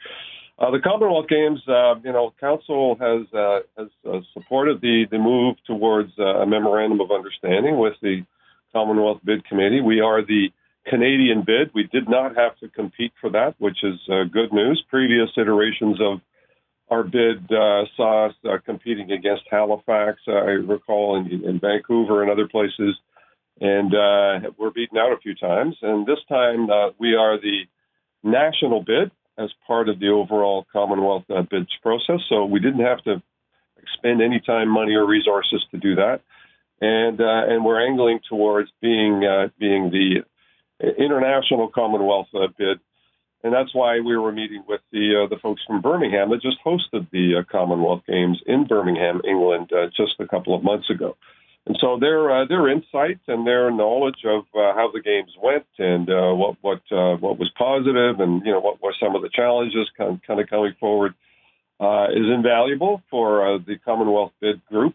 Uh, 0.57 0.71
the 0.71 0.79
Commonwealth 0.79 1.27
Games, 1.29 1.61
uh, 1.67 1.97
you 2.05 2.13
know, 2.13 2.33
Council 2.39 2.97
has 3.01 3.27
uh, 3.35 3.61
has 3.77 3.89
uh, 4.09 4.21
supported 4.33 4.81
the 4.81 5.05
the 5.11 5.19
move 5.19 5.57
towards 5.67 6.13
uh, 6.19 6.43
a 6.43 6.47
memorandum 6.47 7.01
of 7.01 7.11
understanding 7.11 7.79
with 7.79 7.95
the 8.03 8.25
Commonwealth 8.73 9.19
Bid 9.25 9.45
Committee. 9.47 9.81
We 9.81 10.01
are 10.01 10.25
the 10.25 10.51
Canadian 10.87 11.43
bid. 11.45 11.75
We 11.75 11.89
did 11.91 12.09
not 12.09 12.37
have 12.37 12.57
to 12.59 12.69
compete 12.69 13.13
for 13.21 13.31
that, 13.31 13.55
which 13.59 13.83
is 13.83 13.99
uh, 14.09 14.25
good 14.33 14.53
news. 14.53 14.85
Previous 14.89 15.31
iterations 15.37 15.99
of 16.01 16.21
our 16.89 17.03
bid 17.03 17.49
saw 17.97 18.29
us 18.29 18.61
competing 18.65 19.11
against 19.11 19.43
Halifax, 19.51 20.21
I 20.29 20.61
recall, 20.63 21.17
in, 21.17 21.43
in 21.43 21.59
Vancouver 21.59 22.23
and 22.23 22.31
other 22.31 22.47
places, 22.47 22.95
and 23.61 23.91
we're 24.59 24.71
beaten 24.71 24.99
out 24.99 25.11
a 25.11 25.17
few 25.17 25.35
times. 25.35 25.77
And 25.81 26.07
this 26.07 26.19
time, 26.29 26.69
we 27.01 27.15
are 27.15 27.41
the 27.41 27.63
national 28.23 28.85
bid 28.85 29.11
as 29.39 29.51
part 29.67 29.89
of 29.89 29.99
the 29.99 30.09
overall 30.09 30.67
Commonwealth 30.73 31.25
uh, 31.31 31.43
bids 31.43 31.71
process. 31.83 32.21
So 32.29 32.45
we 32.45 32.61
didn't 32.61 32.85
have 32.85 33.03
to 33.05 33.23
expend 33.83 34.23
any 34.23 34.41
time, 34.41 34.69
money, 34.69 34.95
or 34.95 35.07
resources 35.07 35.65
to 35.71 35.79
do 35.79 35.97
that. 35.97 36.21
And 36.81 37.21
uh, 37.21 37.45
and 37.49 37.65
we're 37.65 37.85
angling 37.87 38.21
towards 38.29 38.71
being 38.81 39.25
uh, 39.25 39.49
being 39.59 39.91
the 39.91 40.25
international 40.99 41.69
Commonwealth 41.69 42.27
uh, 42.35 42.49
bid, 42.59 42.81
and 43.43 43.55
that's 43.55 43.75
why 43.75 44.01
we 44.01 44.17
were 44.17 44.33
meeting 44.33 44.65
with 44.67 44.81
the 44.93 45.25
uh, 45.25 45.29
the 45.29 45.41
folks 45.41 45.63
from 45.67 45.81
Birmingham 45.81 46.31
that 46.31 46.43
just 46.43 46.59
hosted 46.65 47.09
the 47.11 47.37
uh, 47.37 47.43
Commonwealth 47.51 48.03
Games 48.09 48.41
in 48.47 48.67
Birmingham, 48.67 49.21
England, 49.27 49.71
just 49.97 50.15
a 50.19 50.27
couple 50.27 50.55
of 50.55 50.65
months 50.65 50.91
ago. 50.91 51.17
And 51.67 51.79
so 51.81 51.99
their 51.99 52.31
uh, 52.31 52.45
their 52.47 52.69
insights 52.69 53.23
and 53.27 53.47
their 53.47 53.71
knowledge 53.71 54.23
of 54.27 54.45
uh, 54.55 54.75
how 54.75 54.91
the 54.93 55.01
games 55.01 55.33
went 55.43 55.67
and 55.79 56.11
uh, 56.11 56.33
what 56.33 56.57
what 56.61 56.83
uh, 56.93 57.17
what 57.17 57.39
was 57.39 57.51
positive 57.57 58.21
and 58.21 58.45
you 58.45 58.53
know 58.53 58.61
what 58.61 58.83
were 58.83 58.95
some 59.01 59.17
of 59.17 59.23
the 59.23 59.31
challenges 59.33 59.89
kind 59.97 60.21
kind 60.27 60.41
of 60.41 60.49
coming 60.49 60.75
forward 60.79 61.15
uh, 61.81 62.07
is 62.11 62.27
invaluable 62.33 63.03
for 63.11 63.55
uh, 63.55 63.59
the 63.67 63.79
Commonwealth 63.79 64.33
bid 64.41 64.65
group 64.67 64.95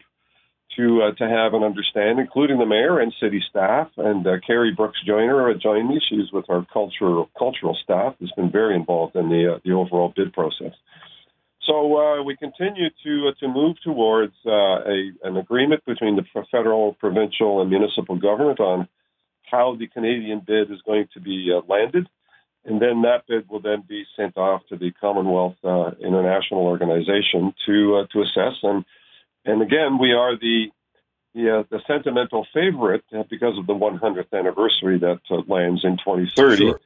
to 0.76 1.02
uh, 1.02 1.12
to 1.16 1.28
have 1.28 1.54
an 1.54 1.62
understand, 1.62 2.18
including 2.18 2.58
the 2.58 2.66
mayor 2.66 3.00
and 3.00 3.12
city 3.20 3.42
staff. 3.48 3.88
And 3.96 4.26
uh, 4.26 4.36
Carrie 4.46 4.74
Brooks 4.74 4.98
Joyner 5.04 5.50
uh, 5.50 5.54
joined 5.54 5.88
me. 5.88 6.00
She's 6.08 6.32
with 6.32 6.48
our 6.48 6.64
cultural 6.72 7.28
cultural 7.38 7.76
staff. 7.82 8.14
Has 8.20 8.30
been 8.36 8.50
very 8.50 8.76
involved 8.76 9.16
in 9.16 9.28
the 9.28 9.54
uh, 9.54 9.58
the 9.64 9.72
overall 9.72 10.12
bid 10.14 10.32
process. 10.32 10.72
So 11.66 11.96
uh, 11.96 12.22
we 12.22 12.36
continue 12.36 12.88
to 13.04 13.28
uh, 13.28 13.32
to 13.40 13.48
move 13.48 13.76
towards 13.84 14.34
uh, 14.46 14.50
a, 14.50 15.12
an 15.24 15.36
agreement 15.36 15.84
between 15.84 16.16
the 16.16 16.24
federal, 16.50 16.94
provincial, 16.94 17.60
and 17.60 17.70
municipal 17.70 18.16
government 18.16 18.60
on 18.60 18.88
how 19.50 19.76
the 19.78 19.86
Canadian 19.88 20.40
bid 20.46 20.70
is 20.70 20.80
going 20.86 21.08
to 21.12 21.20
be 21.20 21.52
uh, 21.54 21.60
landed, 21.70 22.08
and 22.64 22.80
then 22.80 23.02
that 23.02 23.24
bid 23.28 23.48
will 23.48 23.60
then 23.60 23.84
be 23.86 24.04
sent 24.16 24.38
off 24.38 24.62
to 24.68 24.76
the 24.76 24.90
Commonwealth 24.92 25.56
uh, 25.62 25.90
International 26.00 26.62
Organization 26.62 27.52
to 27.66 27.96
uh, 27.96 28.06
to 28.12 28.22
assess. 28.22 28.58
And 28.62 28.84
and 29.44 29.60
again, 29.60 29.98
we 30.00 30.12
are 30.12 30.38
the 30.38 30.68
the, 31.34 31.66
the 31.70 31.80
sentimental 31.86 32.46
favorite 32.54 33.04
because 33.28 33.56
of 33.56 33.66
the 33.66 33.74
100th 33.74 34.32
anniversary 34.32 34.98
that 34.98 35.20
lands 35.46 35.84
in 35.84 35.98
2030. 35.98 36.56
Sure 36.56 36.80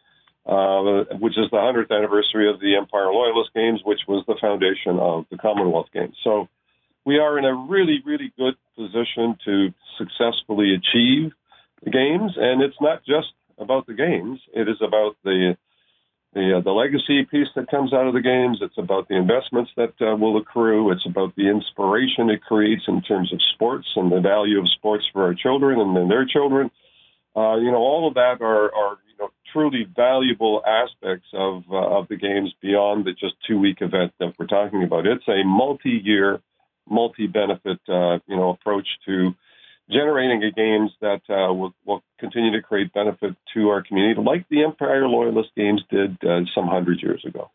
uh, 0.46 1.04
which 1.18 1.38
is 1.38 1.50
the 1.50 1.56
100th 1.56 1.90
anniversary 1.90 2.50
of 2.50 2.60
the 2.60 2.76
Empire 2.76 3.12
Loyalist 3.12 3.50
Games, 3.54 3.80
which 3.84 4.00
was 4.06 4.24
the 4.26 4.36
foundation 4.40 4.98
of 4.98 5.26
the 5.30 5.38
Commonwealth 5.38 5.88
Games. 5.92 6.16
So 6.22 6.48
we 7.04 7.18
are 7.18 7.38
in 7.38 7.44
a 7.44 7.54
really, 7.54 8.02
really 8.04 8.32
good 8.36 8.54
position 8.76 9.38
to 9.44 9.72
successfully 9.98 10.74
achieve 10.74 11.32
the 11.82 11.90
games, 11.90 12.32
and 12.36 12.62
it's 12.62 12.80
not 12.80 13.04
just 13.04 13.32
about 13.58 13.86
the 13.86 13.94
games; 13.94 14.40
it 14.52 14.68
is 14.68 14.80
about 14.80 15.16
the 15.24 15.56
the, 16.34 16.58
uh, 16.58 16.60
the 16.60 16.72
legacy 16.72 17.24
piece 17.24 17.48
that 17.54 17.70
comes 17.70 17.92
out 17.92 18.06
of 18.06 18.12
the 18.12 18.20
games. 18.20 18.58
It's 18.60 18.76
about 18.76 19.08
the 19.08 19.16
investments 19.16 19.70
that 19.76 19.94
uh, 20.00 20.16
will 20.16 20.36
accrue. 20.36 20.90
It's 20.90 21.06
about 21.06 21.34
the 21.36 21.48
inspiration 21.48 22.28
it 22.28 22.42
creates 22.42 22.82
in 22.88 23.02
terms 23.02 23.32
of 23.32 23.40
sports 23.54 23.86
and 23.96 24.10
the 24.10 24.20
value 24.20 24.58
of 24.58 24.68
sports 24.68 25.04
for 25.12 25.22
our 25.22 25.34
children 25.34 25.80
and 25.80 25.96
then 25.96 26.08
their 26.08 26.26
children. 26.26 26.70
Uh, 27.36 27.56
you 27.56 27.70
know, 27.70 27.78
all 27.78 28.08
of 28.08 28.14
that 28.14 28.40
are, 28.40 28.74
are 28.74 28.98
truly 29.54 29.86
valuable 29.96 30.62
aspects 30.66 31.28
of 31.32 31.62
uh, 31.70 31.76
of 31.76 32.08
the 32.08 32.16
games 32.16 32.52
beyond 32.60 33.06
the 33.06 33.12
just 33.12 33.34
two 33.46 33.58
week 33.58 33.78
event 33.80 34.12
that 34.18 34.34
we're 34.38 34.46
talking 34.46 34.82
about. 34.82 35.06
It's 35.06 35.26
a 35.28 35.42
multi 35.44 36.00
year, 36.04 36.40
multi 36.90 37.26
benefit 37.26 37.78
uh, 37.88 38.18
you 38.26 38.36
know 38.36 38.50
approach 38.50 38.88
to 39.06 39.34
generating 39.90 40.42
a 40.42 40.50
games 40.50 40.90
that 41.00 41.22
uh, 41.28 41.52
will, 41.52 41.74
will 41.84 42.02
continue 42.18 42.52
to 42.52 42.62
create 42.62 42.92
benefit 42.92 43.36
to 43.54 43.68
our 43.68 43.82
community, 43.82 44.20
like 44.20 44.46
the 44.48 44.64
Empire 44.64 45.06
Loyalist 45.06 45.50
Games 45.56 45.82
did 45.90 46.16
uh, 46.24 46.40
some 46.54 46.66
hundred 46.66 47.00
years 47.02 47.24
ago. 47.26 47.50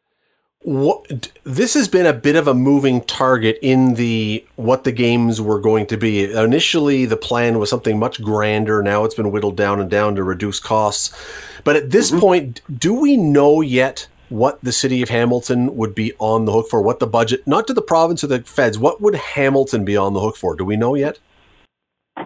What, 0.62 1.32
this 1.46 1.74
has 1.74 1.88
been 1.88 2.06
a 2.06 2.14
bit 2.14 2.36
of 2.36 2.48
a 2.48 2.54
moving 2.54 3.02
target 3.02 3.58
in 3.62 3.94
the 3.94 4.46
what 4.58 4.84
the 4.84 4.92
games 4.92 5.40
were 5.40 5.60
going 5.60 5.86
to 5.88 5.98
be. 5.98 6.32
Initially, 6.32 7.06
the 7.06 7.16
plan 7.16 7.60
was 7.60 7.70
something 7.70 7.98
much 7.98 8.22
grander. 8.22 8.84
Now 8.84 9.06
it's 9.06 9.16
been 9.16 9.32
whittled 9.32 9.56
down 9.56 9.80
and 9.80 9.90
down 9.90 10.16
to 10.16 10.24
reduce 10.24 10.60
costs. 10.60 11.16
But 11.64 11.78
at 11.78 11.92
this 11.92 12.12
mm-hmm. 12.12 12.20
point, 12.20 12.62
do 12.78 12.94
we 12.94 13.16
know 13.16 13.62
yet 13.62 14.08
what 14.28 14.60
the 14.62 14.74
city 14.74 15.02
of 15.02 15.10
Hamilton 15.10 15.78
would 15.78 15.96
be 15.96 16.14
on 16.20 16.44
the 16.44 16.52
hook 16.52 16.70
for? 16.70 16.82
What 16.82 17.00
the 17.00 17.08
budget, 17.08 17.48
not 17.48 17.66
to 17.68 17.74
the 17.74 17.82
province 17.82 18.24
or 18.24 18.28
the 18.28 18.42
feds, 18.42 18.78
what 18.78 19.02
would 19.02 19.16
Hamilton 19.16 19.86
be 19.86 19.96
on 19.96 20.14
the 20.14 20.20
hook 20.20 20.36
for? 20.36 20.56
Do 20.56 20.66
we 20.66 20.76
know 20.76 20.94
yet? 20.94 21.20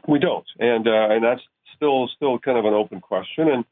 We 0.07 0.17
don't, 0.17 0.45
and 0.59 0.87
uh, 0.87 1.09
and 1.11 1.23
that's 1.23 1.41
still 1.75 2.09
still 2.15 2.39
kind 2.39 2.57
of 2.57 2.65
an 2.65 2.73
open 2.73 2.99
question. 2.99 3.47
And 3.49 3.63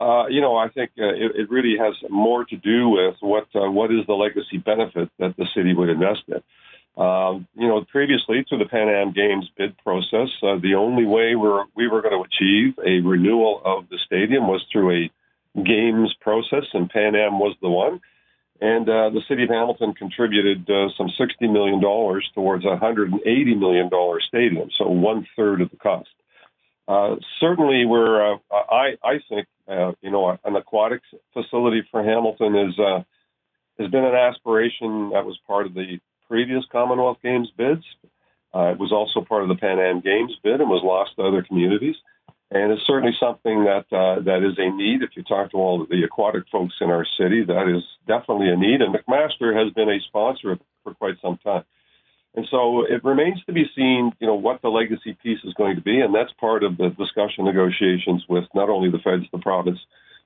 uh, 0.00 0.26
you 0.28 0.40
know, 0.40 0.56
I 0.56 0.68
think 0.68 0.90
uh, 0.98 1.08
it, 1.08 1.32
it, 1.34 1.50
really 1.50 1.76
has 1.78 1.94
more 2.08 2.44
to 2.44 2.56
do 2.56 2.88
with 2.88 3.16
what 3.20 3.48
uh, 3.54 3.68
what 3.70 3.92
is 3.92 4.06
the 4.06 4.14
legacy 4.14 4.58
benefit 4.58 5.10
that 5.18 5.36
the 5.36 5.46
city 5.54 5.74
would 5.74 5.88
invest 5.88 6.22
in. 6.28 6.42
Um, 7.02 7.46
you 7.54 7.68
know, 7.68 7.84
previously 7.84 8.44
to 8.48 8.56
the 8.56 8.64
Pan 8.64 8.88
Am 8.88 9.12
Games 9.12 9.48
bid 9.56 9.76
process, 9.78 10.28
uh, 10.42 10.58
the 10.60 10.74
only 10.76 11.04
way 11.04 11.36
we're, 11.36 11.64
we 11.76 11.86
were 11.86 12.02
going 12.02 12.14
to 12.14 12.26
achieve 12.26 12.74
a 12.84 13.06
renewal 13.06 13.62
of 13.64 13.88
the 13.88 13.98
stadium 14.04 14.48
was 14.48 14.64
through 14.72 15.04
a 15.04 15.10
games 15.62 16.14
process, 16.20 16.64
and 16.72 16.90
Pan 16.90 17.14
Am 17.14 17.38
was 17.38 17.56
the 17.62 17.68
one. 17.68 18.00
And 18.60 18.88
uh, 18.88 19.10
the 19.10 19.22
city 19.28 19.44
of 19.44 19.50
Hamilton 19.50 19.94
contributed 19.94 20.68
uh, 20.68 20.88
some 20.96 21.08
$60 21.08 21.52
million 21.52 21.80
towards 21.80 22.64
a 22.64 22.76
$180 22.76 23.58
million 23.58 23.88
stadium, 24.26 24.68
so 24.76 24.88
one 24.88 25.26
third 25.36 25.60
of 25.60 25.70
the 25.70 25.76
cost. 25.76 26.08
Uh, 26.88 27.16
certainly, 27.38 27.84
we're, 27.84 28.32
uh, 28.32 28.38
I, 28.50 28.96
I 29.04 29.20
think, 29.28 29.46
uh, 29.68 29.92
you 30.00 30.10
know, 30.10 30.38
an 30.42 30.56
aquatics 30.56 31.06
facility 31.34 31.86
for 31.90 32.02
Hamilton 32.02 32.56
is, 32.56 32.78
uh, 32.78 33.02
has 33.78 33.90
been 33.90 34.04
an 34.04 34.14
aspiration 34.14 35.10
that 35.10 35.26
was 35.26 35.38
part 35.46 35.66
of 35.66 35.74
the 35.74 36.00
previous 36.26 36.64
Commonwealth 36.72 37.18
Games 37.22 37.50
bids. 37.56 37.84
Uh, 38.54 38.72
it 38.72 38.78
was 38.78 38.90
also 38.90 39.20
part 39.20 39.42
of 39.42 39.48
the 39.50 39.54
Pan 39.56 39.78
Am 39.78 40.00
Games 40.00 40.34
bid 40.42 40.62
and 40.62 40.70
was 40.70 40.82
lost 40.82 41.16
to 41.16 41.22
other 41.22 41.42
communities. 41.42 41.96
And 42.50 42.72
it's 42.72 42.86
certainly 42.86 43.14
something 43.20 43.64
that 43.64 43.84
uh, 43.92 44.20
that 44.22 44.42
is 44.42 44.56
a 44.56 44.70
need. 44.74 45.02
If 45.02 45.10
you 45.16 45.22
talk 45.22 45.50
to 45.50 45.58
all 45.58 45.82
of 45.82 45.90
the 45.90 46.02
aquatic 46.02 46.44
folks 46.50 46.76
in 46.80 46.88
our 46.88 47.06
city, 47.20 47.44
that 47.44 47.68
is 47.68 47.82
definitely 48.06 48.48
a 48.48 48.56
need. 48.56 48.80
And 48.80 48.94
McMaster 48.94 49.54
has 49.54 49.70
been 49.74 49.90
a 49.90 50.00
sponsor 50.08 50.58
for 50.82 50.94
quite 50.94 51.16
some 51.20 51.36
time. 51.44 51.64
And 52.38 52.46
so 52.54 52.60
it 52.94 53.02
remains 53.02 53.40
to 53.46 53.52
be 53.60 53.66
seen, 53.76 54.00
you 54.20 54.28
know, 54.28 54.38
what 54.46 54.58
the 54.62 54.72
legacy 54.80 55.12
piece 55.24 55.42
is 55.48 55.54
going 55.60 55.74
to 55.74 55.82
be, 55.90 55.96
and 56.04 56.14
that's 56.16 56.30
part 56.46 56.62
of 56.62 56.72
the 56.80 56.88
discussion 57.02 57.42
negotiations 57.52 58.20
with 58.32 58.46
not 58.54 58.68
only 58.74 58.90
the 58.94 59.02
feds, 59.06 59.26
the 59.32 59.42
province, 59.50 59.80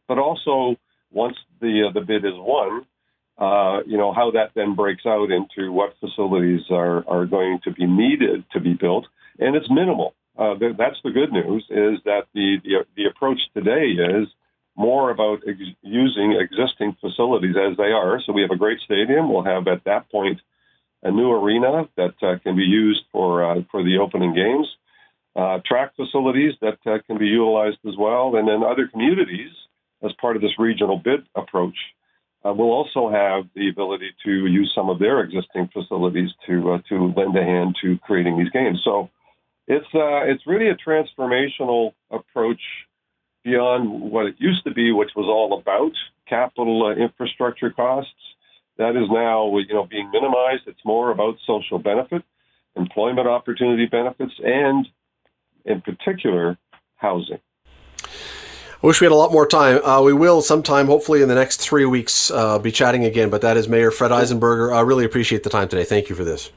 but 0.09 0.19
also 0.27 0.77
once 1.11 1.37
the 1.63 1.75
uh, 1.87 1.93
the 1.97 2.05
bid 2.11 2.23
is 2.33 2.39
won, 2.53 2.73
Uh, 3.39 3.81
you 3.87 3.97
know 3.97 4.13
how 4.13 4.31
that 4.31 4.51
then 4.55 4.75
breaks 4.75 5.07
out 5.07 5.31
into 5.39 5.73
what 5.73 5.95
facilities 6.01 6.61
are, 6.71 6.99
are 7.09 7.27
going 7.27 7.59
to 7.65 7.71
be 7.73 7.87
needed 7.87 8.45
to 8.53 8.61
be 8.61 8.75
built, 8.75 9.07
and 9.39 9.57
it's 9.57 9.71
minimal. 9.71 10.15
Uh, 10.37 10.55
th- 10.61 10.77
that's 10.77 11.01
the 11.03 11.11
good 11.11 11.33
news 11.33 11.65
is 11.71 11.99
that 12.05 12.25
the, 12.35 12.49
the, 12.65 12.75
the 12.97 13.05
approach 13.07 13.41
today 13.55 13.87
is 14.19 14.29
more 14.77 15.11
about 15.11 15.39
ex- 15.49 15.77
using 15.83 16.29
existing 16.47 16.91
facilities 17.01 17.57
as 17.57 17.77
they 17.77 17.93
are. 18.05 18.21
So 18.23 18.33
we 18.33 18.43
have 18.43 18.51
a 18.51 18.57
great 18.65 18.81
stadium. 18.89 19.33
We'll 19.33 19.45
have 19.55 19.67
at 19.67 19.85
that 19.85 20.11
point 20.11 20.41
a 21.03 21.11
new 21.11 21.31
arena 21.33 21.89
that 21.97 22.15
uh, 22.23 22.39
can 22.43 22.57
be 22.57 22.63
used 22.63 23.03
for 23.13 23.45
uh, 23.45 23.63
for 23.71 23.83
the 23.83 23.99
opening 23.99 24.35
games, 24.35 24.69
uh, 25.37 25.59
track 25.67 25.95
facilities 25.97 26.55
that 26.61 26.79
uh, 26.87 26.99
can 27.07 27.19
be 27.19 27.27
utilized 27.27 27.79
as 27.87 27.95
well, 27.99 28.37
and 28.37 28.47
then 28.47 28.63
other 28.63 28.87
communities 28.89 29.51
as 30.03 30.13
part 30.21 30.37
of 30.37 30.43
this 30.43 30.59
regional 30.59 30.99
bid 30.99 31.21
approach 31.35 31.77
uh, 32.45 32.53
will 32.53 32.71
also 32.71 33.09
have 33.11 33.45
the 33.55 33.69
ability 33.69 34.11
to 34.25 34.47
use 34.47 34.73
some 34.75 34.91
of 34.91 34.99
their 34.99 35.21
existing 35.21 35.69
facilities 35.73 36.31
to 36.47 36.73
uh, 36.73 36.79
to 36.89 37.13
lend 37.17 37.37
a 37.37 37.43
hand 37.43 37.77
to 37.83 37.99
creating 37.99 38.39
these 38.39 38.51
games. 38.51 38.81
So 38.85 39.11
it's 39.67 39.87
uh, 39.95 40.25
it's 40.25 40.47
really 40.47 40.69
a 40.69 40.77
transformational 40.77 41.95
approach 42.11 42.61
beyond 43.45 44.11
what 44.11 44.27
it 44.27 44.37
used 44.39 44.65
to 44.65 44.73
be, 44.73 44.93
which 44.93 45.11
was 45.17 45.27
all 45.27 45.59
about 45.59 45.93
capital 46.29 46.91
infrastructure 46.91 47.71
costs. 47.71 48.11
That 48.79 48.97
is 48.97 49.09
now 49.11 49.57
you 49.59 49.75
know 49.75 49.87
being 49.87 50.11
minimized. 50.11 50.63
It's 50.67 50.85
more 50.85 51.11
about 51.11 51.37
social 51.47 51.79
benefit, 51.79 52.23
employment 52.77 53.29
opportunity 53.29 53.87
benefits, 53.87 54.33
and 54.45 54.87
in 55.65 55.81
particular 55.83 56.59
housing. 56.97 57.39
I 58.05 58.87
wish 58.87 59.01
we 59.01 59.05
had 59.05 59.13
a 59.13 59.17
lot 59.17 59.31
more 59.31 59.47
time. 59.47 59.85
Uh, 59.85 60.03
we 60.03 60.13
will 60.13 60.43
sometime, 60.43 60.87
hopefully 60.87 61.23
in 61.23 61.29
the 61.29 61.37
next 61.37 61.59
three 61.59 61.85
weeks, 61.85 62.33
uh, 62.33 62.59
be 62.59 62.73
chatting 62.73 63.05
again. 63.05 63.31
But 63.31 63.43
that 63.43 63.57
is 63.57 63.69
Mayor 63.69 63.93
Fred 63.93 64.11
Eisenberger. 64.11 64.75
I 64.75 64.81
really 64.81 65.05
appreciate 65.05 65.45
the 65.45 65.51
time 65.51 65.69
today. 65.69 65.85
Thank 65.85 66.09
you 66.09 66.17
for 66.17 66.25
this. 66.25 66.51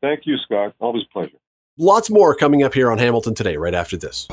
Thank 0.00 0.26
you, 0.26 0.36
Scott. 0.38 0.74
Always 0.78 1.04
a 1.04 1.12
pleasure. 1.12 1.38
Lots 1.76 2.08
more 2.08 2.34
coming 2.34 2.62
up 2.62 2.72
here 2.72 2.90
on 2.90 2.98
Hamilton 2.98 3.34
today, 3.34 3.56
right 3.56 3.74
after 3.74 3.96
this. 3.96 4.28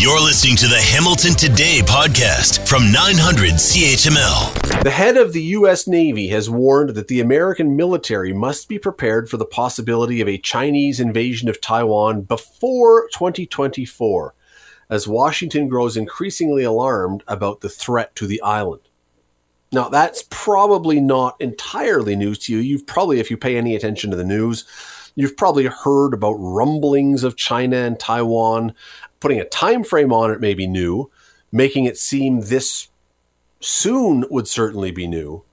You're 0.00 0.18
listening 0.18 0.56
to 0.56 0.66
the 0.66 0.80
Hamilton 0.80 1.34
Today 1.34 1.80
podcast 1.84 2.66
from 2.66 2.90
900 2.90 3.50
CHML. 3.50 4.82
The 4.82 4.90
head 4.90 5.18
of 5.18 5.34
the 5.34 5.42
U.S. 5.42 5.86
Navy 5.86 6.28
has 6.28 6.48
warned 6.48 6.94
that 6.94 7.08
the 7.08 7.20
American 7.20 7.76
military 7.76 8.32
must 8.32 8.66
be 8.66 8.78
prepared 8.78 9.28
for 9.28 9.36
the 9.36 9.44
possibility 9.44 10.22
of 10.22 10.26
a 10.26 10.38
Chinese 10.38 11.00
invasion 11.00 11.50
of 11.50 11.60
Taiwan 11.60 12.22
before 12.22 13.08
2024, 13.12 14.34
as 14.88 15.06
Washington 15.06 15.68
grows 15.68 15.98
increasingly 15.98 16.64
alarmed 16.64 17.22
about 17.28 17.60
the 17.60 17.68
threat 17.68 18.16
to 18.16 18.26
the 18.26 18.40
island. 18.40 18.80
Now, 19.70 19.90
that's 19.90 20.24
probably 20.30 20.98
not 20.98 21.38
entirely 21.42 22.16
news 22.16 22.38
to 22.38 22.54
you. 22.54 22.60
You've 22.60 22.86
probably, 22.86 23.20
if 23.20 23.30
you 23.30 23.36
pay 23.36 23.58
any 23.58 23.76
attention 23.76 24.10
to 24.12 24.16
the 24.16 24.24
news, 24.24 24.64
you've 25.14 25.36
probably 25.36 25.66
heard 25.66 26.14
about 26.14 26.36
rumblings 26.38 27.22
of 27.22 27.36
China 27.36 27.76
and 27.76 28.00
Taiwan 28.00 28.74
putting 29.20 29.40
a 29.40 29.44
time 29.44 29.84
frame 29.84 30.12
on 30.12 30.30
it 30.30 30.40
may 30.40 30.54
be 30.54 30.66
new, 30.66 31.10
making 31.52 31.84
it 31.84 31.98
seem 31.98 32.40
this 32.40 32.88
soon 33.60 34.24
would 34.30 34.48
certainly 34.48 34.90
be 34.90 35.06
new. 35.06 35.44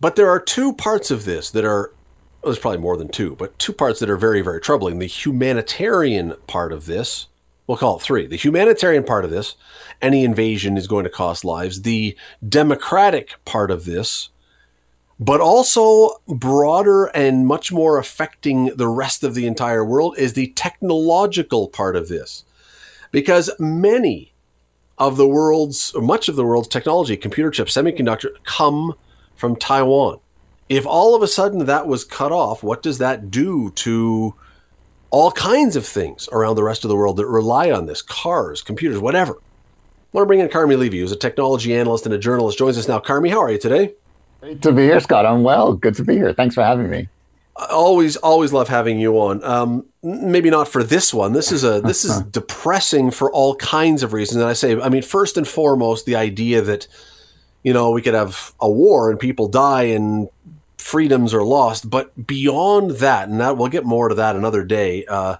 But 0.00 0.16
there 0.16 0.30
are 0.30 0.40
two 0.40 0.72
parts 0.72 1.10
of 1.10 1.24
this 1.24 1.50
that 1.50 1.64
are 1.64 1.92
well, 2.42 2.52
there's 2.52 2.60
probably 2.60 2.78
more 2.78 2.96
than 2.96 3.08
two, 3.08 3.34
but 3.34 3.58
two 3.58 3.72
parts 3.72 3.98
that 3.98 4.08
are 4.08 4.16
very, 4.16 4.42
very 4.42 4.60
troubling. 4.60 4.98
The 5.00 5.06
humanitarian 5.06 6.34
part 6.46 6.72
of 6.72 6.86
this, 6.86 7.26
we'll 7.66 7.78
call 7.78 7.96
it 7.96 8.02
three. 8.02 8.28
The 8.28 8.36
humanitarian 8.36 9.02
part 9.02 9.24
of 9.24 9.32
this, 9.32 9.56
any 10.00 10.24
invasion 10.24 10.76
is 10.76 10.86
going 10.86 11.02
to 11.02 11.10
cost 11.10 11.44
lives. 11.44 11.82
The 11.82 12.16
democratic 12.48 13.44
part 13.44 13.72
of 13.72 13.86
this, 13.86 14.30
but 15.20 15.40
also 15.40 16.20
broader 16.28 17.06
and 17.06 17.46
much 17.46 17.72
more 17.72 17.98
affecting 17.98 18.66
the 18.76 18.88
rest 18.88 19.24
of 19.24 19.34
the 19.34 19.46
entire 19.46 19.84
world 19.84 20.16
is 20.16 20.34
the 20.34 20.48
technological 20.48 21.68
part 21.68 21.96
of 21.96 22.08
this. 22.08 22.44
Because 23.10 23.50
many 23.58 24.32
of 24.96 25.16
the 25.16 25.26
world's, 25.26 25.92
or 25.92 26.02
much 26.02 26.28
of 26.28 26.36
the 26.36 26.44
world's 26.44 26.68
technology, 26.68 27.16
computer 27.16 27.50
chips, 27.50 27.74
semiconductor, 27.74 28.30
come 28.44 28.94
from 29.34 29.56
Taiwan. 29.56 30.20
If 30.68 30.86
all 30.86 31.14
of 31.14 31.22
a 31.22 31.28
sudden 31.28 31.64
that 31.66 31.86
was 31.86 32.04
cut 32.04 32.30
off, 32.30 32.62
what 32.62 32.82
does 32.82 32.98
that 32.98 33.30
do 33.30 33.70
to 33.76 34.34
all 35.10 35.32
kinds 35.32 35.76
of 35.76 35.86
things 35.86 36.28
around 36.30 36.56
the 36.56 36.62
rest 36.62 36.84
of 36.84 36.90
the 36.90 36.96
world 36.96 37.16
that 37.16 37.26
rely 37.26 37.70
on 37.70 37.86
this? 37.86 38.02
Cars, 38.02 38.60
computers, 38.60 38.98
whatever. 38.98 39.34
I 39.34 39.36
want 40.12 40.24
to 40.24 40.26
bring 40.26 40.40
in 40.40 40.48
Carmi 40.48 40.76
Levy, 40.76 41.00
who's 41.00 41.12
a 41.12 41.16
technology 41.16 41.74
analyst 41.74 42.04
and 42.04 42.14
a 42.14 42.18
journalist, 42.18 42.58
joins 42.58 42.78
us 42.78 42.88
now. 42.88 42.98
Carmi, 42.98 43.30
how 43.30 43.40
are 43.40 43.50
you 43.50 43.58
today? 43.58 43.94
Great 44.40 44.62
to 44.62 44.72
be 44.72 44.82
here, 44.82 45.00
Scott. 45.00 45.26
I'm 45.26 45.42
well. 45.42 45.72
Good 45.72 45.94
to 45.96 46.04
be 46.04 46.14
here. 46.14 46.32
Thanks 46.32 46.54
for 46.54 46.62
having 46.62 46.88
me. 46.88 47.08
I 47.56 47.66
always, 47.66 48.16
always 48.16 48.52
love 48.52 48.68
having 48.68 49.00
you 49.00 49.18
on. 49.18 49.42
Um, 49.42 49.84
maybe 50.02 50.48
not 50.48 50.68
for 50.68 50.84
this 50.84 51.12
one. 51.12 51.32
This 51.32 51.50
is 51.50 51.64
a 51.64 51.80
this 51.84 52.04
is 52.04 52.20
depressing 52.22 53.10
for 53.10 53.32
all 53.32 53.56
kinds 53.56 54.02
of 54.02 54.12
reasons. 54.12 54.40
And 54.40 54.48
I 54.48 54.52
say, 54.52 54.80
I 54.80 54.88
mean, 54.88 55.02
first 55.02 55.36
and 55.36 55.46
foremost, 55.46 56.06
the 56.06 56.16
idea 56.16 56.62
that 56.62 56.86
you 57.64 57.72
know 57.72 57.90
we 57.90 58.00
could 58.00 58.14
have 58.14 58.54
a 58.60 58.70
war 58.70 59.10
and 59.10 59.18
people 59.18 59.48
die 59.48 59.84
and 59.84 60.28
freedoms 60.76 61.34
are 61.34 61.44
lost. 61.44 61.90
But 61.90 62.26
beyond 62.26 62.92
that, 62.92 63.28
and 63.28 63.40
that 63.40 63.56
we'll 63.56 63.68
get 63.68 63.84
more 63.84 64.08
to 64.08 64.14
that 64.14 64.36
another 64.36 64.64
day. 64.64 65.04
Uh, 65.06 65.36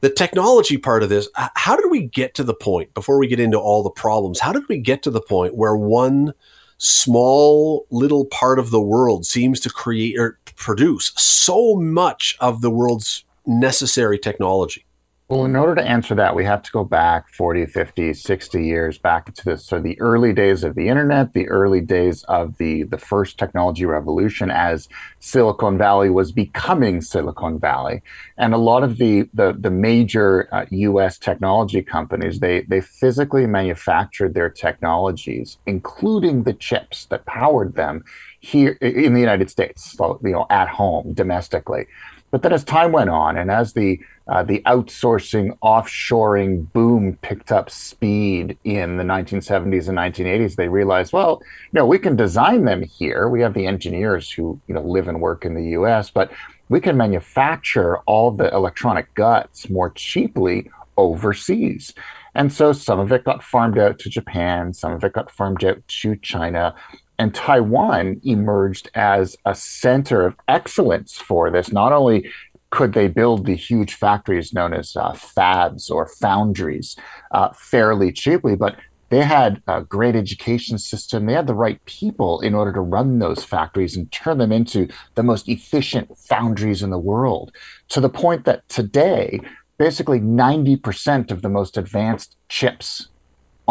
the 0.00 0.10
technology 0.10 0.78
part 0.78 1.04
of 1.04 1.10
this, 1.10 1.28
how 1.54 1.76
did 1.76 1.88
we 1.88 2.00
get 2.00 2.34
to 2.34 2.42
the 2.42 2.54
point 2.54 2.92
before 2.92 3.18
we 3.18 3.28
get 3.28 3.38
into 3.38 3.56
all 3.56 3.84
the 3.84 3.90
problems? 3.90 4.40
How 4.40 4.52
did 4.52 4.66
we 4.68 4.78
get 4.78 5.04
to 5.04 5.10
the 5.10 5.20
point 5.20 5.54
where 5.54 5.76
one 5.76 6.34
small 6.82 7.86
little 7.90 8.24
part 8.24 8.58
of 8.58 8.70
the 8.70 8.80
world 8.80 9.24
seems 9.24 9.60
to 9.60 9.70
create 9.70 10.18
or 10.18 10.38
produce 10.56 11.12
so 11.16 11.76
much 11.76 12.36
of 12.40 12.60
the 12.60 12.70
world's 12.70 13.24
necessary 13.46 14.18
technology? 14.18 14.84
Well, 15.32 15.46
in 15.46 15.56
order 15.56 15.74
to 15.76 15.82
answer 15.82 16.14
that, 16.16 16.36
we 16.36 16.44
have 16.44 16.60
to 16.60 16.70
go 16.70 16.84
back 16.84 17.32
40, 17.32 17.64
50, 17.64 18.12
60 18.12 18.66
years 18.66 18.98
back 18.98 19.32
to 19.32 19.44
this. 19.46 19.64
So 19.64 19.80
the 19.80 19.98
early 19.98 20.34
days 20.34 20.62
of 20.62 20.74
the 20.74 20.88
internet, 20.88 21.32
the 21.32 21.48
early 21.48 21.80
days 21.80 22.22
of 22.24 22.58
the, 22.58 22.82
the 22.82 22.98
first 22.98 23.38
technology 23.38 23.86
revolution 23.86 24.50
as 24.50 24.90
Silicon 25.20 25.78
Valley 25.78 26.10
was 26.10 26.32
becoming 26.32 27.00
Silicon 27.00 27.58
Valley. 27.58 28.02
And 28.36 28.52
a 28.52 28.58
lot 28.58 28.82
of 28.82 28.98
the, 28.98 29.26
the, 29.32 29.56
the 29.58 29.70
major 29.70 30.54
uh, 30.54 30.66
US 30.68 31.16
technology 31.16 31.80
companies, 31.80 32.40
they, 32.40 32.60
they 32.68 32.82
physically 32.82 33.46
manufactured 33.46 34.34
their 34.34 34.50
technologies, 34.50 35.56
including 35.64 36.42
the 36.42 36.52
chips 36.52 37.06
that 37.06 37.24
powered 37.24 37.74
them 37.74 38.04
here 38.40 38.72
in 38.82 39.14
the 39.14 39.20
United 39.20 39.48
States, 39.48 39.96
you 39.98 40.18
know, 40.32 40.46
at 40.50 40.68
home, 40.68 41.14
domestically. 41.14 41.86
But 42.32 42.42
then 42.42 42.52
as 42.52 42.64
time 42.64 42.92
went 42.92 43.10
on 43.10 43.36
and 43.36 43.50
as 43.50 43.74
the 43.74 43.98
uh, 44.28 44.42
the 44.42 44.62
outsourcing, 44.66 45.56
offshoring 45.62 46.70
boom 46.72 47.18
picked 47.22 47.50
up 47.50 47.70
speed 47.70 48.56
in 48.64 48.96
the 48.96 49.04
1970s 49.04 49.88
and 49.88 49.98
1980s, 49.98 50.54
they 50.54 50.68
realized, 50.68 51.12
well, 51.12 51.42
you 51.44 51.78
know, 51.78 51.86
we 51.86 51.98
can 51.98 52.14
design 52.14 52.64
them 52.64 52.82
here. 52.82 53.28
We 53.28 53.40
have 53.40 53.54
the 53.54 53.66
engineers 53.66 54.30
who 54.30 54.60
you 54.68 54.74
know 54.74 54.82
live 54.82 55.08
and 55.08 55.20
work 55.20 55.44
in 55.44 55.54
the 55.54 55.70
U.S., 55.70 56.10
but 56.10 56.30
we 56.68 56.80
can 56.80 56.96
manufacture 56.96 57.98
all 57.98 58.30
the 58.30 58.52
electronic 58.54 59.12
guts 59.14 59.68
more 59.68 59.90
cheaply 59.90 60.70
overseas. 60.96 61.92
And 62.34 62.52
so 62.52 62.72
some 62.72 62.98
of 62.98 63.12
it 63.12 63.24
got 63.24 63.42
farmed 63.42 63.78
out 63.78 63.98
to 64.00 64.08
Japan, 64.08 64.72
some 64.72 64.92
of 64.92 65.04
it 65.04 65.12
got 65.12 65.30
farmed 65.30 65.64
out 65.64 65.86
to 65.86 66.16
China, 66.16 66.74
and 67.18 67.34
Taiwan 67.34 68.20
emerged 68.24 68.90
as 68.94 69.36
a 69.44 69.54
center 69.54 70.24
of 70.26 70.34
excellence 70.48 71.18
for 71.18 71.50
this. 71.50 71.70
Not 71.70 71.92
only 71.92 72.30
could 72.72 72.94
they 72.94 73.06
build 73.06 73.44
the 73.44 73.54
huge 73.54 73.94
factories 73.94 74.52
known 74.52 74.72
as 74.72 74.96
uh, 74.96 75.12
fabs 75.12 75.90
or 75.90 76.08
foundries 76.08 76.96
uh, 77.30 77.50
fairly 77.52 78.10
cheaply, 78.10 78.56
but 78.56 78.76
they 79.10 79.20
had 79.20 79.62
a 79.68 79.82
great 79.82 80.16
education 80.16 80.78
system. 80.78 81.26
They 81.26 81.34
had 81.34 81.46
the 81.46 81.54
right 81.54 81.84
people 81.84 82.40
in 82.40 82.54
order 82.54 82.72
to 82.72 82.80
run 82.80 83.18
those 83.18 83.44
factories 83.44 83.94
and 83.94 84.10
turn 84.10 84.38
them 84.38 84.50
into 84.50 84.88
the 85.16 85.22
most 85.22 85.50
efficient 85.50 86.16
foundries 86.16 86.82
in 86.82 86.88
the 86.88 86.98
world. 86.98 87.54
To 87.90 88.00
the 88.00 88.08
point 88.08 88.46
that 88.46 88.66
today, 88.70 89.38
basically 89.76 90.20
90% 90.20 91.30
of 91.30 91.42
the 91.42 91.50
most 91.50 91.76
advanced 91.76 92.38
chips 92.48 93.08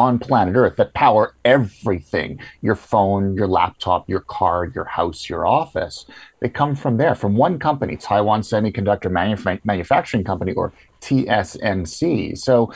on 0.02 0.20
planet 0.20 0.56
Earth 0.56 0.76
that 0.78 0.94
power 0.94 1.36
everything 1.46 2.40
your 2.62 2.76
phone, 2.76 3.36
your 3.36 3.48
laptop, 3.48 4.10
your 4.10 4.22
car, 4.22 4.72
your 4.76 4.86
house, 4.86 5.30
your 5.30 5.46
office. 5.46 6.06
They 6.40 6.50
come 6.50 6.76
from 6.76 6.98
there, 6.98 7.16
from 7.16 7.36
one 7.36 7.60
company, 7.60 7.96
Taiwan 7.96 8.42
Semiconductor 8.42 9.10
Manuf- 9.12 9.64
Manufacturing 9.64 10.24
Company, 10.24 10.54
or 10.54 10.74
TSMC. 11.02 12.38
So 12.38 12.72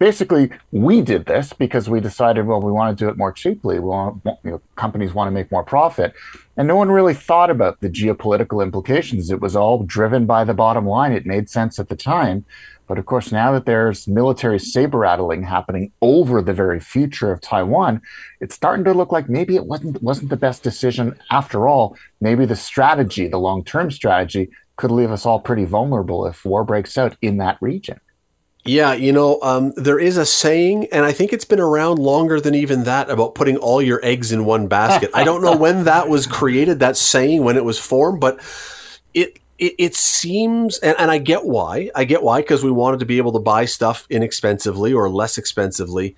basically 0.00 0.50
we 0.72 1.02
did 1.02 1.26
this 1.26 1.52
because 1.52 1.88
we 1.88 2.00
decided, 2.00 2.46
well, 2.46 2.60
we 2.60 2.72
want 2.72 2.96
to 2.96 3.04
do 3.04 3.08
it 3.08 3.16
more 3.16 3.32
cheaply. 3.32 3.78
We 3.78 3.86
want, 3.86 4.20
you 4.42 4.50
know, 4.52 4.60
companies 4.74 5.14
want 5.14 5.28
to 5.28 5.32
make 5.32 5.52
more 5.52 5.62
profit. 5.62 6.14
And 6.56 6.66
no 6.66 6.74
one 6.74 6.90
really 6.90 7.14
thought 7.14 7.50
about 7.50 7.80
the 7.80 7.88
geopolitical 7.88 8.62
implications. 8.62 9.30
It 9.30 9.40
was 9.40 9.54
all 9.54 9.84
driven 9.84 10.26
by 10.26 10.42
the 10.44 10.54
bottom 10.54 10.86
line. 10.86 11.12
It 11.12 11.26
made 11.26 11.48
sense 11.48 11.78
at 11.78 11.88
the 11.88 11.96
time. 11.96 12.44
But 12.90 12.98
of 12.98 13.06
course, 13.06 13.30
now 13.30 13.52
that 13.52 13.66
there's 13.66 14.08
military 14.08 14.58
saber 14.58 14.98
rattling 14.98 15.44
happening 15.44 15.92
over 16.02 16.42
the 16.42 16.52
very 16.52 16.80
future 16.80 17.30
of 17.30 17.40
Taiwan, 17.40 18.02
it's 18.40 18.56
starting 18.56 18.84
to 18.86 18.92
look 18.92 19.12
like 19.12 19.28
maybe 19.28 19.54
it 19.54 19.66
wasn't 19.66 20.02
wasn't 20.02 20.28
the 20.28 20.36
best 20.36 20.64
decision 20.64 21.16
after 21.30 21.68
all. 21.68 21.96
Maybe 22.20 22.46
the 22.46 22.56
strategy, 22.56 23.28
the 23.28 23.38
long 23.38 23.62
term 23.62 23.92
strategy, 23.92 24.50
could 24.74 24.90
leave 24.90 25.12
us 25.12 25.24
all 25.24 25.38
pretty 25.38 25.64
vulnerable 25.66 26.26
if 26.26 26.44
war 26.44 26.64
breaks 26.64 26.98
out 26.98 27.16
in 27.22 27.36
that 27.36 27.58
region. 27.60 28.00
Yeah, 28.64 28.94
you 28.94 29.12
know, 29.12 29.38
um, 29.40 29.72
there 29.76 30.00
is 30.00 30.16
a 30.16 30.26
saying, 30.26 30.88
and 30.90 31.04
I 31.04 31.12
think 31.12 31.32
it's 31.32 31.44
been 31.44 31.60
around 31.60 32.00
longer 32.00 32.40
than 32.40 32.56
even 32.56 32.82
that 32.84 33.08
about 33.08 33.36
putting 33.36 33.56
all 33.56 33.80
your 33.80 34.04
eggs 34.04 34.32
in 34.32 34.44
one 34.44 34.66
basket. 34.66 35.10
I 35.14 35.22
don't 35.22 35.42
know 35.42 35.56
when 35.56 35.84
that 35.84 36.08
was 36.08 36.26
created, 36.26 36.80
that 36.80 36.96
saying, 36.96 37.44
when 37.44 37.56
it 37.56 37.64
was 37.64 37.78
formed, 37.78 38.20
but 38.20 38.40
it 39.14 39.38
it, 39.60 39.74
it 39.78 39.94
seems, 39.94 40.78
and, 40.78 40.96
and 40.98 41.10
I 41.10 41.18
get 41.18 41.44
why. 41.44 41.90
I 41.94 42.04
get 42.04 42.22
why, 42.22 42.40
because 42.40 42.64
we 42.64 42.72
wanted 42.72 42.98
to 43.00 43.06
be 43.06 43.18
able 43.18 43.32
to 43.32 43.38
buy 43.38 43.66
stuff 43.66 44.06
inexpensively 44.10 44.92
or 44.92 45.08
less 45.08 45.38
expensively. 45.38 46.16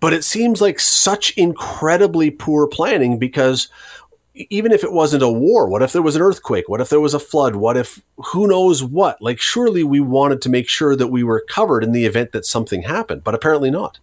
But 0.00 0.12
it 0.12 0.22
seems 0.22 0.60
like 0.60 0.78
such 0.78 1.30
incredibly 1.32 2.30
poor 2.30 2.66
planning 2.68 3.18
because 3.18 3.68
even 4.34 4.70
if 4.70 4.84
it 4.84 4.92
wasn't 4.92 5.22
a 5.22 5.30
war, 5.30 5.66
what 5.66 5.80
if 5.80 5.92
there 5.92 6.02
was 6.02 6.14
an 6.14 6.20
earthquake? 6.20 6.68
What 6.68 6.82
if 6.82 6.90
there 6.90 7.00
was 7.00 7.14
a 7.14 7.20
flood? 7.20 7.56
What 7.56 7.76
if 7.78 8.02
who 8.16 8.46
knows 8.46 8.84
what? 8.84 9.22
Like, 9.22 9.40
surely 9.40 9.82
we 9.82 10.00
wanted 10.00 10.42
to 10.42 10.50
make 10.50 10.68
sure 10.68 10.94
that 10.94 11.06
we 11.06 11.24
were 11.24 11.44
covered 11.48 11.84
in 11.84 11.92
the 11.92 12.04
event 12.04 12.32
that 12.32 12.44
something 12.44 12.82
happened, 12.82 13.24
but 13.24 13.34
apparently 13.34 13.70
not. 13.70 13.98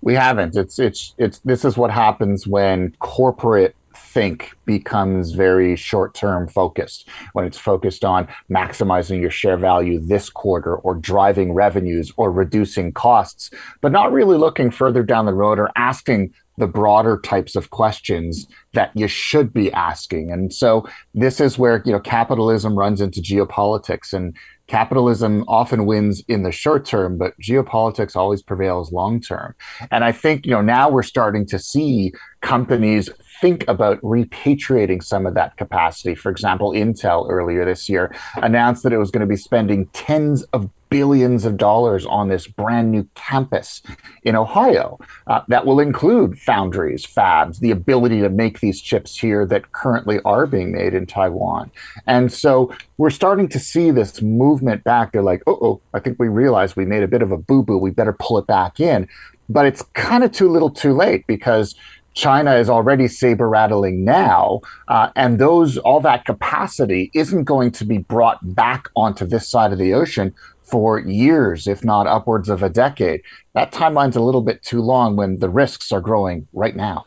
We 0.00 0.14
haven't. 0.14 0.54
It's 0.54 0.78
it's 0.78 1.14
it's 1.18 1.38
this 1.40 1.64
is 1.64 1.76
what 1.76 1.90
happens 1.90 2.46
when 2.46 2.94
corporate 3.00 3.74
think 4.12 4.52
becomes 4.66 5.32
very 5.32 5.74
short 5.76 6.14
term 6.14 6.46
focused 6.46 7.08
when 7.32 7.44
it's 7.44 7.58
focused 7.58 8.04
on 8.04 8.28
maximizing 8.50 9.20
your 9.20 9.30
share 9.30 9.56
value 9.56 9.98
this 9.98 10.28
quarter 10.28 10.76
or 10.76 10.94
driving 10.94 11.52
revenues 11.52 12.12
or 12.16 12.30
reducing 12.30 12.92
costs, 12.92 13.50
but 13.80 13.92
not 13.92 14.12
really 14.12 14.36
looking 14.36 14.70
further 14.70 15.02
down 15.02 15.26
the 15.26 15.34
road 15.34 15.58
or 15.58 15.70
asking 15.76 16.32
the 16.58 16.66
broader 16.66 17.18
types 17.24 17.56
of 17.56 17.70
questions 17.70 18.46
that 18.74 18.90
you 18.94 19.08
should 19.08 19.52
be 19.52 19.72
asking. 19.72 20.30
And 20.30 20.52
so 20.52 20.86
this 21.14 21.40
is 21.40 21.58
where, 21.58 21.82
you 21.86 21.92
know, 21.92 22.00
capitalism 22.00 22.78
runs 22.78 23.00
into 23.00 23.20
geopolitics 23.20 24.12
and 24.12 24.36
capitalism 24.66 25.44
often 25.48 25.86
wins 25.86 26.22
in 26.28 26.42
the 26.42 26.52
short 26.52 26.84
term, 26.84 27.18
but 27.18 27.38
geopolitics 27.40 28.16
always 28.16 28.42
prevails 28.42 28.92
long 28.92 29.20
term. 29.20 29.54
And 29.90 30.04
I 30.04 30.12
think, 30.12 30.46
you 30.46 30.52
know, 30.52 30.62
now 30.62 30.88
we're 30.88 31.02
starting 31.02 31.46
to 31.46 31.58
see 31.58 32.12
companies 32.42 33.08
think 33.42 33.66
about 33.68 34.00
repatriating 34.00 35.02
some 35.02 35.26
of 35.26 35.34
that 35.34 35.56
capacity. 35.56 36.14
For 36.14 36.30
example, 36.30 36.70
Intel 36.70 37.28
earlier 37.28 37.64
this 37.64 37.88
year 37.88 38.14
announced 38.36 38.84
that 38.84 38.92
it 38.92 38.98
was 38.98 39.10
going 39.10 39.20
to 39.20 39.26
be 39.26 39.36
spending 39.36 39.86
tens 39.86 40.44
of 40.54 40.70
billions 40.88 41.44
of 41.44 41.56
dollars 41.56 42.06
on 42.06 42.28
this 42.28 42.46
brand 42.46 42.92
new 42.92 43.08
campus 43.14 43.82
in 44.24 44.36
Ohio 44.36 44.98
uh, 45.26 45.40
that 45.48 45.66
will 45.66 45.80
include 45.80 46.38
foundries, 46.38 47.04
fabs, 47.04 47.58
the 47.60 47.70
ability 47.70 48.20
to 48.20 48.28
make 48.28 48.60
these 48.60 48.80
chips 48.80 49.18
here 49.18 49.44
that 49.46 49.72
currently 49.72 50.20
are 50.24 50.46
being 50.46 50.70
made 50.70 50.94
in 50.94 51.04
Taiwan. 51.06 51.70
And 52.06 52.32
so 52.32 52.72
we're 52.98 53.10
starting 53.10 53.48
to 53.48 53.58
see 53.58 53.90
this 53.90 54.22
movement 54.22 54.84
back. 54.84 55.12
They're 55.12 55.22
like, 55.22 55.42
oh, 55.46 55.80
I 55.94 55.98
think 55.98 56.18
we 56.20 56.28
realized 56.28 56.76
we 56.76 56.84
made 56.84 57.02
a 57.02 57.08
bit 57.08 57.22
of 57.22 57.32
a 57.32 57.38
boo 57.38 57.62
boo. 57.62 57.78
We 57.78 57.90
better 57.90 58.12
pull 58.12 58.38
it 58.38 58.46
back 58.46 58.78
in. 58.78 59.08
But 59.48 59.66
it's 59.66 59.82
kind 59.94 60.22
of 60.22 60.30
too 60.30 60.48
little 60.48 60.70
too 60.70 60.92
late 60.92 61.26
because 61.26 61.74
China 62.14 62.54
is 62.54 62.68
already 62.68 63.08
saber 63.08 63.48
rattling 63.48 64.04
now, 64.04 64.60
uh, 64.88 65.10
and 65.16 65.38
those 65.38 65.78
all 65.78 66.00
that 66.00 66.24
capacity 66.24 67.10
isn't 67.14 67.44
going 67.44 67.70
to 67.72 67.84
be 67.84 67.98
brought 67.98 68.38
back 68.54 68.88
onto 68.96 69.26
this 69.26 69.48
side 69.48 69.72
of 69.72 69.78
the 69.78 69.94
ocean 69.94 70.34
for 70.62 71.00
years, 71.00 71.66
if 71.66 71.84
not 71.84 72.06
upwards 72.06 72.48
of 72.48 72.62
a 72.62 72.70
decade. 72.70 73.22
That 73.54 73.72
timeline's 73.72 74.16
a 74.16 74.22
little 74.22 74.42
bit 74.42 74.62
too 74.62 74.80
long 74.80 75.16
when 75.16 75.38
the 75.38 75.50
risks 75.50 75.92
are 75.92 76.00
growing 76.00 76.48
right 76.52 76.74
now. 76.74 77.04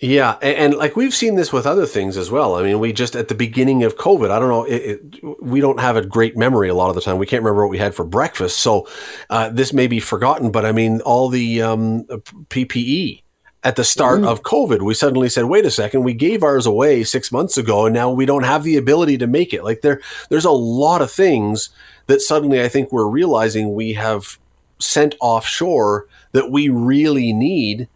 Yeah, 0.00 0.36
and, 0.40 0.56
and, 0.56 0.74
like 0.74 0.94
we've 0.94 1.14
seen 1.14 1.34
this 1.34 1.52
with 1.52 1.66
other 1.66 1.84
things 1.84 2.16
as 2.16 2.30
well. 2.30 2.54
I 2.54 2.62
mean, 2.62 2.78
we 2.78 2.92
just 2.92 3.16
at 3.16 3.26
the 3.26 3.34
beginning 3.34 3.82
of 3.82 3.96
COVID, 3.96 4.30
I 4.30 4.38
don't 4.38 4.48
know, 4.48 4.62
it, 4.62 4.76
it, 4.76 5.42
we 5.42 5.60
don't 5.60 5.80
have 5.80 5.96
a 5.96 6.06
great 6.06 6.36
memory 6.36 6.68
a 6.68 6.74
lot 6.74 6.88
of 6.88 6.94
the 6.94 7.00
time. 7.00 7.18
We 7.18 7.26
can't 7.26 7.42
remember 7.42 7.64
what 7.64 7.70
we 7.70 7.78
had 7.78 7.96
for 7.96 8.04
breakfast, 8.04 8.60
so 8.60 8.86
uh, 9.28 9.48
this 9.48 9.72
may 9.72 9.88
be 9.88 9.98
forgotten. 9.98 10.52
But 10.52 10.64
I 10.64 10.70
mean, 10.70 11.00
all 11.00 11.28
the 11.28 11.62
um, 11.62 12.04
PPE 12.04 13.22
at 13.64 13.76
the 13.76 13.84
start 13.84 14.20
mm-hmm. 14.20 14.28
of 14.28 14.42
COVID. 14.42 14.82
We 14.82 14.94
suddenly 14.94 15.28
said, 15.28 15.46
wait 15.46 15.66
a 15.66 15.70
second, 15.70 16.04
we 16.04 16.14
gave 16.14 16.42
ours 16.42 16.66
away 16.66 17.02
six 17.04 17.32
months 17.32 17.56
ago 17.56 17.86
and 17.86 17.94
now 17.94 18.10
we 18.10 18.26
don't 18.26 18.44
have 18.44 18.62
the 18.62 18.76
ability 18.76 19.18
to 19.18 19.26
make 19.26 19.52
it. 19.52 19.64
Like 19.64 19.80
there, 19.80 20.00
there's 20.30 20.44
a 20.44 20.50
lot 20.50 21.02
of 21.02 21.10
things 21.10 21.70
that 22.06 22.20
suddenly 22.20 22.62
I 22.62 22.68
think 22.68 22.92
we're 22.92 23.08
realizing 23.08 23.74
we 23.74 23.94
have 23.94 24.38
sent 24.78 25.16
offshore 25.20 26.06
that 26.32 26.50
we 26.50 26.68
really 26.68 27.32
need 27.32 27.88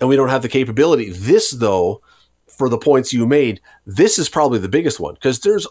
and 0.00 0.08
we 0.08 0.16
don't 0.16 0.28
have 0.28 0.42
the 0.42 0.48
capability. 0.48 1.10
This 1.10 1.50
though, 1.50 2.00
for 2.46 2.68
the 2.68 2.78
points 2.78 3.12
you 3.12 3.26
made, 3.26 3.60
this 3.84 4.18
is 4.18 4.28
probably 4.28 4.60
the 4.60 4.68
biggest 4.68 5.00
one 5.00 5.14
because 5.14 5.40
there's 5.40 5.66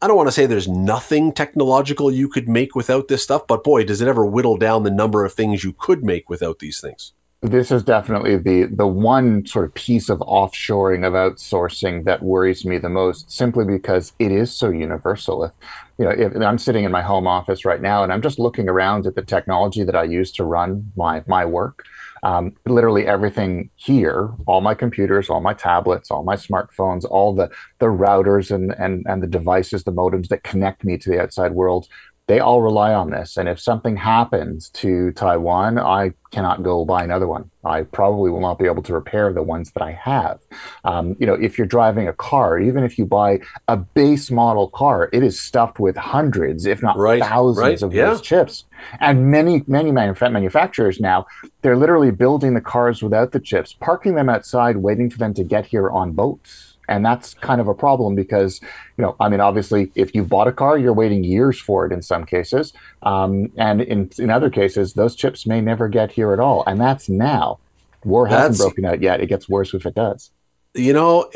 I 0.00 0.08
don't 0.08 0.16
want 0.16 0.26
to 0.28 0.32
say 0.32 0.46
there's 0.46 0.66
nothing 0.66 1.32
technological 1.32 2.10
you 2.10 2.28
could 2.28 2.48
make 2.48 2.74
without 2.74 3.06
this 3.06 3.22
stuff, 3.22 3.46
but 3.46 3.62
boy, 3.62 3.84
does 3.84 4.00
it 4.00 4.08
ever 4.08 4.26
whittle 4.26 4.56
down 4.56 4.82
the 4.82 4.90
number 4.90 5.24
of 5.24 5.32
things 5.32 5.62
you 5.62 5.72
could 5.72 6.02
make 6.02 6.28
without 6.28 6.58
these 6.58 6.80
things 6.80 7.12
this 7.42 7.72
is 7.72 7.82
definitely 7.82 8.36
the 8.36 8.64
the 8.66 8.86
one 8.86 9.44
sort 9.44 9.64
of 9.64 9.74
piece 9.74 10.08
of 10.08 10.20
offshoring 10.20 11.04
of 11.04 11.12
outsourcing 11.12 12.04
that 12.04 12.22
worries 12.22 12.64
me 12.64 12.78
the 12.78 12.88
most 12.88 13.30
simply 13.30 13.64
because 13.64 14.12
it 14.20 14.30
is 14.30 14.54
so 14.54 14.70
universal 14.70 15.42
if 15.42 15.50
you 15.98 16.04
know 16.04 16.12
if 16.12 16.36
i'm 16.36 16.56
sitting 16.56 16.84
in 16.84 16.92
my 16.92 17.02
home 17.02 17.26
office 17.26 17.64
right 17.64 17.82
now 17.82 18.04
and 18.04 18.12
i'm 18.12 18.22
just 18.22 18.38
looking 18.38 18.68
around 18.68 19.06
at 19.06 19.16
the 19.16 19.22
technology 19.22 19.82
that 19.82 19.96
i 19.96 20.04
use 20.04 20.30
to 20.30 20.44
run 20.44 20.92
my 20.96 21.22
my 21.26 21.44
work 21.44 21.84
um, 22.24 22.54
literally 22.66 23.04
everything 23.08 23.68
here 23.74 24.30
all 24.46 24.60
my 24.60 24.74
computers 24.74 25.28
all 25.28 25.40
my 25.40 25.52
tablets 25.52 26.12
all 26.12 26.22
my 26.22 26.36
smartphones 26.36 27.04
all 27.10 27.34
the 27.34 27.50
the 27.80 27.86
routers 27.86 28.52
and 28.52 28.72
and 28.78 29.04
and 29.08 29.20
the 29.20 29.26
devices 29.26 29.82
the 29.82 29.90
modems 29.90 30.28
that 30.28 30.44
connect 30.44 30.84
me 30.84 30.96
to 30.96 31.10
the 31.10 31.20
outside 31.20 31.52
world 31.52 31.88
they 32.32 32.40
all 32.40 32.62
rely 32.62 32.94
on 32.94 33.10
this. 33.10 33.36
And 33.36 33.46
if 33.46 33.60
something 33.60 33.94
happens 33.94 34.70
to 34.70 35.12
Taiwan, 35.12 35.78
I 35.78 36.14
cannot 36.30 36.62
go 36.62 36.82
buy 36.82 37.04
another 37.04 37.28
one. 37.28 37.50
I 37.62 37.82
probably 37.82 38.30
will 38.30 38.40
not 38.40 38.58
be 38.58 38.64
able 38.64 38.82
to 38.84 38.94
repair 38.94 39.34
the 39.34 39.42
ones 39.42 39.70
that 39.72 39.82
I 39.82 39.92
have. 39.92 40.40
Um, 40.82 41.14
you 41.20 41.26
know, 41.26 41.34
if 41.34 41.58
you're 41.58 41.66
driving 41.66 42.08
a 42.08 42.14
car, 42.14 42.58
even 42.58 42.84
if 42.84 42.96
you 42.96 43.04
buy 43.04 43.40
a 43.68 43.76
base 43.76 44.30
model 44.30 44.68
car, 44.70 45.10
it 45.12 45.22
is 45.22 45.38
stuffed 45.38 45.78
with 45.78 45.94
hundreds, 45.94 46.64
if 46.64 46.82
not 46.82 46.96
right, 46.96 47.22
thousands 47.22 47.82
right, 47.82 47.82
of 47.82 47.92
yeah. 47.92 48.06
those 48.06 48.22
chips. 48.22 48.64
And 48.98 49.30
many, 49.30 49.62
many 49.66 49.90
manuf- 49.90 50.32
manufacturers 50.32 51.00
now, 51.00 51.26
they're 51.60 51.76
literally 51.76 52.12
building 52.12 52.54
the 52.54 52.62
cars 52.62 53.02
without 53.02 53.32
the 53.32 53.40
chips, 53.40 53.74
parking 53.74 54.14
them 54.14 54.30
outside, 54.30 54.78
waiting 54.78 55.10
for 55.10 55.18
them 55.18 55.34
to 55.34 55.44
get 55.44 55.66
here 55.66 55.90
on 55.90 56.12
boats 56.12 56.71
and 56.88 57.04
that's 57.04 57.34
kind 57.34 57.60
of 57.60 57.68
a 57.68 57.74
problem 57.74 58.14
because 58.14 58.60
you 58.96 59.02
know 59.02 59.16
i 59.20 59.28
mean 59.28 59.40
obviously 59.40 59.90
if 59.94 60.14
you 60.14 60.22
bought 60.22 60.48
a 60.48 60.52
car 60.52 60.76
you're 60.78 60.92
waiting 60.92 61.24
years 61.24 61.58
for 61.60 61.86
it 61.86 61.92
in 61.92 62.02
some 62.02 62.24
cases 62.24 62.72
um, 63.02 63.50
and 63.56 63.80
in, 63.82 64.10
in 64.18 64.30
other 64.30 64.50
cases 64.50 64.94
those 64.94 65.14
chips 65.14 65.46
may 65.46 65.60
never 65.60 65.88
get 65.88 66.10
here 66.10 66.32
at 66.32 66.40
all 66.40 66.64
and 66.66 66.80
that's 66.80 67.08
now 67.08 67.58
war 68.04 68.26
hasn't 68.26 68.58
broken 68.58 68.84
out 68.84 69.00
yet 69.00 69.20
it 69.20 69.26
gets 69.26 69.48
worse 69.48 69.74
if 69.74 69.86
it 69.86 69.94
does 69.94 70.30
you 70.74 70.92
know, 70.92 71.30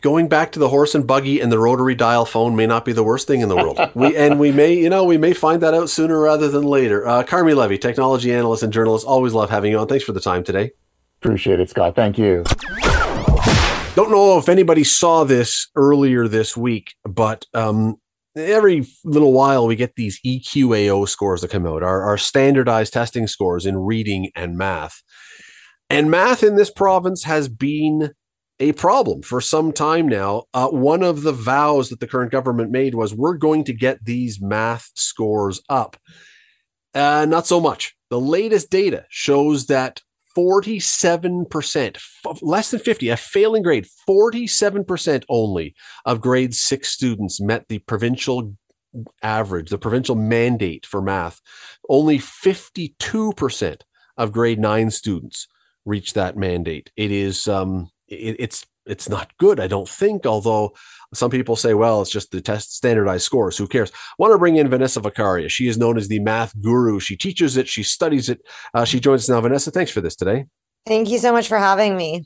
going 0.00 0.28
back 0.28 0.52
to 0.52 0.58
the 0.58 0.68
horse 0.68 0.94
and 0.94 1.06
buggy 1.06 1.40
and 1.40 1.52
the 1.52 1.58
rotary 1.58 1.94
dial 1.94 2.24
phone 2.24 2.56
may 2.56 2.66
not 2.66 2.84
be 2.84 2.92
the 2.92 3.02
worst 3.02 3.26
thing 3.26 3.40
in 3.40 3.48
the 3.48 3.56
world. 3.56 3.78
we 3.94 4.16
and 4.16 4.40
we 4.40 4.52
may, 4.52 4.72
you 4.72 4.88
know, 4.88 5.04
we 5.04 5.18
may 5.18 5.34
find 5.34 5.62
that 5.62 5.74
out 5.74 5.90
sooner 5.90 6.18
rather 6.18 6.48
than 6.48 6.62
later. 6.62 7.06
Uh, 7.06 7.22
Carmi 7.22 7.54
Levy, 7.54 7.78
technology 7.78 8.32
analyst 8.32 8.62
and 8.62 8.72
journalist, 8.72 9.06
always 9.06 9.34
love 9.34 9.50
having 9.50 9.72
you 9.72 9.78
on. 9.78 9.86
Thanks 9.86 10.04
for 10.04 10.12
the 10.12 10.20
time 10.20 10.44
today. 10.44 10.72
Appreciate 11.20 11.60
it, 11.60 11.68
Scott. 11.68 11.94
Thank 11.94 12.16
you. 12.16 12.44
Don't 14.00 14.12
know 14.12 14.38
if 14.38 14.48
anybody 14.48 14.82
saw 14.82 15.24
this 15.24 15.68
earlier 15.76 16.26
this 16.26 16.56
week, 16.56 16.94
but 17.04 17.44
um, 17.52 17.96
every 18.34 18.86
little 19.04 19.34
while 19.34 19.66
we 19.66 19.76
get 19.76 19.94
these 19.94 20.18
EQAO 20.24 21.06
scores 21.06 21.42
that 21.42 21.50
come 21.50 21.66
out, 21.66 21.82
our, 21.82 22.00
our 22.04 22.16
standardized 22.16 22.94
testing 22.94 23.26
scores 23.26 23.66
in 23.66 23.76
reading 23.76 24.30
and 24.34 24.56
math. 24.56 25.02
And 25.90 26.10
math 26.10 26.42
in 26.42 26.56
this 26.56 26.70
province 26.70 27.24
has 27.24 27.50
been 27.50 28.12
a 28.58 28.72
problem 28.72 29.20
for 29.20 29.42
some 29.42 29.70
time 29.70 30.08
now. 30.08 30.44
Uh, 30.54 30.68
one 30.68 31.02
of 31.02 31.20
the 31.20 31.32
vows 31.32 31.90
that 31.90 32.00
the 32.00 32.06
current 32.06 32.32
government 32.32 32.70
made 32.70 32.94
was 32.94 33.14
we're 33.14 33.36
going 33.36 33.64
to 33.64 33.74
get 33.74 34.06
these 34.06 34.40
math 34.40 34.88
scores 34.94 35.60
up. 35.68 35.98
Uh, 36.94 37.26
not 37.28 37.46
so 37.46 37.60
much. 37.60 37.94
The 38.08 38.18
latest 38.18 38.70
data 38.70 39.04
shows 39.10 39.66
that 39.66 40.00
47%, 40.36 41.98
less 42.42 42.70
than 42.70 42.80
50, 42.80 43.08
a 43.08 43.16
failing 43.16 43.62
grade, 43.62 43.86
47% 44.08 45.24
only 45.28 45.74
of 46.04 46.20
grade 46.20 46.54
six 46.54 46.88
students 46.88 47.40
met 47.40 47.66
the 47.68 47.78
provincial 47.80 48.54
average, 49.22 49.70
the 49.70 49.78
provincial 49.78 50.14
mandate 50.14 50.86
for 50.86 51.00
math. 51.00 51.40
Only 51.88 52.18
52% 52.18 53.80
of 54.16 54.32
grade 54.32 54.58
nine 54.58 54.90
students 54.90 55.46
reached 55.84 56.14
that 56.14 56.36
mandate. 56.36 56.90
It 56.96 57.10
is 57.10 57.48
um, 57.48 57.90
it, 58.08 58.36
it's 58.38 58.66
it's 58.86 59.08
not 59.08 59.36
good, 59.38 59.60
I 59.60 59.66
don't 59.66 59.88
think. 59.88 60.26
Although 60.26 60.74
some 61.12 61.30
people 61.30 61.56
say, 61.56 61.74
well, 61.74 62.02
it's 62.02 62.10
just 62.10 62.30
the 62.30 62.40
test 62.40 62.74
standardized 62.74 63.24
scores. 63.24 63.58
Who 63.58 63.66
cares? 63.66 63.90
Want 64.18 64.32
to 64.32 64.38
bring 64.38 64.56
in 64.56 64.68
Vanessa 64.68 65.00
Vakharia. 65.00 65.50
She 65.50 65.66
is 65.66 65.76
known 65.76 65.98
as 65.98 66.08
the 66.08 66.20
math 66.20 66.52
guru. 66.60 67.00
She 67.00 67.16
teaches 67.16 67.56
it. 67.56 67.68
She 67.68 67.82
studies 67.82 68.28
it. 68.28 68.40
Uh, 68.74 68.84
she 68.84 69.00
joins 69.00 69.24
us 69.24 69.28
now. 69.28 69.40
Vanessa, 69.40 69.70
thanks 69.70 69.90
for 69.90 70.00
this 70.00 70.14
today. 70.14 70.46
Thank 70.86 71.10
you 71.10 71.18
so 71.18 71.32
much 71.32 71.48
for 71.48 71.58
having 71.58 71.96
me. 71.96 72.24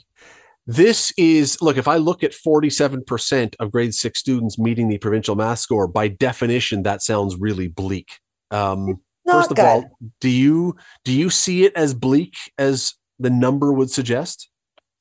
This 0.67 1.13
is 1.19 1.61
look, 1.61 1.77
if 1.77 1.89
I 1.89 1.97
look 1.97 2.23
at 2.23 2.33
47% 2.33 3.55
of 3.61 3.71
grade 3.71 3.95
six 3.95 4.21
students 4.21 4.59
meeting 4.59 4.89
the 4.89 4.99
provincial 4.99 5.35
math 5.35 5.59
score, 5.59 5.87
by 5.87 6.09
definition, 6.09 6.83
that 6.85 7.03
sounds 7.03 7.37
really 7.37 7.69
bleak. 7.69 8.19
Um, 8.51 9.01
first 9.27 9.51
of 9.51 9.57
good. 9.57 9.65
all, 9.65 9.99
do 10.21 10.31
you 10.31 10.77
do 11.05 11.13
you 11.13 11.29
see 11.29 11.65
it 11.65 11.75
as 11.75 11.93
bleak 11.93 12.35
as 12.59 12.95
the 13.19 13.31
number 13.31 13.73
would 13.73 13.91
suggest? 13.91 14.49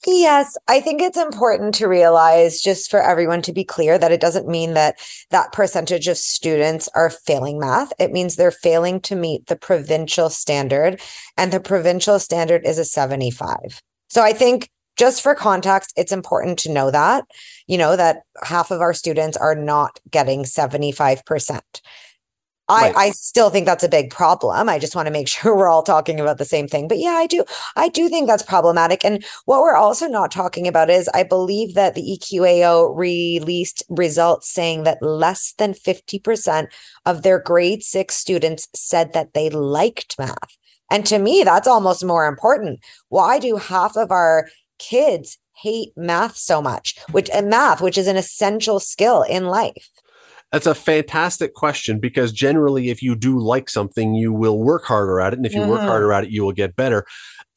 Yes, 0.06 0.58
I 0.68 0.82
think 0.82 1.02
it's 1.02 1.18
important 1.18 1.74
to 1.76 1.88
realize, 1.88 2.60
just 2.60 2.92
for 2.92 3.02
everyone 3.02 3.42
to 3.44 3.54
be 3.54 3.64
clear, 3.64 3.98
that 3.98 4.12
it 4.12 4.20
doesn't 4.20 4.50
mean 4.50 4.74
that 4.74 4.98
that 5.30 5.54
percentage 5.54 6.10
of 6.10 6.18
students 6.18 6.90
are 6.94 7.10
failing 7.10 7.58
math. 7.58 7.94
It 8.00 8.12
means 8.12 8.36
they're 8.36 8.52
failing 8.52 9.00
to 9.02 9.16
meet 9.16 9.48
the 9.48 9.56
provincial 9.56 10.30
standard, 10.30 11.00
and 11.38 11.54
the 11.54 11.62
provincial 11.62 12.20
standard 12.20 12.66
is 12.66 12.78
a 12.78 12.86
75. 12.86 13.82
So 14.10 14.22
I 14.22 14.34
think 14.34 14.70
just 14.98 15.22
for 15.22 15.36
context, 15.36 15.94
it's 15.96 16.12
important 16.12 16.60
to 16.60 16.72
know 16.72 16.92
that, 16.92 17.24
you 17.68 17.78
know, 17.78 17.96
that 17.96 18.24
half 18.44 18.72
of 18.72 18.82
our 18.82 18.94
students 18.94 19.38
are 19.38 19.56
not 19.56 20.00
getting 20.12 20.44
75%. 20.44 21.62
Right. 22.70 22.96
I, 22.96 23.08
I 23.08 23.10
still 23.12 23.50
think 23.50 23.66
that's 23.66 23.84
a 23.84 23.90
big 23.90 24.10
problem. 24.10 24.70
I 24.70 24.80
just 24.80 24.96
want 24.96 25.08
to 25.08 25.12
make 25.12 25.28
sure 25.30 25.56
we're 25.56 25.70
all 25.70 25.84
talking 25.84 26.20
about 26.20 26.38
the 26.38 26.46
same 26.46 26.68
thing. 26.68 26.88
But 26.88 27.00
yeah, 27.00 27.12
I 27.12 27.28
do. 27.28 27.44
I 27.76 27.90
do 27.90 28.08
think 28.10 28.28
that's 28.28 28.44
problematic. 28.44 29.04
And 29.04 29.24
what 29.46 29.62
we're 29.62 29.76
also 29.76 30.08
not 30.08 30.32
talking 30.32 30.68
about 30.68 30.90
is 30.90 31.10
I 31.14 31.24
believe 31.24 31.74
that 31.74 31.96
the 31.96 32.18
EQAO 32.18 32.96
released 32.96 33.84
results 33.90 34.50
saying 34.50 34.84
that 34.84 35.02
less 35.02 35.54
than 35.58 35.74
50% 35.74 36.68
of 37.06 37.22
their 37.22 37.40
grade 37.40 37.84
six 37.84 38.16
students 38.16 38.68
said 38.74 39.14
that 39.14 39.34
they 39.34 39.50
liked 39.50 40.18
math. 40.18 40.58
And 40.90 41.06
to 41.08 41.20
me, 41.20 41.44
that's 41.44 41.68
almost 41.68 42.06
more 42.06 42.28
important. 42.28 42.80
Why 43.10 43.40
do 43.40 43.58
half 43.58 43.98
of 43.98 44.12
our 44.12 44.48
kids 44.80 45.38
hate 45.56 45.92
math 45.96 46.36
so 46.36 46.62
much, 46.62 46.96
which 47.12 47.30
and 47.30 47.50
math, 47.50 47.82
which 47.82 47.98
is 47.98 48.08
an 48.08 48.18
essential 48.18 48.80
skill 48.80 49.24
in 49.24 49.46
life? 49.46 49.90
That's 50.54 50.68
a 50.68 50.76
fantastic 50.76 51.56
question 51.56 52.00
because 52.00 52.32
generally, 52.32 52.90
if 52.90 53.02
you 53.02 53.16
do 53.16 53.40
like 53.40 53.72
something, 53.72 54.14
you 54.14 54.32
will 54.32 54.60
work 54.60 54.86
harder 54.86 55.20
at 55.20 55.34
it. 55.34 55.38
And 55.38 55.48
if 55.48 55.54
you 55.54 55.62
mm-hmm. 55.62 55.72
work 55.72 55.82
harder 55.82 56.14
at 56.14 56.26
it, 56.26 56.30
you 56.30 56.44
will 56.44 56.52
get 56.52 56.76
better. 56.76 57.08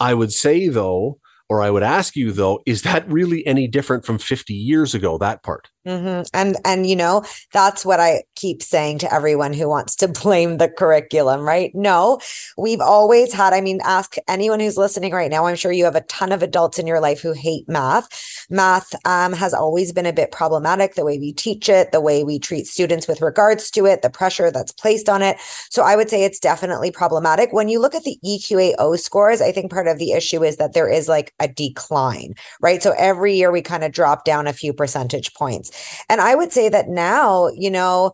I 0.01 0.15
would 0.15 0.33
say, 0.33 0.69
though, 0.69 1.19
or 1.49 1.63
I 1.63 1.71
would 1.71 1.83
ask 1.83 2.17
you, 2.17 2.33
though, 2.33 2.61
is 2.67 2.83
that 2.83 3.09
really 3.11 3.47
any 3.47 3.69
different 3.69 4.05
from 4.05 4.19
50 4.19 4.53
years 4.53 4.95
ago, 4.95 5.19
that 5.19 5.43
part? 5.43 5.71
Mm-hmm. 5.87 6.23
And 6.35 6.57
and 6.65 6.85
you 6.85 6.97
know 6.97 7.25
that's 7.53 7.85
what 7.85 8.01
I 8.01 8.25
keep 8.35 8.61
saying 8.61 8.99
to 8.99 9.15
everyone 9.15 9.53
who 9.53 9.69
wants 9.69 9.95
to 9.97 10.09
blame 10.23 10.59
the 10.59 10.69
curriculum, 10.69 11.43
right? 11.43 11.71
No, 11.75 12.19
we've 12.59 12.81
always 12.81 13.33
had. 13.33 13.53
I 13.53 13.61
mean, 13.61 13.81
ask 13.85 14.17
anyone 14.27 14.59
who's 14.59 14.77
listening 14.77 15.13
right 15.13 15.31
now. 15.31 15.47
I'm 15.47 15.55
sure 15.55 15.71
you 15.71 15.85
have 15.85 15.95
a 15.95 16.01
ton 16.03 16.33
of 16.33 16.43
adults 16.43 16.81
in 16.81 16.89
your 16.89 17.01
life 17.01 17.21
who 17.21 17.33
hate 17.33 17.69
math. 17.69 18.09
Math 18.51 18.95
um, 19.05 19.33
has 19.33 19.55
always 19.55 19.93
been 19.93 20.07
a 20.07 20.13
bit 20.13 20.33
problematic. 20.33 20.95
The 20.95 21.05
way 21.05 21.19
we 21.19 21.33
teach 21.33 21.69
it, 21.69 21.93
the 21.93 22.01
way 22.01 22.25
we 22.25 22.41
treat 22.41 22.67
students 22.67 23.07
with 23.07 23.23
regards 23.23 23.71
to 23.73 23.87
it, 23.87 24.03
the 24.03 24.11
pressure 24.11 24.51
that's 24.51 24.73
placed 24.73 25.09
on 25.09 25.23
it. 25.23 25.37
So 25.71 25.85
I 25.85 25.95
would 25.95 26.11
say 26.11 26.25
it's 26.25 26.41
definitely 26.41 26.91
problematic. 26.91 27.53
When 27.53 27.69
you 27.69 27.81
look 27.81 27.95
at 27.95 28.03
the 28.03 28.19
EQAO 28.25 28.99
scores, 28.99 29.41
I 29.41 29.53
think 29.53 29.71
part 29.71 29.87
of 29.87 29.99
the 29.99 30.13
issue 30.13 30.43
is 30.43 30.57
that 30.57 30.73
there 30.73 30.89
is 30.89 31.07
like 31.07 31.33
a 31.41 31.49
decline, 31.49 32.35
right? 32.61 32.83
So 32.83 32.95
every 32.97 33.35
year 33.35 33.51
we 33.51 33.63
kind 33.63 33.85
of 33.85 33.93
drop 33.93 34.25
down 34.25 34.47
a 34.47 34.53
few 34.53 34.73
percentage 34.73 35.35
points. 35.35 35.71
And 36.09 36.21
I 36.21 36.35
would 36.35 36.53
say 36.53 36.69
that 36.69 36.89
now, 36.89 37.49
you 37.49 37.71
know, 37.71 38.13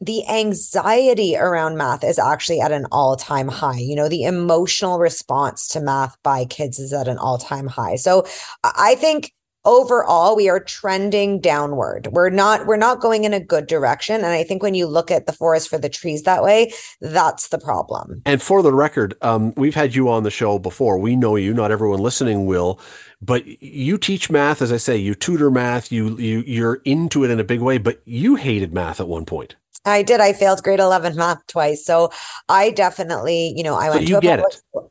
the 0.00 0.26
anxiety 0.28 1.36
around 1.36 1.76
math 1.76 2.04
is 2.04 2.18
actually 2.18 2.60
at 2.60 2.70
an 2.70 2.86
all 2.92 3.16
time 3.16 3.48
high. 3.48 3.78
You 3.78 3.96
know, 3.96 4.08
the 4.08 4.24
emotional 4.24 4.98
response 4.98 5.68
to 5.68 5.80
math 5.80 6.16
by 6.22 6.44
kids 6.44 6.78
is 6.78 6.92
at 6.92 7.08
an 7.08 7.18
all 7.18 7.38
time 7.38 7.66
high. 7.66 7.96
So 7.96 8.24
I 8.62 8.94
think 8.94 9.32
overall 9.68 10.34
we 10.34 10.48
are 10.48 10.58
trending 10.58 11.40
downward. 11.40 12.08
We're 12.10 12.30
not 12.30 12.66
we're 12.66 12.78
not 12.78 13.00
going 13.00 13.24
in 13.24 13.34
a 13.34 13.40
good 13.40 13.66
direction. 13.66 14.16
And 14.16 14.26
i 14.26 14.42
think 14.42 14.62
when 14.62 14.74
you 14.74 14.86
look 14.86 15.10
at 15.10 15.26
the 15.26 15.32
forest 15.32 15.68
for 15.68 15.76
the 15.78 15.90
trees 15.90 16.22
that 16.22 16.42
way 16.42 16.72
that's 17.02 17.48
the 17.48 17.58
problem. 17.58 18.22
And 18.24 18.42
for 18.42 18.62
the 18.62 18.72
record 18.72 19.14
um, 19.20 19.52
we've 19.56 19.74
had 19.74 19.94
you 19.94 20.08
on 20.08 20.22
the 20.22 20.30
show 20.30 20.58
before. 20.58 20.98
We 20.98 21.14
know 21.14 21.36
you. 21.36 21.52
Not 21.52 21.70
everyone 21.70 22.00
listening 22.00 22.46
will. 22.46 22.80
But 23.20 23.46
you 23.62 23.98
teach 23.98 24.30
math 24.30 24.62
as 24.62 24.72
i 24.72 24.78
say 24.78 24.96
you 24.96 25.14
tutor 25.14 25.50
math 25.50 25.92
you 25.92 26.16
you 26.18 26.42
you're 26.46 26.76
into 26.84 27.24
it 27.24 27.30
in 27.30 27.38
a 27.38 27.44
big 27.44 27.60
way 27.60 27.76
but 27.76 28.00
you 28.04 28.36
hated 28.36 28.72
math 28.72 29.00
at 29.00 29.08
one 29.08 29.26
point. 29.26 29.54
I 29.84 30.02
did. 30.02 30.20
I 30.20 30.32
failed 30.32 30.62
grade 30.62 30.80
11 30.80 31.14
math 31.16 31.46
twice. 31.46 31.84
So 31.84 32.10
i 32.48 32.70
definitely 32.70 33.52
you 33.54 33.62
know 33.62 33.74
i 33.74 33.90
went 33.90 34.06
so 34.06 34.08
you 34.08 34.14
to 34.16 34.20
get 34.20 34.38
it. 34.38 34.52
school. 34.52 34.90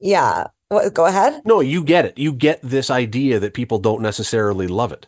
yeah 0.00 0.48
what, 0.68 0.92
go 0.94 1.06
ahead 1.06 1.42
no 1.44 1.60
you 1.60 1.82
get 1.82 2.04
it 2.04 2.18
you 2.18 2.32
get 2.32 2.60
this 2.62 2.90
idea 2.90 3.38
that 3.38 3.54
people 3.54 3.78
don't 3.78 4.02
necessarily 4.02 4.66
love 4.66 4.92
it 4.92 5.06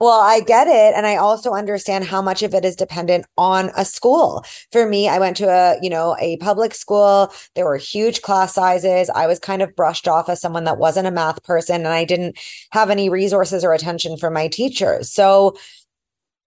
well, 0.00 0.18
I 0.18 0.40
get 0.40 0.66
it. 0.66 0.94
And 0.96 1.06
I 1.06 1.16
also 1.16 1.52
understand 1.52 2.06
how 2.06 2.22
much 2.22 2.42
of 2.42 2.54
it 2.54 2.64
is 2.64 2.74
dependent 2.74 3.26
on 3.36 3.70
a 3.76 3.84
school. 3.84 4.42
For 4.72 4.88
me, 4.88 5.08
I 5.08 5.18
went 5.18 5.36
to 5.36 5.50
a, 5.50 5.76
you 5.82 5.90
know, 5.90 6.16
a 6.18 6.38
public 6.38 6.72
school. 6.72 7.30
There 7.54 7.66
were 7.66 7.76
huge 7.76 8.22
class 8.22 8.54
sizes. 8.54 9.10
I 9.10 9.26
was 9.26 9.38
kind 9.38 9.60
of 9.60 9.76
brushed 9.76 10.08
off 10.08 10.30
as 10.30 10.40
someone 10.40 10.64
that 10.64 10.78
wasn't 10.78 11.06
a 11.06 11.10
math 11.10 11.42
person 11.42 11.76
and 11.76 11.88
I 11.88 12.06
didn't 12.06 12.38
have 12.72 12.88
any 12.88 13.10
resources 13.10 13.62
or 13.62 13.74
attention 13.74 14.16
from 14.16 14.32
my 14.32 14.48
teachers. 14.48 15.12
So 15.12 15.54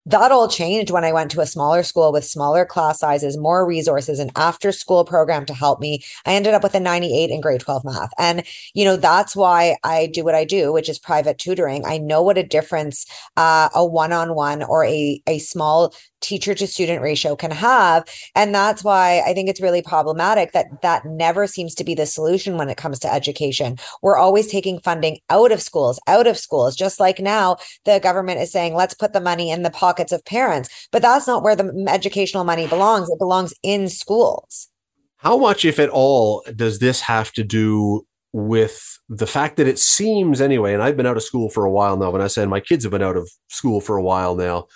that 0.06 0.32
all 0.32 0.47
changed 0.47 0.91
when 0.91 1.04
I 1.04 1.14
went 1.14 1.32
to 1.32 1.41
a 1.41 1.45
smaller 1.45 1.84
school 1.84 2.12
with 2.12 2.26
smaller 2.26 2.66
class 2.66 2.99
sizes, 2.99 3.38
more 3.38 3.66
resources, 3.66 4.20
an 4.20 4.32
after 4.36 4.72
school 4.72 5.06
program 5.06 5.45
to 5.45 5.54
help 5.54 5.80
me. 5.80 6.04
I 6.26 6.34
ended 6.34 6.54
up 6.54 6.64
with 6.64 6.76
a 6.76 6.80
98 6.80 7.30
in 7.30 7.39
grade 7.39 7.62
12 7.62 7.86
math. 7.86 8.10
And, 8.18 8.43
you 8.74 8.84
know, 8.84 8.97
that's 8.97 9.36
why 9.36 9.78
I 9.84 10.08
do 10.08 10.24
what 10.24 10.36
I 10.36 10.43
do, 10.43 10.74
which 10.74 10.89
is 10.89 10.99
private 10.99 11.38
tutoring. 11.38 11.86
I 11.86 11.97
know 11.99 12.22
what 12.22 12.38
a 12.38 12.43
difference 12.43 13.06
uh, 13.38 13.70
a 13.74 13.86
one 13.86 14.12
on 14.12 14.36
one 14.36 14.64
or 14.64 14.86
a, 14.86 15.22
a 15.28 15.39
small 15.39 15.93
teacher 16.24 16.55
to 16.55 16.65
student 16.65 17.01
ratio 17.01 17.36
can 17.36 17.51
have. 17.51 18.05
And 18.34 18.55
that's 18.55 18.84
why 18.84 19.21
i 19.26 19.34
think 19.34 19.49
it's 19.49 19.61
really 19.61 19.82
problematic 19.82 20.53
that 20.53 20.82
that 20.82 21.05
never 21.05 21.45
seems 21.45 21.76
to 21.76 21.84
be 21.84 21.93
the 21.93 22.05
solution 22.05 22.57
when 22.57 22.69
it 22.69 22.78
comes 22.78 22.99
to 22.99 23.13
education. 23.13 23.78
We're 24.01 24.17
always 24.17 24.47
taking 24.47 24.80
funding 24.80 25.19
out 25.30 25.51
of 25.51 25.61
schools 25.61 25.99
out 26.07 26.28
of 26.28 26.38
schools 26.38 26.76
just 26.76 26.99
like 26.99 27.19
now 27.19 27.57
the 27.86 27.99
government 27.99 28.39
is 28.39 28.51
saying 28.51 28.74
let's 28.74 28.93
put 28.93 29.13
the 29.13 29.21
money 29.21 29.51
in 29.51 29.63
the 29.63 29.69
pockets 29.69 30.11
of 30.11 30.26
parents. 30.26 30.88
But 30.91 31.01
that's 31.01 31.28
not 31.28 31.43
where 31.43 31.55
the 31.55 31.86
educational 31.88 32.43
money 32.43 32.67
belongs. 32.67 33.09
It 33.09 33.19
belongs 33.19 33.53
in 33.61 33.89
schools. 33.89 34.69
How 35.17 35.38
much 35.38 35.65
if 35.65 35.80
at 35.80 35.89
all 35.89 36.43
does 36.55 36.80
this 36.80 37.01
have 37.01 37.32
to 37.34 37.43
do 37.43 38.05
with 38.34 38.99
the 39.09 39.28
fact 39.28 39.57
that 39.57 39.67
it 39.67 39.78
seems 39.78 40.41
anyway 40.41 40.74
and 40.74 40.82
i've 40.82 40.97
been 40.97 41.05
out 41.05 41.17
of 41.17 41.24
school 41.24 41.49
for 41.49 41.65
a 41.65 41.71
while 41.71 41.97
now. 41.97 42.09
When 42.09 42.21
i 42.21 42.28
said 42.28 42.49
my 42.49 42.59
kids 42.59 42.84
have 42.84 42.91
been 42.91 43.03
out 43.03 43.15
of 43.15 43.30
school 43.49 43.80
for 43.80 43.95
a 43.95 44.01
while 44.01 44.36
now 44.36 44.67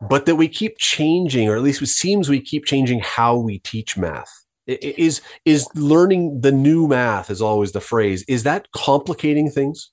but 0.00 0.26
that 0.26 0.36
we 0.36 0.48
keep 0.48 0.78
changing, 0.78 1.48
or 1.48 1.56
at 1.56 1.62
least 1.62 1.82
it 1.82 1.86
seems 1.86 2.28
we 2.28 2.40
keep 2.40 2.64
changing 2.64 3.00
how 3.00 3.36
we 3.36 3.58
teach 3.58 3.96
math. 3.96 4.44
Is 4.66 5.20
is 5.44 5.68
learning 5.74 6.42
the 6.42 6.52
new 6.52 6.86
math 6.86 7.30
is 7.30 7.42
always 7.42 7.72
the 7.72 7.80
phrase. 7.80 8.24
Is 8.28 8.44
that 8.44 8.70
complicating 8.72 9.50
things? 9.50 9.90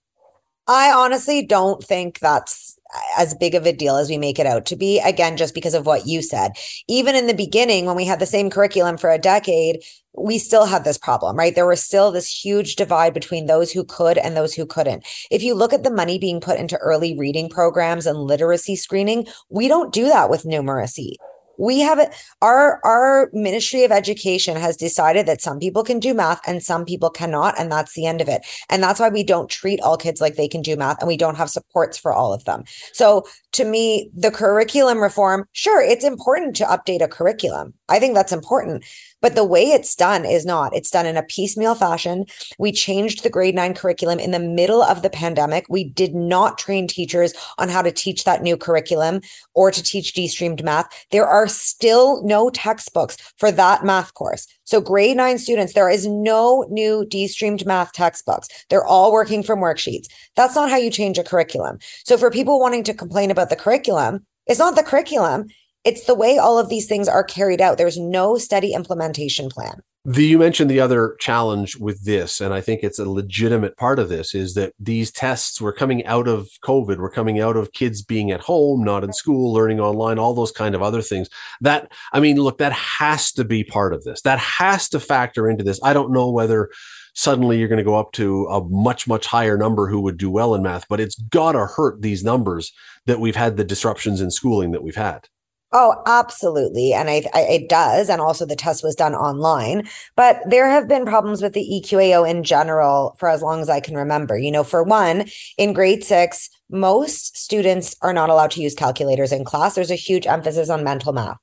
I 0.68 0.92
honestly 0.92 1.46
don't 1.46 1.84
think 1.84 2.20
that's 2.20 2.77
as 3.18 3.36
big 3.36 3.56
of 3.56 3.66
a 3.66 3.74
deal 3.74 3.98
as 3.98 4.10
we 4.10 4.18
make 4.18 4.40
it 4.40 4.46
out 4.46 4.66
to 4.68 4.76
be. 4.76 5.00
Again, 5.00 5.38
just 5.38 5.54
because 5.54 5.74
of 5.74 5.86
what 5.86 6.08
you 6.08 6.22
said. 6.22 6.54
Even 6.88 7.16
in 7.16 7.28
the 7.28 7.34
beginning, 7.34 7.86
when 7.86 7.96
we 7.96 8.06
had 8.06 8.20
the 8.20 8.26
same 8.26 8.50
curriculum 8.50 8.98
for 8.98 9.10
a 9.10 9.18
decade, 9.18 9.84
we 10.18 10.40
still 10.40 10.66
had 10.66 10.84
this 10.84 10.98
problem, 10.98 11.36
right? 11.36 11.54
There 11.54 11.68
was 11.68 11.84
still 11.84 12.12
this 12.12 12.28
huge 12.28 12.76
divide 12.76 13.14
between 13.14 13.46
those 13.46 13.72
who 13.72 13.84
could 13.84 14.18
and 14.18 14.36
those 14.36 14.54
who 14.54 14.66
couldn't. 14.66 15.06
If 15.30 15.44
you 15.44 15.54
look 15.54 15.74
at 15.74 15.84
the 15.84 15.92
money 15.92 16.18
being 16.18 16.42
put 16.42 16.60
into 16.60 16.78
early 16.78 17.18
reading 17.18 17.50
programs 17.50 18.08
and 18.08 18.18
literacy 18.18 18.76
screening, 18.76 19.28
we 19.50 19.68
don't 19.68 19.94
do 19.94 20.06
that 20.06 20.30
with 20.30 20.44
numeracy 20.44 21.16
we 21.58 21.80
have 21.80 22.00
it 22.00 22.14
our 22.42 22.80
our 22.84 23.30
ministry 23.34 23.84
of 23.84 23.92
education 23.92 24.56
has 24.58 24.78
decided 24.78 25.26
that 25.26 25.42
some 25.42 25.60
people 25.60 25.84
can 25.84 26.00
do 26.00 26.14
math 26.14 26.42
and 26.48 26.64
some 26.64 26.86
people 26.86 27.10
cannot 27.10 27.58
and 27.60 27.72
that's 27.72 27.94
the 27.94 28.06
end 28.06 28.22
of 28.22 28.28
it. 28.28 28.46
And 28.70 28.82
that's 28.82 29.00
why 29.00 29.10
we 29.10 29.24
don't 29.24 29.50
treat 29.50 29.82
all 29.82 29.98
kids 29.98 30.22
like 30.22 30.36
they 30.36 30.48
can 30.48 30.62
do 30.62 30.76
math 30.76 31.00
and 31.00 31.08
we 31.08 31.18
don't 31.18 31.36
have 31.36 31.50
supports 31.50 31.98
for 31.98 32.14
all 32.14 32.34
of 32.34 32.46
them. 32.46 32.64
So 32.94 33.26
to 33.58 33.66
me 33.66 34.10
the 34.16 34.32
curriculum 34.32 35.00
reform 35.00 35.46
sure 35.52 35.82
it's 35.82 36.06
important 36.06 36.56
to 36.56 36.64
update 36.66 37.02
a 37.02 37.08
curriculum 37.08 37.74
i 37.90 38.00
think 38.00 38.16
that's 38.16 38.32
important 38.32 38.84
but 39.22 39.36
the 39.36 39.44
way 39.44 39.64
it's 39.64 39.96
done 39.96 40.26
is 40.26 40.46
not. 40.46 40.76
It's 40.76 40.92
done 40.92 41.06
in 41.06 41.18
a 41.18 41.24
piecemeal 41.24 41.76
fashion. 41.76 42.26
We 42.60 42.72
changed 42.72 43.24
the 43.24 43.30
grade 43.30 43.56
nine 43.56 43.74
curriculum 43.74 44.20
in 44.20 44.32
the 44.32 44.40
middle 44.40 44.82
of 44.82 45.02
the 45.02 45.10
pandemic. 45.10 45.66
We 45.70 45.84
did 45.84 46.14
not 46.14 46.58
train 46.58 46.88
teachers 46.88 47.34
on 47.58 47.70
how 47.70 47.82
to 47.82 47.92
teach 47.92 48.24
that 48.24 48.44
new 48.44 48.58
curriculum 48.58 49.22
or 49.54 49.72
to 49.72 49.82
teach 49.82 50.14
de 50.14 50.28
streamed 50.28 50.64
math. 50.64 50.88
There 51.12 51.28
are 51.28 51.48
still 51.48 52.24
no 52.24 52.50
textbooks 52.50 53.18
for 53.38 53.52
that 53.52 53.84
math 53.84 54.14
course. 54.14 54.48
So, 54.68 54.82
grade 54.82 55.16
nine 55.16 55.38
students, 55.38 55.74
there 55.74 55.90
is 55.90 56.06
no 56.06 56.66
new 56.70 57.06
de-streamed 57.06 57.66
math 57.66 57.94
textbooks. 57.94 58.50
They're 58.70 58.86
all 58.86 59.14
working 59.14 59.42
from 59.42 59.60
worksheets. 59.60 60.08
That's 60.36 60.56
not 60.56 60.70
how 60.70 60.76
you 60.76 60.92
change 60.92 61.18
a 61.18 61.24
curriculum. 61.24 61.80
So, 62.04 62.18
for 62.18 62.30
people 62.30 62.60
wanting 62.60 62.84
to 62.84 62.94
complain 62.94 63.32
about 63.32 63.50
the 63.50 63.56
curriculum, 63.56 64.26
it's 64.46 64.60
not 64.60 64.76
the 64.76 64.84
curriculum, 64.84 65.48
it's 65.86 66.04
the 66.04 66.16
way 66.16 66.38
all 66.38 66.60
of 66.60 66.68
these 66.68 66.86
things 66.86 67.08
are 67.08 67.24
carried 67.24 67.62
out. 67.62 67.78
There's 67.78 67.98
no 67.98 68.38
steady 68.38 68.74
implementation 68.74 69.50
plan. 69.50 69.82
The, 70.10 70.24
you 70.24 70.40
mentioned 70.40 70.72
the 70.72 70.80
other 70.80 71.18
challenge 71.20 71.76
with 71.76 72.06
this, 72.06 72.40
and 72.40 72.54
I 72.54 72.62
think 72.62 72.82
it's 72.82 72.98
a 72.98 73.10
legitimate 73.10 73.76
part 73.76 74.00
of 74.00 74.08
this, 74.08 74.34
is 74.34 74.54
that 74.54 74.72
these 74.80 75.12
tests 75.12 75.60
were 75.60 75.74
coming 75.74 76.06
out 76.06 76.30
of 76.30 76.48
COVID, 76.64 76.98
we're 76.98 77.10
coming 77.10 77.42
out 77.42 77.58
of 77.58 77.74
kids 77.74 78.02
being 78.02 78.32
at 78.32 78.40
home, 78.40 78.86
not 78.86 79.04
in 79.04 79.12
school, 79.12 79.52
learning 79.52 79.82
online, 79.82 80.18
all 80.18 80.34
those 80.34 80.54
kind 80.54 80.76
of 80.76 80.82
other 80.82 81.02
things. 81.02 81.28
That, 81.60 81.92
I 82.14 82.22
mean, 82.22 82.38
look, 82.38 82.58
that 82.60 82.72
has 82.72 83.34
to 83.34 83.44
be 83.44 83.66
part 83.66 83.94
of 83.94 84.06
this. 84.06 84.22
That 84.22 84.40
has 84.40 84.88
to 84.90 85.02
factor 85.02 85.50
into 85.50 85.66
this. 85.66 85.80
I 85.84 85.92
don't 85.92 86.14
know 86.14 86.32
whether 86.32 86.70
suddenly 87.14 87.60
you're 87.60 87.68
going 87.68 87.78
to 87.78 87.84
go 87.84 88.00
up 88.00 88.14
to 88.14 88.46
a 88.46 88.64
much, 88.64 89.10
much 89.10 89.26
higher 89.26 89.58
number 89.58 89.90
who 89.90 90.00
would 90.00 90.18
do 90.18 90.32
well 90.32 90.56
in 90.56 90.64
math, 90.64 90.88
but 90.88 91.02
it's 91.02 91.20
got 91.20 91.52
to 91.52 91.66
hurt 91.66 92.02
these 92.02 92.24
numbers 92.24 92.72
that 93.08 93.20
we've 93.20 93.36
had 93.36 93.58
the 93.58 93.66
disruptions 93.66 94.22
in 94.22 94.32
schooling 94.32 94.72
that 94.72 94.84
we've 94.84 94.96
had. 94.96 95.28
Oh, 95.74 96.02
absolutely. 96.06 96.94
And 96.94 97.10
I, 97.10 97.24
I, 97.34 97.42
it 97.42 97.68
does. 97.70 98.10
And 98.10 98.22
also 98.22 98.46
the 98.46 98.56
test 98.56 98.84
was 98.84 98.96
done 98.96 99.14
online. 99.14 99.88
But 100.16 100.40
there 100.48 100.70
have 100.70 100.88
been 100.88 101.06
problems 101.06 101.42
with 101.42 101.54
the 101.54 101.82
EQAO 101.84 102.30
in 102.30 102.44
general 102.44 103.16
for 103.20 103.28
as 103.28 103.42
long 103.42 103.60
as 103.60 103.70
I 103.70 103.82
can 103.82 103.96
remember. 103.96 104.38
You 104.38 104.52
know, 104.52 104.64
for 104.64 104.82
one, 104.84 105.26
in 105.58 105.74
grade 105.74 106.06
six, 106.06 106.50
most 106.70 107.38
students 107.38 107.96
are 108.02 108.14
not 108.14 108.30
allowed 108.30 108.52
to 108.52 108.62
use 108.62 108.76
calculators 108.76 109.34
in 109.34 109.44
class. 109.44 109.76
There's 109.76 109.92
a 109.92 109.96
huge 109.96 110.26
emphasis 110.26 110.70
on 110.70 110.86
mental 110.86 111.12
math. 111.12 111.38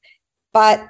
But 0.55 0.87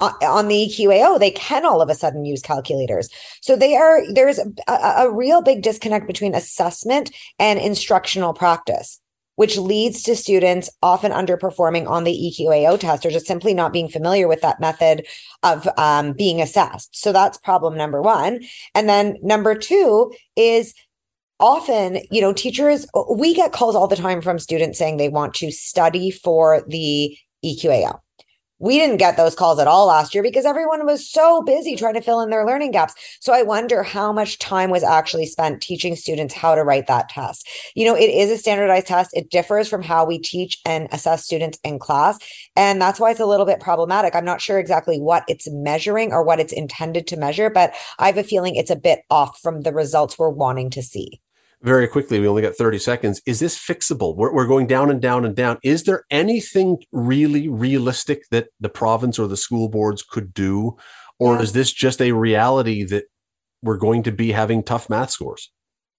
on 0.00 0.48
the 0.48 0.66
EQAO, 0.66 1.18
they 1.18 1.30
can 1.30 1.64
all 1.64 1.80
of 1.80 1.88
a 1.88 1.94
sudden 1.94 2.24
use 2.24 2.42
calculators. 2.42 3.08
So 3.42 3.56
they 3.56 3.76
are 3.76 4.00
there's 4.12 4.38
a, 4.38 4.72
a 4.72 5.12
real 5.12 5.42
big 5.42 5.62
disconnect 5.62 6.06
between 6.06 6.34
assessment 6.34 7.10
and 7.38 7.58
instructional 7.58 8.32
practice 8.32 9.00
which 9.40 9.56
leads 9.56 10.02
to 10.02 10.14
students 10.14 10.68
often 10.82 11.12
underperforming 11.12 11.88
on 11.88 12.04
the 12.04 12.12
EQAO 12.12 12.78
test 12.78 13.06
or 13.06 13.10
just 13.10 13.24
simply 13.24 13.54
not 13.54 13.72
being 13.72 13.88
familiar 13.88 14.28
with 14.28 14.42
that 14.42 14.60
method 14.60 15.06
of 15.42 15.66
um, 15.78 16.12
being 16.12 16.42
assessed. 16.42 16.94
So 16.94 17.10
that's 17.10 17.38
problem 17.38 17.74
number 17.74 18.02
one. 18.02 18.42
And 18.74 18.86
then 18.86 19.16
number 19.22 19.54
two 19.54 20.12
is 20.36 20.74
often, 21.38 22.00
you 22.10 22.20
know, 22.20 22.34
teachers, 22.34 22.86
we 23.10 23.32
get 23.32 23.50
calls 23.50 23.74
all 23.74 23.88
the 23.88 23.96
time 23.96 24.20
from 24.20 24.38
students 24.38 24.78
saying 24.78 24.98
they 24.98 25.08
want 25.08 25.32
to 25.36 25.50
study 25.50 26.10
for 26.10 26.62
the 26.68 27.16
EQAO. 27.42 27.98
We 28.60 28.78
didn't 28.78 28.98
get 28.98 29.16
those 29.16 29.34
calls 29.34 29.58
at 29.58 29.66
all 29.66 29.86
last 29.86 30.14
year 30.14 30.22
because 30.22 30.44
everyone 30.44 30.84
was 30.84 31.10
so 31.10 31.40
busy 31.40 31.76
trying 31.76 31.94
to 31.94 32.02
fill 32.02 32.20
in 32.20 32.28
their 32.28 32.44
learning 32.44 32.72
gaps. 32.72 32.94
So 33.18 33.32
I 33.32 33.42
wonder 33.42 33.82
how 33.82 34.12
much 34.12 34.38
time 34.38 34.68
was 34.68 34.84
actually 34.84 35.24
spent 35.24 35.62
teaching 35.62 35.96
students 35.96 36.34
how 36.34 36.54
to 36.54 36.62
write 36.62 36.86
that 36.86 37.08
test. 37.08 37.48
You 37.74 37.86
know, 37.86 37.96
it 37.96 38.10
is 38.10 38.30
a 38.30 38.36
standardized 38.36 38.86
test. 38.86 39.16
It 39.16 39.30
differs 39.30 39.66
from 39.66 39.82
how 39.82 40.04
we 40.04 40.18
teach 40.18 40.60
and 40.66 40.88
assess 40.92 41.24
students 41.24 41.58
in 41.64 41.78
class. 41.78 42.18
And 42.54 42.82
that's 42.82 43.00
why 43.00 43.10
it's 43.10 43.18
a 43.18 43.24
little 43.24 43.46
bit 43.46 43.60
problematic. 43.60 44.14
I'm 44.14 44.26
not 44.26 44.42
sure 44.42 44.58
exactly 44.58 45.00
what 45.00 45.24
it's 45.26 45.50
measuring 45.50 46.12
or 46.12 46.22
what 46.22 46.38
it's 46.38 46.52
intended 46.52 47.06
to 47.06 47.16
measure, 47.16 47.48
but 47.48 47.72
I 47.98 48.08
have 48.08 48.18
a 48.18 48.22
feeling 48.22 48.56
it's 48.56 48.70
a 48.70 48.76
bit 48.76 49.00
off 49.08 49.40
from 49.40 49.62
the 49.62 49.72
results 49.72 50.18
we're 50.18 50.28
wanting 50.28 50.68
to 50.70 50.82
see 50.82 51.22
very 51.62 51.86
quickly, 51.86 52.20
we 52.20 52.28
only 52.28 52.42
got 52.42 52.54
30 52.54 52.78
seconds. 52.78 53.20
Is 53.26 53.40
this 53.40 53.58
fixable? 53.58 54.16
We're, 54.16 54.32
we're 54.32 54.46
going 54.46 54.66
down 54.66 54.90
and 54.90 55.00
down 55.00 55.24
and 55.24 55.36
down. 55.36 55.58
Is 55.62 55.84
there 55.84 56.04
anything 56.10 56.78
really 56.92 57.48
realistic 57.48 58.22
that 58.30 58.48
the 58.60 58.68
province 58.68 59.18
or 59.18 59.28
the 59.28 59.36
school 59.36 59.68
boards 59.68 60.02
could 60.02 60.32
do? 60.32 60.76
Or 61.18 61.34
yeah. 61.34 61.42
is 61.42 61.52
this 61.52 61.72
just 61.72 62.00
a 62.00 62.12
reality 62.12 62.84
that 62.84 63.04
we're 63.62 63.76
going 63.76 64.02
to 64.04 64.12
be 64.12 64.32
having 64.32 64.62
tough 64.62 64.88
math 64.88 65.10
scores? 65.10 65.50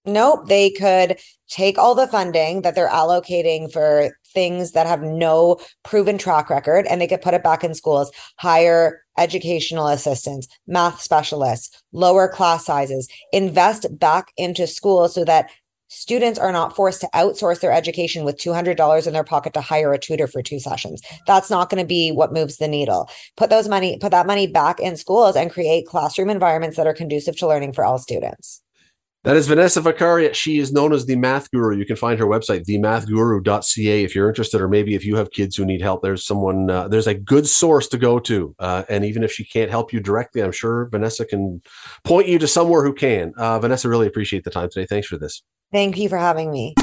Nope. 0.03 0.47
They 0.47 0.72
could 0.72 1.20
take 1.47 1.78
all 1.78 1.93
the 1.93 2.07
funding 2.07 2.64
that 2.64 2.74
they're 2.74 2.89
allocating 2.89 3.72
for 3.72 4.18
things 4.34 4.72
that 4.72 4.88
have 4.88 5.03
no 5.03 5.59
proven 5.84 6.18
track 6.18 6.49
record 6.49 6.88
and 6.88 6.99
they 6.99 7.07
could 7.07 7.22
put 7.22 7.36
it 7.36 7.43
back 7.43 7.64
in 7.64 7.76
schools, 7.76 8.12
hire 8.39 9.01
educational 9.18 9.88
assistants, 9.88 10.47
math 10.68 11.01
specialists, 11.01 11.82
lower 11.91 12.28
class 12.28 12.66
sizes, 12.66 13.07
invest 13.32 13.88
back 13.99 14.32
into 14.38 14.68
schools 14.68 15.14
so 15.16 15.26
that 15.26 15.49
students 15.93 16.39
are 16.39 16.53
not 16.53 16.74
forced 16.74 17.01
to 17.01 17.09
outsource 17.14 17.59
their 17.59 17.74
education 17.74 18.24
with 18.24 18.38
$200 18.38 19.07
in 19.07 19.14
their 19.14 19.26
pocket 19.26 19.53
to 19.53 19.59
hire 19.59 19.91
a 19.91 19.99
tutor 19.99 20.26
for 20.26 20.41
two 20.41 20.57
sessions. 20.57 21.01
That's 21.28 21.49
not 21.49 21.70
going 21.70 21.84
to 21.84 21.88
be 21.88 22.12
what 22.12 22.32
moves 22.32 22.57
the 22.57 22.68
needle. 22.70 23.09
Put 23.36 23.49
those 23.49 23.68
money, 23.68 23.97
put 23.99 24.12
that 24.12 24.26
money 24.26 24.47
back 24.47 24.80
in 24.80 24.95
schools 24.95 25.36
and 25.36 25.51
create 25.51 25.86
classroom 25.86 26.30
environments 26.30 26.78
that 26.78 26.88
are 26.88 26.93
conducive 26.93 27.36
to 27.38 27.47
learning 27.47 27.74
for 27.74 27.84
all 27.84 27.97
students. 27.97 28.62
That 29.24 29.36
is 29.36 29.47
Vanessa 29.47 29.82
Vakharia. 29.82 30.34
She 30.34 30.57
is 30.57 30.74
known 30.74 30.93
as 30.93 31.05
the 31.05 31.15
Math 31.15 31.51
Guru. 31.51 31.78
You 31.78 31.86
can 31.86 31.95
find 31.95 32.17
her 32.19 32.26
website, 32.26 32.65
themathguru.ca, 32.65 34.03
if 34.03 34.15
you're 34.15 34.28
interested, 34.28 34.59
or 34.59 34.67
maybe 34.67 34.95
if 34.95 35.05
you 35.05 35.15
have 35.17 35.30
kids 35.30 35.55
who 35.55 35.63
need 35.63 35.82
help. 35.82 36.01
There's 36.01 36.26
someone, 36.26 36.72
uh, 36.72 36.88
there's 36.88 37.05
a 37.05 37.13
good 37.13 37.47
source 37.47 37.88
to 37.89 37.99
go 37.99 38.17
to. 38.19 38.55
Uh, 38.57 38.82
and 38.89 39.05
even 39.05 39.24
if 39.24 39.32
she 39.32 39.45
can't 39.45 39.69
help 39.69 39.93
you 39.93 39.99
directly, 39.99 40.41
I'm 40.41 40.51
sure 40.51 40.88
Vanessa 40.89 41.26
can 41.26 41.61
point 42.03 42.30
you 42.30 42.39
to 42.39 42.47
somewhere 42.47 42.84
who 42.84 42.95
can. 42.95 43.34
Uh, 43.38 43.59
Vanessa, 43.59 43.88
really 43.89 44.07
appreciate 44.07 44.43
the 44.43 44.49
time 44.49 44.69
today. 44.72 44.88
Thanks 44.88 45.07
for 45.07 45.19
this. 45.19 45.43
Thank 45.72 45.97
you 45.99 46.09
for 46.09 46.17
having 46.17 46.51
me. 46.51 46.74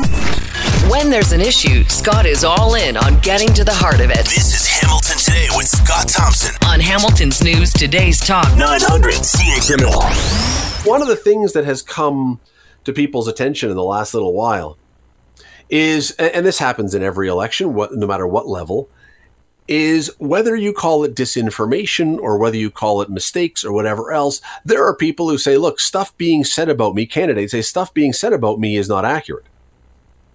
When 0.89 1.11
there's 1.11 1.32
an 1.32 1.41
issue, 1.41 1.82
Scott 1.84 2.24
is 2.24 2.45
all 2.45 2.76
in 2.76 2.97
on 2.97 3.18
getting 3.18 3.53
to 3.55 3.64
the 3.64 3.74
heart 3.74 4.01
of 4.01 4.11
it. 4.11 4.24
This 4.24 4.55
is 4.55 4.64
Hamilton 4.64 5.18
Today 5.18 5.49
with 5.57 5.66
Scott 5.66 6.09
Thompson 6.09 6.55
on 6.64 6.78
Hamilton's 6.78 7.43
News 7.43 7.72
Today's 7.72 8.20
Talk 8.20 8.47
900 8.57 9.14
CHML 9.14 10.68
one 10.89 11.03
of 11.03 11.09
the 11.09 11.16
things 11.16 11.53
that 11.53 11.64
has 11.64 11.82
come 11.82 12.41
to 12.84 12.93
people's 12.93 13.28
attention 13.28 13.70
in 13.70 13.76
the 13.76 13.84
last 13.84 14.14
little 14.14 14.32
while 14.32 14.78
is, 15.68 16.12
and 16.12 16.47
this 16.47 16.59
happens 16.59 16.95
in 16.95 17.03
every 17.03 17.28
election, 17.28 17.74
what, 17.74 17.95
no 17.95 18.07
matter 18.07 18.26
what 18.26 18.49
level, 18.49 18.89
is 19.68 20.11
whether 20.18 20.57
you 20.57 20.72
call 20.72 21.05
it 21.05 21.14
disinformation 21.14 22.18
or 22.18 22.39
whether 22.39 22.57
you 22.57 22.70
call 22.70 23.03
it 23.03 23.11
mistakes 23.11 23.64
or 23.64 23.72
whatever 23.72 24.11
else, 24.11 24.41
there 24.64 24.86
are 24.86 24.95
people 24.95 25.28
who 25.28 25.36
say, 25.36 25.59
look, 25.59 25.78
stuff 25.78 26.16
being 26.16 26.43
said 26.43 26.70
about 26.70 26.95
me, 26.95 27.05
candidates 27.05 27.53
say 27.53 27.61
stuff 27.61 27.93
being 27.93 28.14
said 28.14 28.32
about 28.32 28.59
me 28.59 28.76
is 28.76 28.89
not 28.89 29.05
accurate. 29.05 29.45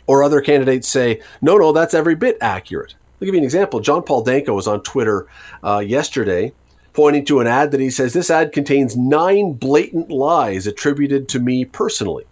Or 0.06 0.22
other 0.22 0.41
candidates 0.41 0.88
say, 0.88 1.22
no, 1.41 1.58
no, 1.58 1.72
that's 1.72 1.95
every 1.95 2.14
bit 2.14 2.38
accurate. 2.41 2.93
I'll 3.20 3.26
give 3.26 3.34
you 3.34 3.39
an 3.39 3.45
example. 3.45 3.80
John 3.80 4.04
Paul 4.04 4.22
Danko 4.22 4.54
was 4.54 4.68
on 4.68 4.84
Twitter 4.84 5.28
uh, 5.64 5.80
yesterday 5.80 6.54
pointing 6.94 7.26
to 7.26 7.39
an 7.39 7.48
ad 7.48 7.72
that 7.72 7.80
he 7.80 7.89
says 7.89 8.14
this 8.14 8.30
ad 8.30 8.52
contains 8.52 8.96
nine 8.96 9.54
blatant 9.54 10.10
lies 10.10 10.68
attributed 10.68 11.28
to 11.30 11.39
me 11.39 11.66
personally. 11.66 12.26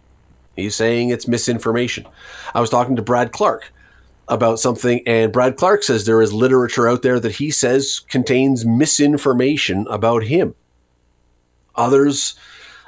He's 0.56 0.76
saying 0.76 1.10
it's 1.10 1.28
misinformation. 1.28 2.06
I 2.54 2.62
was 2.62 2.70
talking 2.70 2.96
to 2.96 3.02
Brad 3.02 3.32
Clark 3.32 3.72
about 4.28 4.60
something, 4.60 5.02
and 5.08 5.34
Brad 5.34 5.58
Clark 5.58 5.84
says 5.84 6.06
there 6.06 6.22
is 6.22 6.34
literature 6.34 6.88
out 6.88 7.02
there 7.02 7.20
that 7.20 7.34
he 7.34 7.52
says 7.52 8.02
contains 8.10 8.66
misinformation 8.66 9.88
about 9.90 10.24
him. 10.24 10.56
Others 11.76 12.36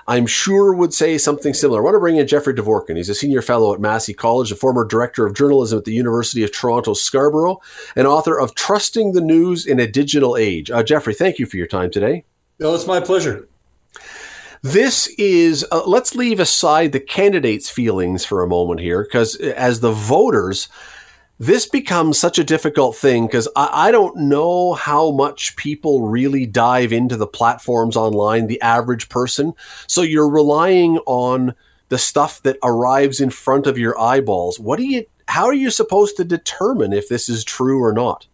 I'm 0.07 0.27
sure 0.27 0.73
would 0.73 0.93
say 0.93 1.17
something 1.17 1.53
similar. 1.53 1.79
I 1.79 1.83
want 1.83 1.95
to 1.95 1.99
bring 1.99 2.17
in 2.17 2.27
Jeffrey 2.27 2.53
Dvorkin. 2.53 2.97
He's 2.97 3.09
a 3.09 3.15
senior 3.15 3.41
fellow 3.41 3.73
at 3.73 3.79
Massey 3.79 4.13
College, 4.13 4.51
a 4.51 4.55
former 4.55 4.83
director 4.85 5.25
of 5.25 5.33
journalism 5.33 5.79
at 5.79 5.85
the 5.85 5.93
University 5.93 6.43
of 6.43 6.51
Toronto 6.51 6.93
Scarborough, 6.93 7.61
and 7.95 8.05
author 8.05 8.39
of 8.39 8.53
Trusting 8.55 9.13
the 9.13 9.21
News 9.21 9.65
in 9.65 9.79
a 9.79 9.87
Digital 9.87 10.35
Age. 10.35 10.69
Uh, 10.69 10.83
Jeffrey, 10.83 11.13
thank 11.13 11.39
you 11.39 11.45
for 11.45 11.57
your 11.57 11.67
time 11.67 11.89
today. 11.89 12.25
Oh, 12.61 12.75
it's 12.75 12.87
my 12.87 12.99
pleasure. 12.99 13.47
This 14.61 15.07
is, 15.17 15.65
uh, 15.71 15.83
let's 15.85 16.15
leave 16.15 16.39
aside 16.39 16.93
the 16.93 16.99
candidates' 16.99 17.69
feelings 17.69 18.23
for 18.23 18.41
a 18.41 18.47
moment 18.47 18.79
here, 18.79 19.03
because 19.03 19.35
as 19.35 19.81
the 19.81 19.91
voters, 19.91 20.69
this 21.39 21.67
becomes 21.67 22.19
such 22.19 22.37
a 22.37 22.43
difficult 22.43 22.95
thing 22.95 23.25
because 23.25 23.47
I, 23.55 23.87
I, 23.87 23.91
don't 23.91 24.15
know 24.15 24.73
how 24.73 25.11
much 25.11 25.55
people 25.55 26.07
really 26.07 26.45
dive 26.45 26.93
into 26.93 27.17
the 27.17 27.27
platforms 27.27 27.97
online, 27.97 28.47
the 28.47 28.61
average 28.61 29.09
person. 29.09 29.53
So 29.87 30.03
you're 30.03 30.29
relying 30.29 30.99
on 31.05 31.55
the 31.89 31.97
stuff 31.97 32.41
that 32.43 32.57
arrives 32.63 33.19
in 33.19 33.29
front 33.29 33.67
of 33.67 33.77
your 33.77 33.99
eyeballs. 33.99 34.59
What 34.59 34.77
do 34.77 34.85
you, 34.85 35.05
how 35.27 35.45
are 35.45 35.53
you 35.53 35.71
supposed 35.71 36.17
to 36.17 36.23
determine 36.23 36.93
if 36.93 37.09
this 37.09 37.29
is 37.29 37.43
true 37.43 37.83
or 37.83 37.93
not? 37.93 38.27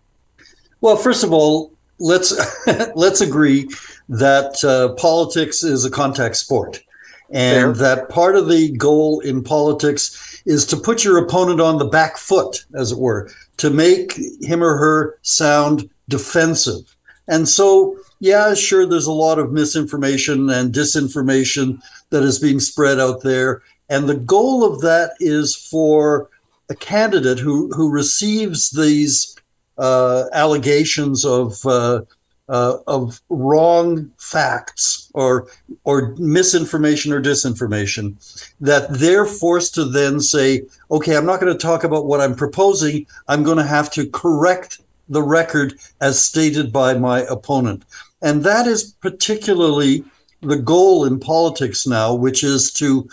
Well, 0.82 0.96
first 0.96 1.24
of 1.24 1.34
all, 1.34 1.74
let's 2.00 2.34
let's 2.96 3.22
agree 3.22 3.70
that 4.08 4.64
uh, 4.64 4.94
politics 4.96 5.64
is 5.64 5.86
a 5.86 5.92
contact 5.92 6.38
sport, 6.38 6.82
and 7.30 7.76
Fair. 7.78 7.96
that 7.96 8.10
part 8.10 8.36
of 8.36 8.48
the 8.48 8.72
goal 8.78 9.20
in 9.20 9.44
politics 9.44 10.29
is 10.50 10.66
to 10.66 10.76
put 10.76 11.04
your 11.04 11.20
opponent 11.20 11.62
on 11.62 11.78
the 11.78 11.86
back 11.86 12.18
foot, 12.18 12.66
as 12.74 12.92
it 12.92 12.98
were, 12.98 13.30
to 13.58 13.70
make 13.70 14.20
him 14.42 14.64
or 14.64 14.78
her 14.78 15.20
sound 15.22 15.88
defensive. 16.08 16.98
And 17.28 17.48
so, 17.48 17.96
yeah, 18.20 18.56
sure, 18.56 18.88
there's 18.88 19.06
a 19.06 19.12
lot 19.12 19.38
of 19.38 19.52
misinformation 19.52 20.50
and 20.50 20.74
disinformation 20.74 21.80
that 22.10 22.24
is 22.24 22.40
being 22.40 22.60
spread 22.60 23.00
out 23.00 23.22
there. 23.22 23.62
And 23.90 24.10
the 24.10 24.18
goal 24.18 24.64
of 24.64 24.82
that 24.82 25.12
is 25.20 25.56
for 25.56 26.32
a 26.68 26.76
candidate 26.76 27.38
who, 27.38 27.70
who 27.76 27.92
receives 27.92 28.72
these 28.72 29.38
uh, 29.78 30.26
allegations 30.34 31.26
of 31.26 31.64
uh, 31.68 32.02
uh, 32.50 32.78
of 32.88 33.22
wrong 33.30 34.12
facts 34.18 35.12
or 35.14 35.48
or 35.84 36.16
misinformation 36.18 37.14
or 37.14 37.22
disinformation 37.22 38.16
that 38.60 38.92
they're 38.92 39.26
forced 39.26 39.76
to 39.76 39.86
then 39.86 40.20
say 40.20 40.64
okay 40.90 41.16
i'm 41.16 41.26
not 41.26 41.40
going 41.40 41.54
to 41.54 41.60
talk 41.60 41.84
about 41.84 42.06
what 42.06 42.20
i'm 42.20 42.36
proposing. 42.36 43.06
I'm 43.28 43.44
going 43.44 43.58
to 43.58 43.64
have 43.64 43.92
to 43.92 44.10
correct 44.10 44.82
the 45.08 45.24
record 45.24 45.76
as 46.02 46.24
stated 46.24 46.72
by 46.72 46.94
my 46.94 47.22
opponent. 47.22 47.84
And 48.22 48.44
that 48.44 48.68
is 48.68 48.94
particularly 49.02 50.04
the 50.42 50.58
goal 50.58 51.06
in 51.06 51.20
politics 51.20 51.86
now 51.86 52.14
which 52.14 52.44
is 52.44 52.72
to 52.72 53.10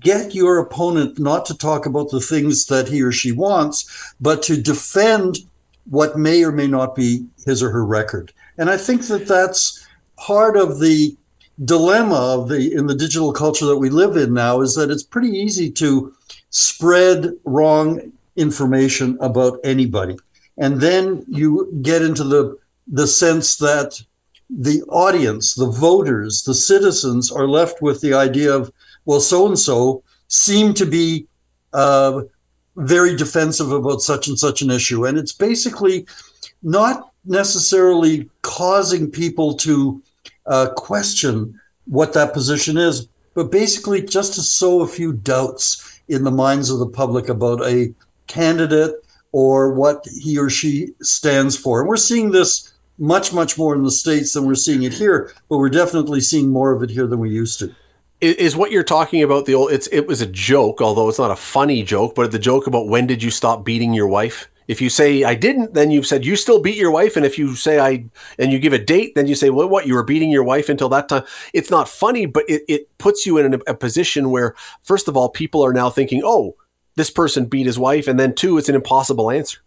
get 0.00 0.34
your 0.34 0.58
opponent 0.58 1.18
not 1.18 1.44
to 1.44 1.56
talk 1.56 1.84
about 1.84 2.10
the 2.10 2.20
things 2.20 2.66
that 2.66 2.88
he 2.88 3.02
or 3.02 3.12
she 3.12 3.30
wants 3.30 4.14
but 4.20 4.42
to 4.42 4.60
defend 4.60 5.36
what 5.90 6.18
may 6.18 6.42
or 6.44 6.52
may 6.52 6.66
not 6.66 6.94
be 6.94 7.26
his 7.44 7.62
or 7.62 7.70
her 7.70 7.84
record. 7.84 8.32
And 8.58 8.70
I 8.70 8.76
think 8.76 9.06
that 9.08 9.26
that's 9.26 9.86
part 10.16 10.56
of 10.56 10.80
the 10.80 11.16
dilemma 11.64 12.16
of 12.16 12.48
the 12.48 12.72
in 12.72 12.86
the 12.86 12.94
digital 12.94 13.32
culture 13.32 13.66
that 13.66 13.76
we 13.76 13.88
live 13.90 14.16
in 14.16 14.34
now 14.34 14.60
is 14.60 14.74
that 14.74 14.90
it's 14.90 15.02
pretty 15.02 15.30
easy 15.30 15.70
to 15.70 16.12
spread 16.50 17.32
wrong 17.44 18.12
information 18.36 19.16
about 19.20 19.60
anybody. 19.62 20.16
And 20.58 20.80
then 20.80 21.24
you 21.28 21.72
get 21.82 22.02
into 22.02 22.24
the 22.24 22.58
the 22.86 23.06
sense 23.06 23.56
that 23.56 24.00
the 24.50 24.82
audience, 24.88 25.54
the 25.54 25.70
voters, 25.70 26.42
the 26.42 26.54
citizens 26.54 27.32
are 27.32 27.48
left 27.48 27.80
with 27.80 28.00
the 28.00 28.12
idea 28.12 28.52
of, 28.52 28.70
well, 29.06 29.20
so 29.20 29.46
and 29.46 29.58
so 29.58 30.02
seem 30.28 30.74
to 30.74 30.84
be 30.84 31.26
uh, 31.72 32.22
very 32.76 33.16
defensive 33.16 33.70
about 33.70 34.00
such 34.00 34.28
and 34.28 34.38
such 34.38 34.62
an 34.62 34.70
issue. 34.70 35.04
And 35.04 35.18
it's 35.18 35.32
basically 35.32 36.06
not 36.62 37.10
necessarily 37.24 38.28
causing 38.42 39.10
people 39.10 39.54
to 39.54 40.02
uh, 40.46 40.68
question 40.76 41.58
what 41.86 42.12
that 42.14 42.32
position 42.32 42.76
is, 42.76 43.08
but 43.34 43.50
basically 43.50 44.02
just 44.02 44.34
to 44.34 44.42
sow 44.42 44.80
a 44.80 44.88
few 44.88 45.12
doubts 45.12 46.00
in 46.08 46.24
the 46.24 46.30
minds 46.30 46.70
of 46.70 46.78
the 46.78 46.86
public 46.86 47.28
about 47.28 47.62
a 47.62 47.94
candidate 48.26 48.94
or 49.32 49.72
what 49.72 50.06
he 50.20 50.38
or 50.38 50.48
she 50.50 50.88
stands 51.00 51.56
for. 51.56 51.80
And 51.80 51.88
we're 51.88 51.96
seeing 51.96 52.30
this 52.30 52.72
much, 52.98 53.32
much 53.32 53.58
more 53.58 53.74
in 53.74 53.82
the 53.82 53.90
States 53.90 54.32
than 54.32 54.46
we're 54.46 54.54
seeing 54.54 54.84
it 54.84 54.94
here, 54.94 55.32
but 55.48 55.58
we're 55.58 55.68
definitely 55.68 56.20
seeing 56.20 56.50
more 56.50 56.72
of 56.72 56.82
it 56.82 56.90
here 56.90 57.06
than 57.06 57.18
we 57.18 57.30
used 57.30 57.58
to 57.58 57.74
is 58.20 58.56
what 58.56 58.70
you're 58.70 58.84
talking 58.84 59.22
about 59.22 59.46
the 59.46 59.54
old 59.54 59.72
it's 59.72 59.86
it 59.88 60.06
was 60.06 60.20
a 60.20 60.26
joke 60.26 60.80
although 60.80 61.08
it's 61.08 61.18
not 61.18 61.30
a 61.30 61.36
funny 61.36 61.82
joke 61.82 62.14
but 62.14 62.32
the 62.32 62.38
joke 62.38 62.66
about 62.66 62.88
when 62.88 63.06
did 63.06 63.22
you 63.22 63.30
stop 63.30 63.64
beating 63.64 63.92
your 63.92 64.08
wife? 64.08 64.48
If 64.66 64.80
you 64.80 64.88
say 64.88 65.24
i 65.24 65.34
didn't 65.34 65.74
then 65.74 65.90
you've 65.90 66.06
said 66.06 66.24
you 66.24 66.36
still 66.36 66.58
beat 66.58 66.78
your 66.78 66.90
wife 66.90 67.16
and 67.16 67.26
if 67.26 67.38
you 67.38 67.54
say 67.54 67.78
i 67.78 68.06
and 68.38 68.50
you 68.50 68.58
give 68.58 68.72
a 68.72 68.78
date 68.78 69.14
then 69.14 69.26
you 69.26 69.34
say 69.34 69.50
well 69.50 69.68
what 69.68 69.86
you 69.86 69.94
were 69.94 70.02
beating 70.02 70.30
your 70.30 70.42
wife 70.42 70.70
until 70.70 70.88
that 70.88 71.10
time 71.10 71.24
it's 71.52 71.70
not 71.70 71.86
funny 71.86 72.24
but 72.24 72.44
it, 72.48 72.62
it 72.66 72.96
puts 72.96 73.26
you 73.26 73.36
in 73.36 73.52
a, 73.52 73.58
a 73.66 73.74
position 73.74 74.30
where 74.30 74.54
first 74.82 75.06
of 75.06 75.18
all 75.18 75.28
people 75.28 75.62
are 75.62 75.74
now 75.74 75.90
thinking 75.90 76.22
oh 76.24 76.56
this 76.96 77.10
person 77.10 77.44
beat 77.44 77.66
his 77.66 77.78
wife 77.78 78.08
and 78.08 78.18
then 78.18 78.34
two 78.34 78.56
it's 78.56 78.70
an 78.70 78.74
impossible 78.74 79.30
answer. 79.30 79.58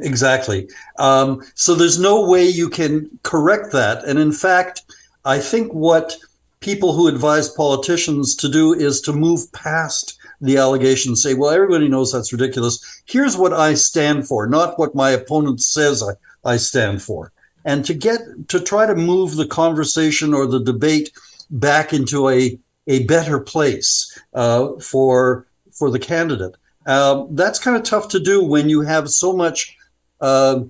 Exactly. 0.00 0.68
Um, 0.98 1.40
so 1.54 1.74
there's 1.74 1.98
no 1.98 2.28
way 2.28 2.44
you 2.46 2.68
can 2.68 3.08
correct 3.22 3.72
that. 3.72 4.04
And 4.04 4.18
in 4.18 4.32
fact 4.32 4.82
i 5.24 5.38
think 5.38 5.72
what 5.72 6.16
people 6.60 6.92
who 6.92 7.08
advise 7.08 7.48
politicians 7.48 8.34
to 8.36 8.48
do 8.48 8.74
is 8.74 9.00
to 9.02 9.12
move 9.12 9.52
past 9.52 10.18
the 10.40 10.56
allegations, 10.56 11.22
say, 11.22 11.34
well, 11.34 11.50
everybody 11.50 11.88
knows 11.88 12.12
that's 12.12 12.32
ridiculous. 12.32 13.02
Here's 13.06 13.36
what 13.36 13.52
I 13.52 13.74
stand 13.74 14.26
for, 14.26 14.46
not 14.46 14.78
what 14.78 14.94
my 14.94 15.10
opponent 15.10 15.60
says 15.60 16.02
I, 16.02 16.12
I 16.48 16.56
stand 16.56 17.02
for. 17.02 17.32
And 17.64 17.84
to 17.84 17.94
get 17.94 18.20
to 18.48 18.60
try 18.60 18.86
to 18.86 18.94
move 18.94 19.36
the 19.36 19.46
conversation 19.46 20.32
or 20.32 20.46
the 20.46 20.60
debate 20.60 21.10
back 21.50 21.92
into 21.92 22.28
a, 22.28 22.58
a 22.86 23.04
better 23.04 23.40
place 23.40 24.18
uh, 24.34 24.78
for 24.80 25.46
for 25.72 25.90
the 25.90 25.98
candidate. 25.98 26.56
Uh, 26.86 27.24
that's 27.30 27.58
kind 27.58 27.76
of 27.76 27.82
tough 27.82 28.08
to 28.08 28.18
do 28.18 28.42
when 28.42 28.68
you 28.68 28.80
have 28.80 29.10
so 29.10 29.32
much 29.32 29.76
uh, 30.20 30.60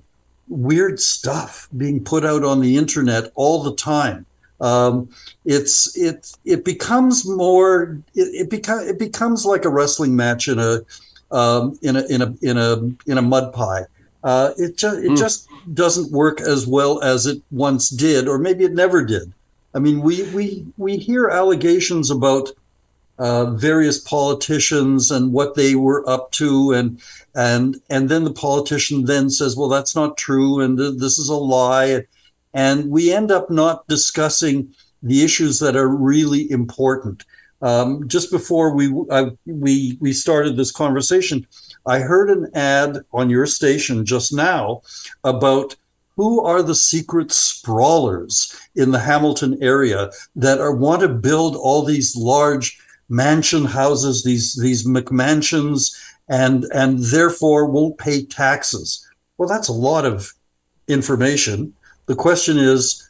weird 0.49 0.99
stuff 0.99 1.69
being 1.77 2.03
put 2.03 2.25
out 2.25 2.43
on 2.43 2.59
the 2.59 2.75
internet 2.75 3.31
all 3.35 3.63
the 3.63 3.75
time 3.75 4.25
um, 4.61 5.09
it's 5.45 5.95
it 5.97 6.31
it 6.45 6.65
becomes 6.65 7.27
more 7.27 7.99
it, 8.13 8.45
it 8.45 8.49
becomes 8.49 8.87
it 8.87 8.99
becomes 8.99 9.45
like 9.45 9.65
a 9.65 9.69
wrestling 9.69 10.15
match 10.15 10.47
in 10.47 10.59
a 10.59 10.81
um, 11.31 11.77
in 11.81 11.95
a 11.95 12.05
in 12.07 12.21
a 12.21 12.35
in 12.41 12.57
a 12.57 12.75
in 13.09 13.17
a 13.17 13.21
mud 13.21 13.53
pie. 13.53 13.85
Uh, 14.23 14.51
it 14.57 14.77
just 14.77 14.99
it 14.99 15.11
mm. 15.11 15.17
just 15.17 15.47
doesn't 15.73 16.11
work 16.11 16.41
as 16.41 16.67
well 16.67 17.01
as 17.01 17.25
it 17.25 17.41
once 17.51 17.89
did, 17.89 18.27
or 18.27 18.37
maybe 18.37 18.65
it 18.65 18.73
never 18.73 19.05
did. 19.05 19.31
I 19.73 19.79
mean, 19.79 20.01
we 20.01 20.23
we 20.31 20.65
we 20.77 20.97
hear 20.97 21.29
allegations 21.29 22.11
about 22.11 22.49
uh, 23.17 23.51
various 23.51 23.99
politicians 23.99 25.11
and 25.11 25.31
what 25.31 25.55
they 25.55 25.75
were 25.75 26.07
up 26.09 26.31
to, 26.33 26.73
and 26.73 26.99
and 27.33 27.79
and 27.89 28.09
then 28.09 28.25
the 28.25 28.33
politician 28.33 29.05
then 29.05 29.29
says, 29.29 29.55
"Well, 29.55 29.69
that's 29.69 29.95
not 29.95 30.17
true, 30.17 30.59
and 30.59 30.77
th- 30.77 30.97
this 30.97 31.17
is 31.17 31.29
a 31.29 31.35
lie." 31.35 32.05
And 32.53 32.89
we 32.89 33.13
end 33.13 33.31
up 33.31 33.49
not 33.49 33.87
discussing 33.87 34.73
the 35.03 35.23
issues 35.23 35.59
that 35.59 35.75
are 35.75 35.87
really 35.87 36.49
important. 36.51 37.25
Um, 37.61 38.07
just 38.07 38.31
before 38.31 38.73
we 38.73 38.93
I, 39.11 39.31
we 39.45 39.97
we 39.99 40.13
started 40.13 40.55
this 40.55 40.71
conversation, 40.71 41.45
I 41.85 41.99
heard 41.99 42.29
an 42.29 42.49
ad 42.55 42.99
on 43.11 43.29
your 43.29 43.45
station 43.45 44.05
just 44.05 44.33
now 44.33 44.81
about 45.23 45.75
who 46.15 46.43
are 46.43 46.61
the 46.61 46.75
secret 46.75 47.31
sprawlers 47.31 48.53
in 48.75 48.91
the 48.91 48.99
Hamilton 48.99 49.57
area 49.61 50.09
that 50.35 50.59
are 50.59 50.75
want 50.75 51.01
to 51.01 51.09
build 51.09 51.55
all 51.55 51.83
these 51.83 52.15
large 52.15 52.79
mansion 53.09 53.65
houses, 53.65 54.23
these 54.23 54.55
these 54.55 54.85
McMansions, 54.85 55.95
and 56.29 56.65
and 56.73 56.99
therefore 56.99 57.65
won't 57.65 57.97
pay 57.97 58.25
taxes. 58.25 59.05
Well, 59.37 59.49
that's 59.49 59.69
a 59.69 59.73
lot 59.73 60.05
of 60.05 60.33
information. 60.87 61.73
The 62.09 62.15
question 62.15 62.57
is 62.57 63.07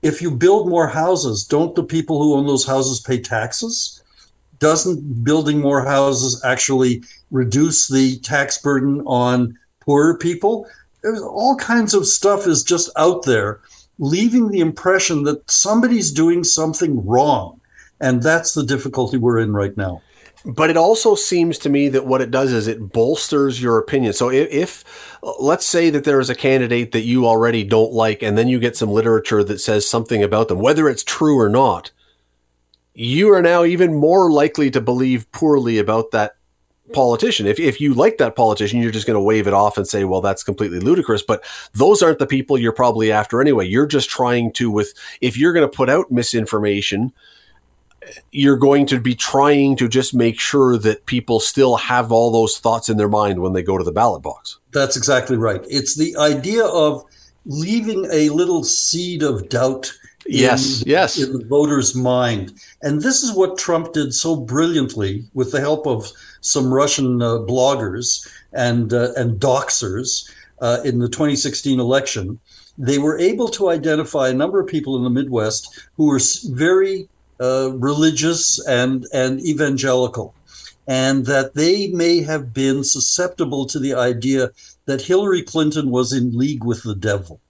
if 0.00 0.22
you 0.22 0.30
build 0.30 0.66
more 0.66 0.88
houses, 0.88 1.44
don't 1.44 1.74
the 1.74 1.84
people 1.84 2.22
who 2.22 2.34
own 2.34 2.46
those 2.46 2.64
houses 2.64 3.00
pay 3.00 3.20
taxes? 3.20 4.02
Doesn't 4.58 5.22
building 5.22 5.60
more 5.60 5.84
houses 5.84 6.42
actually 6.42 7.04
reduce 7.30 7.88
the 7.88 8.18
tax 8.20 8.56
burden 8.56 9.02
on 9.04 9.58
poorer 9.80 10.16
people? 10.16 10.66
There's 11.02 11.20
all 11.20 11.54
kinds 11.56 11.92
of 11.92 12.06
stuff 12.06 12.46
is 12.46 12.62
just 12.62 12.88
out 12.96 13.26
there, 13.26 13.60
leaving 13.98 14.48
the 14.48 14.60
impression 14.60 15.24
that 15.24 15.50
somebody's 15.50 16.12
doing 16.12 16.44
something 16.44 17.06
wrong. 17.06 17.60
And 18.00 18.22
that's 18.22 18.54
the 18.54 18.64
difficulty 18.64 19.18
we're 19.18 19.38
in 19.38 19.52
right 19.52 19.76
now. 19.76 20.00
But 20.44 20.70
it 20.70 20.76
also 20.76 21.14
seems 21.14 21.58
to 21.58 21.68
me 21.68 21.88
that 21.88 22.06
what 22.06 22.20
it 22.20 22.30
does 22.30 22.52
is 22.52 22.66
it 22.66 22.92
bolsters 22.92 23.62
your 23.62 23.78
opinion. 23.78 24.12
So 24.12 24.30
if, 24.30 24.50
if, 24.50 25.18
let's 25.38 25.64
say 25.64 25.88
that 25.90 26.04
there 26.04 26.18
is 26.18 26.30
a 26.30 26.34
candidate 26.34 26.92
that 26.92 27.02
you 27.02 27.26
already 27.26 27.62
don't 27.62 27.92
like, 27.92 28.22
and 28.22 28.36
then 28.36 28.48
you 28.48 28.58
get 28.58 28.76
some 28.76 28.90
literature 28.90 29.44
that 29.44 29.60
says 29.60 29.88
something 29.88 30.22
about 30.22 30.48
them, 30.48 30.58
whether 30.58 30.88
it's 30.88 31.04
true 31.04 31.38
or 31.38 31.48
not, 31.48 31.92
you 32.94 33.32
are 33.32 33.42
now 33.42 33.64
even 33.64 33.94
more 33.94 34.30
likely 34.30 34.70
to 34.70 34.80
believe 34.80 35.30
poorly 35.32 35.78
about 35.78 36.10
that 36.10 36.32
politician. 36.92 37.46
If, 37.46 37.60
if 37.60 37.80
you 37.80 37.94
like 37.94 38.18
that 38.18 38.36
politician, 38.36 38.82
you're 38.82 38.90
just 38.90 39.06
going 39.06 39.16
to 39.16 39.22
wave 39.22 39.46
it 39.46 39.54
off 39.54 39.78
and 39.78 39.86
say, 39.86 40.04
well, 40.04 40.20
that's 40.20 40.42
completely 40.42 40.80
ludicrous. 40.80 41.22
But 41.22 41.44
those 41.72 42.02
aren't 42.02 42.18
the 42.18 42.26
people 42.26 42.58
you're 42.58 42.72
probably 42.72 43.12
after 43.12 43.40
anyway. 43.40 43.66
You're 43.66 43.86
just 43.86 44.10
trying 44.10 44.52
to, 44.54 44.70
with, 44.70 44.92
if 45.20 45.36
you're 45.36 45.52
going 45.52 45.70
to 45.70 45.74
put 45.74 45.88
out 45.88 46.10
misinformation, 46.10 47.12
you're 48.30 48.56
going 48.56 48.86
to 48.86 49.00
be 49.00 49.14
trying 49.14 49.76
to 49.76 49.88
just 49.88 50.14
make 50.14 50.40
sure 50.40 50.76
that 50.78 51.06
people 51.06 51.40
still 51.40 51.76
have 51.76 52.10
all 52.10 52.30
those 52.30 52.58
thoughts 52.58 52.88
in 52.88 52.96
their 52.96 53.08
mind 53.08 53.40
when 53.40 53.52
they 53.52 53.62
go 53.62 53.78
to 53.78 53.84
the 53.84 53.92
ballot 53.92 54.22
box. 54.22 54.58
That's 54.72 54.96
exactly 54.96 55.36
right. 55.36 55.64
It's 55.68 55.96
the 55.96 56.16
idea 56.16 56.64
of 56.64 57.04
leaving 57.44 58.06
a 58.12 58.28
little 58.30 58.64
seed 58.64 59.22
of 59.22 59.48
doubt 59.48 59.92
yes, 60.26 60.82
yes. 60.86 61.18
in 61.18 61.32
the 61.32 61.44
voter's 61.44 61.94
mind. 61.94 62.52
And 62.82 63.02
this 63.02 63.22
is 63.22 63.34
what 63.34 63.58
Trump 63.58 63.92
did 63.92 64.14
so 64.14 64.36
brilliantly 64.36 65.24
with 65.34 65.52
the 65.52 65.60
help 65.60 65.86
of 65.86 66.10
some 66.40 66.72
Russian 66.72 67.22
uh, 67.22 67.38
bloggers 67.38 68.28
and, 68.52 68.92
uh, 68.92 69.12
and 69.16 69.40
doxers 69.40 70.30
uh, 70.60 70.78
in 70.84 70.98
the 70.98 71.08
2016 71.08 71.80
election. 71.80 72.38
They 72.78 72.98
were 72.98 73.18
able 73.18 73.48
to 73.48 73.68
identify 73.68 74.28
a 74.28 74.34
number 74.34 74.60
of 74.60 74.66
people 74.66 74.96
in 74.96 75.04
the 75.04 75.10
Midwest 75.10 75.86
who 75.96 76.06
were 76.06 76.20
very 76.50 77.08
uh, 77.40 77.72
religious 77.74 78.64
and 78.66 79.06
and 79.12 79.40
evangelical, 79.40 80.34
and 80.86 81.26
that 81.26 81.54
they 81.54 81.88
may 81.88 82.22
have 82.22 82.52
been 82.52 82.84
susceptible 82.84 83.66
to 83.66 83.78
the 83.78 83.94
idea 83.94 84.50
that 84.86 85.02
Hillary 85.02 85.42
Clinton 85.42 85.90
was 85.90 86.12
in 86.12 86.36
league 86.36 86.64
with 86.64 86.82
the 86.82 86.94
devil. 86.94 87.40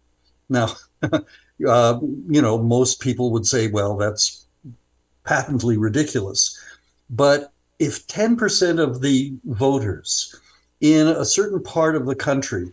Now, 0.48 0.68
uh, 1.02 1.98
you 2.28 2.42
know, 2.42 2.58
most 2.58 3.00
people 3.00 3.30
would 3.32 3.46
say, 3.46 3.68
well, 3.68 3.96
that's 3.96 4.46
patently 5.24 5.76
ridiculous. 5.76 6.58
But 7.10 7.52
if 7.78 8.06
10% 8.06 8.80
of 8.80 9.00
the 9.00 9.34
voters 9.44 10.34
in 10.80 11.06
a 11.06 11.24
certain 11.24 11.62
part 11.62 11.96
of 11.96 12.06
the 12.06 12.14
country 12.14 12.70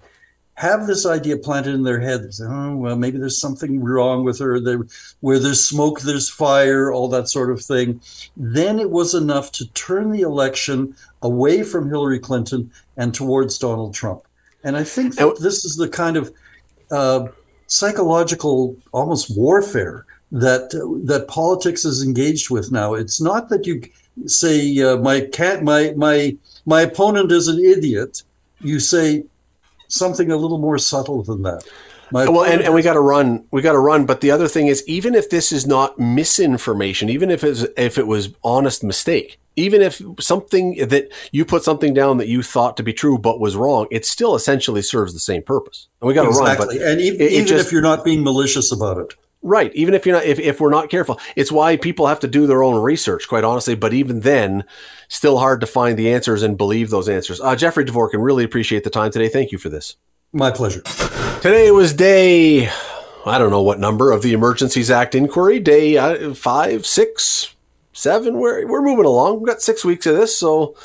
have 0.60 0.88
this 0.88 1.06
idea 1.06 1.38
planted 1.38 1.74
in 1.74 1.84
their 1.84 2.02
head. 2.02 2.30
Oh, 2.42 2.76
well, 2.76 2.98
maybe 2.98 3.18
there's 3.18 3.40
something 3.40 3.82
wrong 3.82 4.26
with 4.26 4.40
her. 4.40 4.60
There, 4.60 4.86
where 5.22 5.40
there's 5.40 5.64
smoke, 5.64 6.02
there's 6.02 6.30
fire, 6.30 6.92
all 6.92 7.08
that 7.08 7.30
sort 7.30 7.50
of 7.50 7.62
thing. 7.62 8.02
Then 8.36 8.78
it 8.78 8.90
was 8.90 9.14
enough 9.14 9.54
to 9.54 9.70
turn 9.70 10.12
the 10.12 10.20
election 10.20 10.98
away 11.22 11.64
from 11.64 11.88
Hillary 11.88 12.20
Clinton 12.20 12.70
and 12.98 13.14
towards 13.14 13.58
Donald 13.58 13.94
Trump. 13.94 14.24
And 14.66 14.76
I 14.76 14.84
think 14.84 15.16
that 15.16 15.38
this 15.40 15.64
is 15.64 15.78
the 15.78 15.88
kind 15.88 16.18
of 16.18 16.34
uh, 16.92 17.30
psychological, 17.68 18.76
almost 18.92 19.38
warfare 19.38 20.06
that 20.34 20.72
that 21.06 21.30
politics 21.30 21.86
is 21.86 22.04
engaged 22.04 22.50
with 22.50 22.70
now. 22.70 22.96
It's 22.96 23.22
not 23.22 23.48
that 23.48 23.66
you 23.66 23.82
say 24.26 24.78
uh, 24.82 24.98
my 24.98 25.22
cat, 25.22 25.64
my 25.64 25.94
my 25.96 26.36
my 26.66 26.82
opponent 26.82 27.32
is 27.32 27.48
an 27.48 27.64
idiot. 27.64 28.24
You 28.60 28.82
say 28.82 29.24
something 29.90 30.32
a 30.32 30.38
little 30.38 30.58
more 30.58 30.78
subtle 30.78 31.24
than 31.24 31.44
that. 31.44 31.64
My 32.12 32.28
well, 32.28 32.44
and, 32.44 32.62
and 32.62 32.74
we 32.74 32.82
got 32.82 32.94
to 32.94 33.02
run. 33.02 33.46
We 33.52 33.62
got 33.62 33.74
to 33.74 33.80
run. 33.80 34.06
But 34.06 34.22
the 34.22 34.32
other 34.32 34.48
thing 34.48 34.68
is, 34.68 34.84
even 34.88 35.14
if 35.14 35.30
this 35.30 35.52
is 35.52 35.68
not 35.68 36.00
misinformation, 36.00 37.10
even 37.10 37.30
if 37.30 37.44
it's 37.44 37.66
if 37.78 37.98
it 37.98 38.08
was 38.08 38.30
honest 38.44 38.84
mistake, 38.84 39.40
even 39.56 39.82
if 39.82 40.02
something 40.20 40.76
that 40.88 41.12
you 41.32 41.46
put 41.46 41.64
something 41.64 41.94
down 41.94 42.18
that 42.18 42.28
you 42.28 42.42
thought 42.42 42.78
to 42.78 42.84
be 42.84 42.94
true 42.94 43.20
but 43.20 43.40
was 43.40 43.56
wrong, 43.56 43.88
it 43.92 44.06
still 44.06 44.34
essentially 44.34 44.82
serves 44.82 45.14
the 45.14 45.20
same 45.20 45.44
purpose. 45.44 45.88
And 46.02 46.08
we 46.08 46.14
got 46.14 46.24
to 46.24 46.30
run. 46.30 46.52
exactly. 46.52 46.80
run. 46.80 46.88
and 46.88 47.02
even, 47.02 47.22
it, 47.22 47.26
it 47.26 47.32
even 47.34 47.48
just, 47.48 47.68
if 47.68 47.72
you're 47.72 47.82
not 47.82 48.04
being 48.04 48.24
malicious 48.24 48.72
about 48.72 48.98
it. 48.98 49.14
Right. 49.42 49.74
Even 49.74 49.94
if 49.94 50.06
you're 50.06 50.16
not, 50.16 50.26
if, 50.26 50.38
if 50.40 50.60
we're 50.60 50.70
not 50.70 50.90
careful, 50.90 51.20
it's 51.36 51.52
why 51.52 51.78
people 51.78 52.08
have 52.08 52.20
to 52.22 52.28
do 52.28 52.46
their 52.46 52.62
own 52.62 52.82
research, 52.82 53.28
quite 53.28 53.44
honestly. 53.44 53.76
But 53.76 53.94
even 53.94 54.22
then, 54.22 54.66
still 55.10 55.40
hard 55.40 55.60
to 55.60 55.68
find 55.68 56.00
the 56.00 56.14
answers 56.14 56.44
and 56.44 56.58
believe 56.58 56.90
those 56.90 57.10
answers. 57.10 57.42
Uh, 57.42 57.56
Jeffrey 57.56 57.84
Dvorkin, 57.84 58.24
really 58.24 58.46
appreciate 58.46 58.86
the 58.86 58.90
time 58.90 59.12
today. 59.12 59.28
Thank 59.28 59.52
you 59.52 59.58
for 59.58 59.68
this. 59.68 59.98
My 60.32 60.52
pleasure. 60.52 60.82
Today 61.42 61.72
was 61.72 61.94
day, 61.94 62.70
I 63.26 63.38
don't 63.38 63.50
know 63.50 63.64
what 63.64 63.80
number 63.80 64.12
of 64.12 64.22
the 64.22 64.34
Emergencies 64.34 64.92
Act 64.92 65.16
inquiry. 65.16 65.60
Day 65.60 65.98
uh, 65.98 66.34
five, 66.34 66.86
six, 66.86 67.56
seven. 67.92 68.38
We're, 68.38 68.68
we're 68.68 68.84
moving 68.84 69.06
along. 69.06 69.40
We've 69.40 69.48
got 69.48 69.62
six 69.62 69.84
weeks 69.84 70.06
of 70.06 70.16
this. 70.16 70.38
So, 70.38 70.76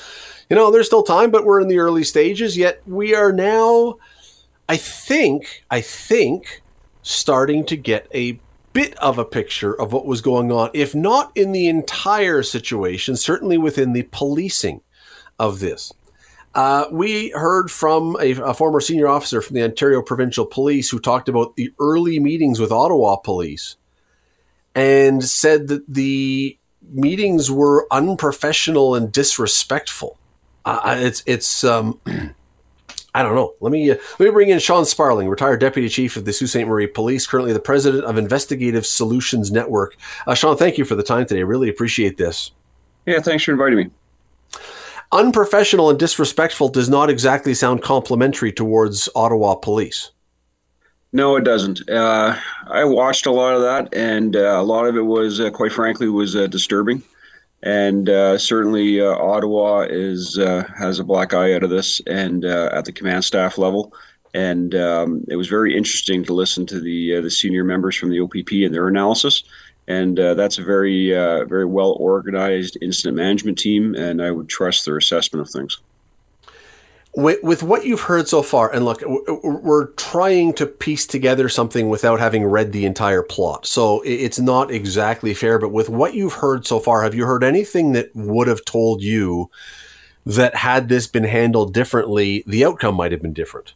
you 0.49 0.57
know, 0.57 0.71
there's 0.71 0.87
still 0.87 1.03
time, 1.03 1.31
but 1.31 1.45
we're 1.45 1.61
in 1.61 1.69
the 1.69 1.79
early 1.79 2.05
stages. 2.05 2.57
Yet 2.57 2.81
we 2.87 3.15
are 3.15 3.33
now, 3.33 3.99
I 4.69 4.79
think, 4.79 5.65
I 5.71 5.83
think, 5.83 6.63
starting 7.03 7.67
to 7.67 7.77
get 7.77 8.09
a 8.15 8.39
bit 8.75 8.95
of 8.99 9.19
a 9.19 9.25
picture 9.25 9.73
of 9.73 9.95
what 9.95 10.05
was 10.05 10.21
going 10.21 10.53
on, 10.53 10.69
if 10.75 10.95
not 10.95 11.33
in 11.35 11.53
the 11.53 11.69
entire 11.69 12.43
situation, 12.43 13.17
certainly 13.17 13.57
within 13.57 13.95
the 13.95 14.03
policing 14.13 14.83
of 15.39 15.61
this. 15.61 15.93
Uh, 16.55 16.87
we 16.93 17.31
heard 17.31 17.71
from 17.71 18.17
a, 18.21 18.33
a, 18.33 18.55
former 18.55 18.81
senior 18.81 19.09
officer 19.09 19.41
from 19.41 19.55
the 19.55 19.63
Ontario 19.63 20.03
Provincial 20.03 20.45
Police 20.45 20.91
who 20.91 21.01
talked 21.01 21.29
about 21.29 21.57
the 21.57 21.73
early 21.81 22.21
meetings 22.21 22.61
with 22.61 22.71
Ottawa 22.71 23.17
Police 23.17 23.77
and 24.75 25.25
said 25.25 25.69
that 25.69 25.83
the 25.89 26.57
meetings 26.93 27.51
were 27.51 27.89
unprofessional 27.91 28.95
and 28.95 29.11
disrespectful. 29.11 30.19
Uh, 30.65 30.97
it's 30.99 31.23
it's 31.27 31.65
um, 31.65 32.01
I 33.15 33.23
don't 33.23 33.37
know. 33.37 33.55
Let 33.61 33.71
me 33.71 33.91
uh, 33.93 33.97
let 34.19 34.27
me 34.27 34.31
bring 34.33 34.49
in 34.49 34.59
Sean 34.59 34.85
Sparling, 34.85 35.29
retired 35.29 35.61
deputy 35.61 35.89
chief 35.89 36.17
of 36.17 36.25
the 36.25 36.33
Sault 36.33 36.51
Ste. 36.51 36.67
Marie 36.67 36.89
Police, 36.89 37.27
currently 37.29 37.53
the 37.53 37.61
president 37.61 38.05
of 38.05 38.19
Investigative 38.19 38.85
Solutions 38.85 39.53
Network. 39.53 39.97
Uh, 40.27 40.35
Sean, 40.35 40.57
thank 40.57 40.79
you 40.79 40.85
for 40.85 40.97
the 40.97 41.03
time 41.05 41.25
today. 41.25 41.45
Really 41.45 41.69
appreciate 41.69 42.17
this. 42.17 42.51
Yeah, 43.07 43.21
thanks 43.21 43.45
for 43.45 43.53
inviting 43.53 43.79
me. 43.79 43.91
Unprofessional 45.13 45.91
and 45.91 45.99
disrespectful 45.99 46.69
does 46.69 46.89
not 46.89 47.09
exactly 47.09 47.55
sound 47.55 47.83
complimentary 47.83 48.51
towards 48.51 49.09
Ottawa 49.15 49.55
Police. 49.55 50.11
No, 51.13 51.37
it 51.37 51.45
doesn't. 51.45 51.89
Uh, 51.89 52.37
I 52.67 52.83
watched 52.83 53.27
a 53.27 53.31
lot 53.31 53.55
of 53.55 53.63
that, 53.63 53.95
and 53.95 54.35
uh, 54.35 54.57
a 54.59 54.65
lot 54.65 54.87
of 54.87 54.97
it 54.97 55.03
was, 55.05 55.39
uh, 55.39 55.51
quite 55.51 55.73
frankly, 55.73 56.09
was 56.09 56.35
uh, 56.35 56.49
disturbing 56.49 57.05
and 57.65 58.11
uh, 58.11 58.37
certainly 58.37 59.01
uh, 59.01 59.17
Ottawa 59.17 59.87
is 59.89 60.39
uh, 60.39 60.65
has 60.77 60.99
a 60.99 61.05
black 61.05 61.33
eye 61.33 61.55
out 61.55 61.63
of 61.63 61.71
this, 61.71 62.01
and 62.07 62.45
uh, 62.45 62.69
at 62.73 62.85
the 62.85 62.93
command 62.93 63.25
staff 63.25 63.59
level. 63.59 63.93
And 64.35 64.75
um, 64.75 65.25
it 65.29 65.37
was 65.37 65.49
very 65.49 65.77
interesting 65.77 66.25
to 66.25 66.35
listen 66.35 66.67
to 66.67 66.79
the 66.79 67.17
uh, 67.17 67.21
the 67.23 67.31
senior 67.31 67.65
members 67.65 67.97
from 67.97 68.11
the 68.11 68.21
OPP 68.21 68.53
and 68.53 68.75
their 68.75 68.87
analysis. 68.87 69.43
And 69.89 70.19
uh, 70.21 70.35
that's 70.35 70.59
a 70.59 70.63
very 70.63 71.11
very 71.11 71.65
well 71.65 71.97
organized 71.99 72.77
incident 72.83 73.17
management 73.17 73.59
team, 73.59 73.95
and 73.95 74.23
I 74.23 74.31
would 74.31 74.49
trust 74.49 74.85
their 74.85 74.99
assessment 74.99 75.47
of 75.47 75.51
things 75.51 75.79
with, 77.17 77.43
with 77.43 77.63
what 77.63 77.85
you've 77.85 78.03
heard 78.03 78.29
so 78.29 78.43
far, 78.43 78.73
and 78.73 78.85
look, 78.85 79.03
we're 79.43 79.87
trying 79.93 80.53
to 80.55 80.67
piece 80.67 81.07
together 81.07 81.49
something 81.49 81.89
without 81.89 82.19
having 82.19 82.45
read 82.45 82.73
the 82.73 82.85
entire 82.85 83.23
plot. 83.23 83.67
So 83.67 84.03
it's 84.05 84.41
not 84.41 84.71
exactly 84.71 85.33
fair, 85.35 85.59
but 85.59 85.71
with 85.71 85.89
what 85.89 86.15
you've 86.15 86.35
heard 86.35 86.67
so 86.67 86.81
far, 86.81 87.03
have 87.03 87.15
you 87.15 87.25
heard 87.27 87.45
anything 87.45 87.93
that 87.93 88.15
would 88.15 88.49
have 88.49 88.65
told 88.65 89.03
you 89.03 89.51
that 90.27 90.57
had 90.57 90.89
this 90.89 91.07
been 91.07 91.25
handled 91.25 91.73
differently, 91.73 92.43
the 92.47 92.65
outcome 92.65 92.97
might 92.97 93.13
have 93.13 93.23
been 93.23 93.33
different? 93.33 93.75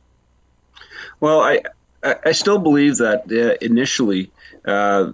Well, 1.20 1.40
I, 1.40 1.60
I 2.02 2.32
still 2.32 2.58
believe 2.58 2.96
that 2.98 3.30
uh, 3.30 3.56
initially, 3.64 4.30
uh, 4.64 5.12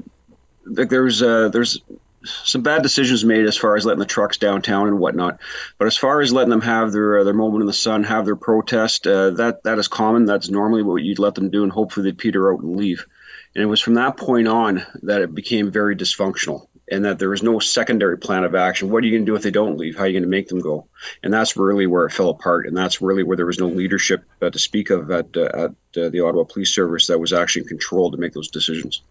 there's 0.66 1.22
uh, 1.22 1.49
there's 1.49 1.81
some 2.25 2.62
bad 2.62 2.83
decisions 2.83 3.25
made 3.25 3.47
as 3.47 3.57
far 3.57 3.77
as 3.77 3.85
letting 3.85 4.01
the 4.01 4.07
trucks 4.07 4.37
downtown 4.37 4.89
and 4.89 4.99
whatnot. 4.99 5.39
But 5.79 5.87
as 5.87 5.97
far 5.97 6.20
as 6.20 6.33
letting 6.33 6.51
them 6.51 6.61
have 6.62 6.93
their 6.93 7.18
uh, 7.18 7.25
their 7.25 7.35
moment 7.35 7.62
in 7.62 7.66
the 7.66 7.72
sun, 7.72 8.05
have 8.05 8.25
their 8.25 8.37
protest, 8.37 9.07
uh, 9.07 9.31
that 9.31 9.62
that 9.64 9.79
is 9.79 9.89
common. 9.89 10.25
That's 10.25 10.49
normally 10.49 10.83
what 10.83 11.03
you'd 11.03 11.18
let 11.18 11.35
them 11.35 11.51
do, 11.51 11.62
and 11.62 11.72
hopefully 11.72 12.05
they'd 12.05 12.18
peter 12.18 12.53
out 12.53 12.61
and 12.61 12.77
leave. 12.77 13.07
And 13.55 13.62
it 13.62 13.66
was 13.66 13.81
from 13.81 13.95
that 13.95 14.16
point 14.16 14.49
on 14.49 14.85
that 15.03 15.22
it 15.22 15.35
became 15.35 15.70
very 15.70 15.95
dysfunctional, 15.95 16.66
and 16.91 17.05
that 17.05 17.18
there 17.18 17.31
was 17.31 17.43
no 17.43 17.59
secondary 17.61 18.18
plan 18.18 18.45
of 18.45 18.55
action. 18.55 18.91
What 18.91 19.03
are 19.03 19.07
you 19.07 19.12
going 19.12 19.25
to 19.25 19.31
do 19.31 19.37
if 19.37 19.43
they 19.43 19.51
don't 19.51 19.79
leave? 19.79 19.97
How 19.97 20.03
are 20.03 20.07
you 20.09 20.12
going 20.12 20.22
to 20.25 20.29
make 20.29 20.49
them 20.49 20.61
go? 20.61 20.87
And 21.22 21.33
that's 21.33 21.57
really 21.57 21.87
where 21.87 22.07
it 22.07 22.12
fell 22.12 22.31
apart, 22.31 22.66
and 22.66 22.77
that's 22.77 23.01
really 23.01 23.22
where 23.22 23.37
there 23.37 23.47
was 23.47 23.61
no 23.61 23.68
leadership 23.68 24.25
uh, 24.43 24.51
to 24.51 24.59
speak 24.59 24.91
of 24.91 25.11
at 25.11 25.37
uh, 25.37 25.45
at 25.55 26.03
uh, 26.03 26.09
the 26.09 26.20
Ottawa 26.20 26.45
Police 26.45 26.75
Service 26.75 27.07
that 27.07 27.20
was 27.20 27.33
actually 27.33 27.62
in 27.62 27.68
control 27.68 28.11
to 28.11 28.16
make 28.16 28.33
those 28.33 28.49
decisions. 28.49 29.03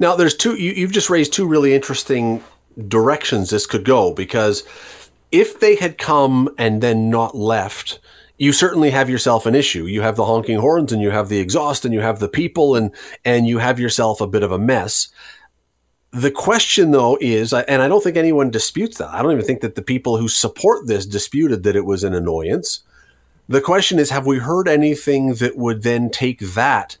Now, 0.00 0.16
there's 0.16 0.34
two. 0.34 0.56
You, 0.56 0.72
you've 0.72 0.92
just 0.92 1.10
raised 1.10 1.32
two 1.32 1.46
really 1.46 1.74
interesting 1.74 2.42
directions 2.88 3.50
this 3.50 3.66
could 3.66 3.84
go 3.84 4.12
because 4.12 4.64
if 5.30 5.60
they 5.60 5.76
had 5.76 5.98
come 5.98 6.48
and 6.58 6.82
then 6.82 7.10
not 7.10 7.36
left, 7.36 8.00
you 8.38 8.52
certainly 8.52 8.90
have 8.90 9.10
yourself 9.10 9.44
an 9.44 9.54
issue. 9.54 9.84
You 9.84 10.00
have 10.00 10.16
the 10.16 10.24
honking 10.24 10.58
horns 10.58 10.92
and 10.92 11.02
you 11.02 11.10
have 11.10 11.28
the 11.28 11.38
exhaust 11.38 11.84
and 11.84 11.92
you 11.92 12.00
have 12.00 12.18
the 12.18 12.28
people 12.28 12.74
and 12.74 12.90
and 13.24 13.46
you 13.46 13.58
have 13.58 13.78
yourself 13.78 14.20
a 14.20 14.26
bit 14.26 14.42
of 14.42 14.50
a 14.50 14.58
mess. 14.58 15.08
The 16.12 16.30
question 16.30 16.90
though 16.90 17.18
is 17.20 17.52
and 17.52 17.82
I 17.82 17.86
don't 17.86 18.02
think 18.02 18.16
anyone 18.16 18.50
disputes 18.50 18.98
that. 18.98 19.10
I 19.10 19.22
don't 19.22 19.32
even 19.32 19.44
think 19.44 19.60
that 19.60 19.74
the 19.74 19.82
people 19.82 20.16
who 20.16 20.28
support 20.28 20.86
this 20.86 21.04
disputed 21.04 21.62
that 21.64 21.76
it 21.76 21.84
was 21.84 22.02
an 22.02 22.14
annoyance. 22.14 22.82
The 23.48 23.60
question 23.60 23.98
is 23.98 24.08
have 24.08 24.26
we 24.26 24.38
heard 24.38 24.66
anything 24.66 25.34
that 25.34 25.58
would 25.58 25.82
then 25.82 26.08
take 26.08 26.40
that 26.40 26.96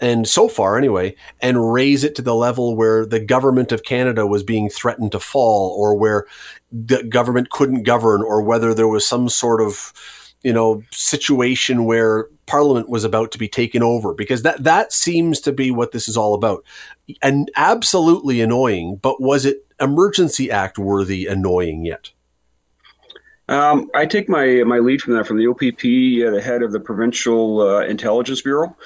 and 0.00 0.28
so 0.28 0.48
far 0.48 0.76
anyway, 0.76 1.14
and 1.40 1.72
raise 1.72 2.04
it 2.04 2.14
to 2.16 2.22
the 2.22 2.34
level 2.34 2.76
where 2.76 3.06
the 3.06 3.20
government 3.20 3.72
of 3.72 3.82
Canada 3.82 4.26
was 4.26 4.42
being 4.42 4.68
threatened 4.68 5.12
to 5.12 5.20
fall, 5.20 5.74
or 5.78 5.94
where 5.94 6.26
the 6.70 7.02
government 7.02 7.50
couldn't 7.50 7.84
govern, 7.84 8.22
or 8.22 8.42
whether 8.42 8.74
there 8.74 8.88
was 8.88 9.06
some 9.06 9.28
sort 9.28 9.60
of 9.60 9.92
you 10.42 10.52
know 10.52 10.82
situation 10.90 11.84
where 11.84 12.28
Parliament 12.46 12.88
was 12.88 13.04
about 13.04 13.32
to 13.32 13.38
be 13.38 13.48
taken 13.48 13.82
over, 13.82 14.12
because 14.12 14.42
that 14.42 14.62
that 14.64 14.92
seems 14.92 15.40
to 15.40 15.52
be 15.52 15.70
what 15.70 15.92
this 15.92 16.08
is 16.08 16.16
all 16.16 16.34
about, 16.34 16.64
and 17.22 17.50
absolutely 17.56 18.40
annoying. 18.40 18.96
But 19.00 19.20
was 19.20 19.46
it 19.46 19.66
Emergency 19.80 20.50
Act 20.50 20.78
worthy 20.78 21.26
annoying 21.26 21.86
yet? 21.86 22.10
Um, 23.48 23.90
I 23.94 24.04
take 24.04 24.28
my 24.28 24.62
my 24.64 24.78
lead 24.78 25.00
from 25.00 25.14
that 25.14 25.26
from 25.26 25.38
the 25.38 25.46
OPP, 25.46 26.26
uh, 26.26 26.34
the 26.34 26.42
head 26.42 26.62
of 26.62 26.72
the 26.72 26.80
Provincial 26.80 27.60
uh, 27.60 27.80
Intelligence 27.86 28.42
Bureau 28.42 28.76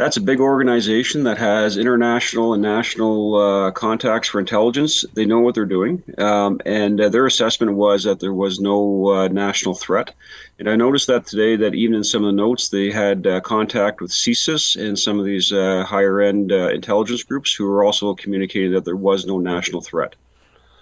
that's 0.00 0.16
a 0.16 0.22
big 0.22 0.40
organization 0.40 1.24
that 1.24 1.36
has 1.36 1.76
international 1.76 2.54
and 2.54 2.62
national 2.62 3.36
uh, 3.36 3.70
contacts 3.70 4.30
for 4.30 4.40
intelligence. 4.40 5.04
They 5.12 5.26
know 5.26 5.40
what 5.40 5.54
they're 5.54 5.66
doing, 5.66 6.02
um, 6.16 6.58
and 6.64 6.98
uh, 6.98 7.10
their 7.10 7.26
assessment 7.26 7.74
was 7.74 8.04
that 8.04 8.18
there 8.18 8.32
was 8.32 8.60
no 8.60 9.08
uh, 9.10 9.28
national 9.28 9.74
threat. 9.74 10.14
And 10.58 10.70
I 10.70 10.76
noticed 10.76 11.06
that 11.08 11.26
today 11.26 11.54
that 11.56 11.74
even 11.74 11.96
in 11.96 12.04
some 12.04 12.24
of 12.24 12.28
the 12.28 12.32
notes, 12.32 12.70
they 12.70 12.90
had 12.90 13.26
uh, 13.26 13.42
contact 13.42 14.00
with 14.00 14.10
CSIS 14.10 14.82
and 14.82 14.98
some 14.98 15.18
of 15.18 15.26
these 15.26 15.52
uh, 15.52 15.84
higher 15.86 16.22
end 16.22 16.50
uh, 16.50 16.68
intelligence 16.68 17.22
groups 17.22 17.52
who 17.52 17.66
were 17.66 17.84
also 17.84 18.14
communicating 18.14 18.72
that 18.72 18.86
there 18.86 18.96
was 18.96 19.26
no 19.26 19.38
national 19.38 19.82
threat. 19.82 20.14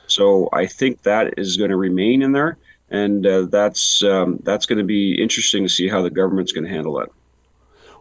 So 0.06 0.48
I 0.52 0.66
think 0.66 1.02
that 1.02 1.34
is 1.36 1.56
going 1.56 1.70
to 1.70 1.76
remain 1.76 2.22
in 2.22 2.30
there, 2.30 2.56
and 2.88 3.24
that's 3.50 4.00
um, 4.04 4.38
that's 4.44 4.66
going 4.66 4.78
to 4.78 4.84
be 4.84 5.20
interesting 5.20 5.64
to 5.64 5.68
see 5.68 5.88
how 5.88 6.02
the 6.02 6.10
government's 6.10 6.52
going 6.52 6.66
to 6.66 6.70
handle 6.70 7.00
that. 7.00 7.08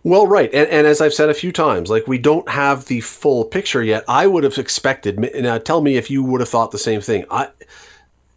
Well, 0.08 0.26
right, 0.26 0.50
and, 0.54 0.70
and 0.70 0.88
as 0.88 1.02
I've 1.02 1.14
said 1.14 1.28
a 1.28 1.34
few 1.34 1.52
times, 1.52 1.90
like 1.90 2.08
we 2.08 2.18
don't 2.18 2.48
have 2.48 2.86
the 2.86 3.02
full 3.02 3.44
picture 3.44 3.84
yet. 3.84 4.06
I 4.08 4.26
would 4.26 4.46
have 4.46 4.58
expected. 4.58 5.20
Now, 5.20 5.58
tell 5.58 5.82
me 5.82 5.98
if 5.98 6.10
you 6.10 6.24
would 6.24 6.40
have 6.40 6.48
thought 6.48 6.72
the 6.72 6.78
same 6.78 7.02
thing. 7.02 7.26
I, 7.30 7.50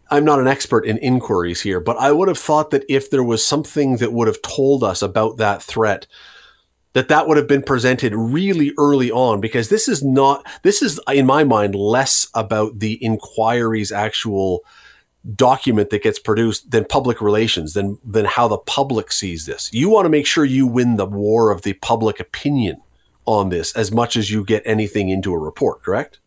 I'm 0.09 0.25
not 0.25 0.41
an 0.41 0.49
expert 0.49 0.85
in 0.85 0.97
inquiries 0.97 1.61
here, 1.61 1.79
but 1.79 1.95
I 1.95 2.11
would 2.11 2.27
have 2.27 2.37
thought 2.37 2.71
that 2.71 2.83
if 2.89 3.09
there 3.09 3.23
was 3.23 3.47
something 3.47 3.95
that 3.97 4.11
would 4.11 4.27
have 4.27 4.41
told 4.41 4.83
us 4.83 5.01
about 5.01 5.37
that 5.37 5.63
threat 5.63 6.07
that 6.91 7.07
that 7.07 7.25
would 7.25 7.37
have 7.37 7.47
been 7.47 7.63
presented 7.63 8.13
really 8.13 8.73
early 8.77 9.09
on 9.09 9.39
because 9.39 9.69
this 9.69 9.87
is 9.87 10.03
not 10.03 10.45
this 10.63 10.81
is 10.81 10.99
in 11.07 11.25
my 11.25 11.45
mind 11.45 11.73
less 11.73 12.27
about 12.33 12.79
the 12.79 13.01
inquiry's 13.01 13.93
actual 13.93 14.65
document 15.35 15.91
that 15.91 16.03
gets 16.03 16.19
produced 16.19 16.71
than 16.71 16.85
public 16.85 17.21
relations 17.21 17.73
than 17.73 17.97
than 18.03 18.25
how 18.25 18.47
the 18.47 18.57
public 18.57 19.11
sees 19.11 19.45
this. 19.45 19.69
You 19.71 19.89
want 19.89 20.05
to 20.05 20.09
make 20.09 20.25
sure 20.25 20.45
you 20.45 20.65
win 20.65 20.95
the 20.95 21.05
war 21.05 21.51
of 21.51 21.61
the 21.61 21.73
public 21.73 22.19
opinion 22.19 22.81
on 23.25 23.49
this 23.49 23.75
as 23.75 23.91
much 23.91 24.17
as 24.17 24.31
you 24.31 24.43
get 24.43 24.63
anything 24.65 25.09
into 25.09 25.33
a 25.33 25.37
report 25.37 25.83
correct? 25.83 26.19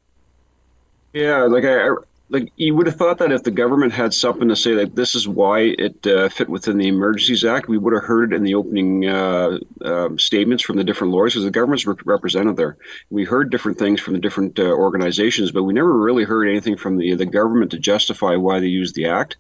Yeah 1.13 1.43
like 1.45 1.65
i 1.65 1.89
like 2.35 2.53
you 2.57 2.75
would 2.75 2.87
have 2.87 2.97
thought 2.97 3.19
that 3.19 3.31
if 3.31 3.45
the 3.45 3.51
government 3.53 3.93
had 3.93 4.13
something 4.13 4.49
to 4.49 4.57
say 4.57 4.75
that 4.75 4.97
this 4.97 5.15
is 5.15 5.29
why 5.29 5.61
it 5.61 6.05
uh, 6.05 6.29
fit 6.29 6.49
within 6.49 6.79
the 6.79 6.89
Emergencies 6.89 7.45
Act, 7.45 7.69
we 7.69 7.79
would 7.79 7.95
have 7.95 8.03
heard 8.03 8.33
it 8.33 8.37
in 8.37 8.43
the 8.43 8.57
opening 8.57 9.09
uh, 9.09 9.59
uh, 9.85 10.09
statements 10.17 10.65
from 10.65 10.77
the 10.77 10.83
different 10.83 11.13
lawyers 11.13 11.35
because 11.35 11.45
the 11.45 11.51
government's 11.53 11.87
re- 11.87 11.95
represented 12.05 12.57
there. 12.57 12.77
We 13.09 13.25
heard 13.25 13.51
different 13.51 13.79
things 13.79 14.01
from 14.01 14.15
the 14.15 14.19
different 14.19 14.59
uh, 14.59 14.65
organizations, 14.65 15.53
but 15.53 15.63
we 15.63 15.73
never 15.73 15.97
really 15.97 16.25
heard 16.25 16.49
anything 16.49 16.77
from 16.77 16.99
the 16.99 17.15
the 17.15 17.25
government 17.25 17.71
to 17.71 17.79
justify 17.79 18.35
why 18.35 18.59
they 18.59 18.67
used 18.67 18.97
the 18.97 19.07
act. 19.07 19.37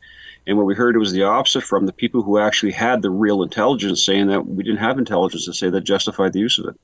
And 0.46 0.56
what 0.56 0.66
we 0.66 0.76
heard 0.76 0.96
was 0.96 1.10
the 1.10 1.24
opposite 1.24 1.64
from 1.64 1.86
the 1.86 1.92
people 1.92 2.22
who 2.22 2.38
actually 2.38 2.72
had 2.72 3.02
the 3.02 3.10
real 3.10 3.42
intelligence, 3.42 4.06
saying 4.06 4.28
that 4.28 4.46
we 4.46 4.62
didn't 4.62 4.78
have 4.78 4.98
intelligence 4.98 5.46
to 5.46 5.52
say 5.52 5.68
that 5.68 5.80
justified 5.80 6.32
the 6.32 6.40
use 6.40 6.60
of 6.60 6.66
it. 6.66 6.80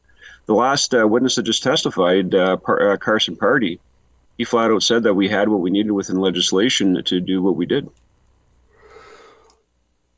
The 0.46 0.54
last 0.54 0.92
uh, 0.92 1.06
witness 1.06 1.36
that 1.36 1.44
just 1.44 1.62
testified, 1.62 2.34
uh, 2.34 2.56
Par- 2.56 2.98
Carson 2.98 3.36
Pardy 3.36 3.78
he 4.40 4.44
flat 4.46 4.70
out 4.70 4.82
said 4.82 5.02
that 5.02 5.12
we 5.12 5.28
had 5.28 5.50
what 5.50 5.60
we 5.60 5.68
needed 5.68 5.92
within 5.92 6.16
legislation 6.16 7.04
to 7.04 7.20
do 7.20 7.42
what 7.42 7.56
we 7.56 7.66
did. 7.66 7.86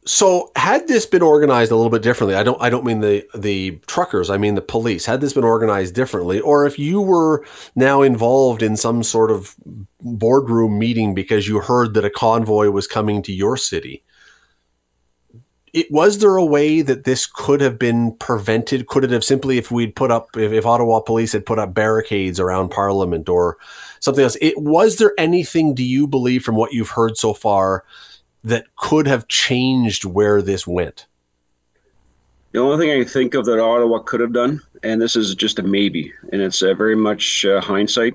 So, 0.07 0.53
had 0.55 0.87
this 0.87 1.07
been 1.07 1.23
organized 1.23 1.73
a 1.73 1.75
little 1.75 1.91
bit 1.91 2.03
differently, 2.03 2.37
I 2.37 2.45
don't, 2.45 2.63
I 2.63 2.71
don't 2.71 2.85
mean 2.85 3.01
the 3.01 3.27
the 3.35 3.81
truckers, 3.89 4.31
I 4.31 4.37
mean 4.37 4.55
the 4.55 4.61
police. 4.61 5.07
Had 5.07 5.21
this 5.21 5.33
been 5.33 5.43
organized 5.43 5.97
differently, 5.97 6.39
or 6.39 6.67
if 6.67 6.79
you 6.79 7.01
were 7.01 7.45
now 7.75 8.03
involved 8.03 8.63
in 8.63 8.77
some 8.77 9.03
sort 9.03 9.33
of 9.33 9.57
boardroom 10.01 10.79
meeting 10.79 11.17
because 11.17 11.49
you 11.49 11.59
heard 11.59 11.95
that 11.95 12.05
a 12.05 12.11
convoy 12.11 12.71
was 12.71 12.87
coming 12.87 13.23
to 13.23 13.33
your 13.33 13.57
city, 13.57 14.05
it 15.73 15.91
was 15.91 16.19
there 16.19 16.37
a 16.37 16.45
way 16.45 16.83
that 16.83 17.05
this 17.05 17.27
could 17.27 17.61
have 17.61 17.79
been 17.79 18.15
prevented? 18.17 18.87
Could 18.89 19.05
it 19.05 19.11
have 19.11 19.25
simply, 19.25 19.57
if 19.57 19.71
we'd 19.71 19.97
put 19.97 20.11
up, 20.11 20.37
if, 20.37 20.53
if 20.53 20.67
Ottawa 20.67 21.01
police 21.01 21.33
had 21.33 21.47
put 21.47 21.59
up 21.59 21.73
barricades 21.73 22.39
around 22.39 22.71
Parliament 22.71 23.29
or 23.29 23.57
something 24.01 24.23
else, 24.23 24.37
it 24.41 24.59
was 24.59 24.99
there 24.99 25.15
anything? 25.17 25.75
Do 25.75 25.85
you 25.85 26.07
believe 26.07 26.45
from 26.45 26.57
what 26.57 26.73
you've 26.73 26.91
heard 26.91 27.17
so 27.17 27.33
far 27.33 27.85
that 28.45 28.67
could 28.77 29.07
have 29.07 29.29
changed 29.29 30.05
where 30.05 30.43
this 30.43 30.67
went? 30.67 31.07
The 32.53 32.61
only 32.61 32.77
thing 32.77 32.91
I 32.95 33.03
can 33.03 33.11
think 33.11 33.33
of 33.33 33.47
that 33.47 33.59
Ottawa 33.59 34.01
could 34.01 34.21
have 34.21 34.35
done, 34.35 34.61
and 34.83 35.01
this 35.01 35.17
is 35.17 35.35
just 35.35 35.59
a 35.59 35.63
maybe, 35.63 36.13
and 36.33 36.43
it's 36.43 36.61
uh, 36.61 36.75
very 36.75 36.95
much 36.95 37.47
uh, 37.47 37.63
hindsight, 37.63 38.13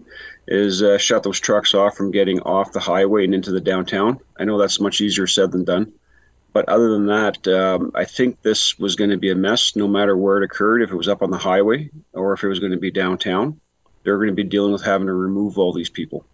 is 0.47 0.84
uh, 0.84 0.99
shut 0.99 1.24
those 1.24 1.39
trucks 1.39 1.74
off 1.74 1.97
from 1.97 2.12
getting 2.12 2.39
off 2.41 2.72
the 2.72 2.80
highway 2.80 3.24
and 3.24 3.34
into 3.34 3.51
the 3.51 3.60
downtown. 3.60 4.20
I 4.38 4.45
know 4.45 4.60
that's 4.60 4.80
much 4.80 5.01
easier 5.01 5.26
said 5.26 5.51
than 5.51 5.64
done. 5.64 5.91
But 6.54 6.68
other 6.70 6.89
than 6.89 7.06
that, 7.08 7.48
um, 7.48 7.91
I 7.93 8.06
think 8.06 8.41
this 8.41 8.80
was 8.80 8.95
going 8.95 9.10
to 9.10 9.18
be 9.18 9.30
a 9.30 9.36
mess 9.36 9.76
no 9.76 9.88
matter 9.88 10.18
where 10.18 10.38
it 10.38 10.43
occurred, 10.43 10.82
if 10.82 10.91
it 10.91 10.95
was 10.95 11.08
up 11.08 11.22
on 11.22 11.30
the 11.30 11.38
highway 11.38 11.89
or 12.14 12.34
if 12.34 12.43
it 12.43 12.48
was 12.48 12.60
going 12.60 12.72
to 12.72 12.80
be 12.80 12.91
downtown. 12.91 13.60
They're 14.04 14.18
going 14.18 14.30
to 14.30 14.34
be 14.34 14.43
dealing 14.43 14.72
with 14.72 14.84
having 14.84 15.08
to 15.08 15.14
remove 15.14 15.58
all 15.58 15.74
these 15.74 15.89
people. 15.89 16.26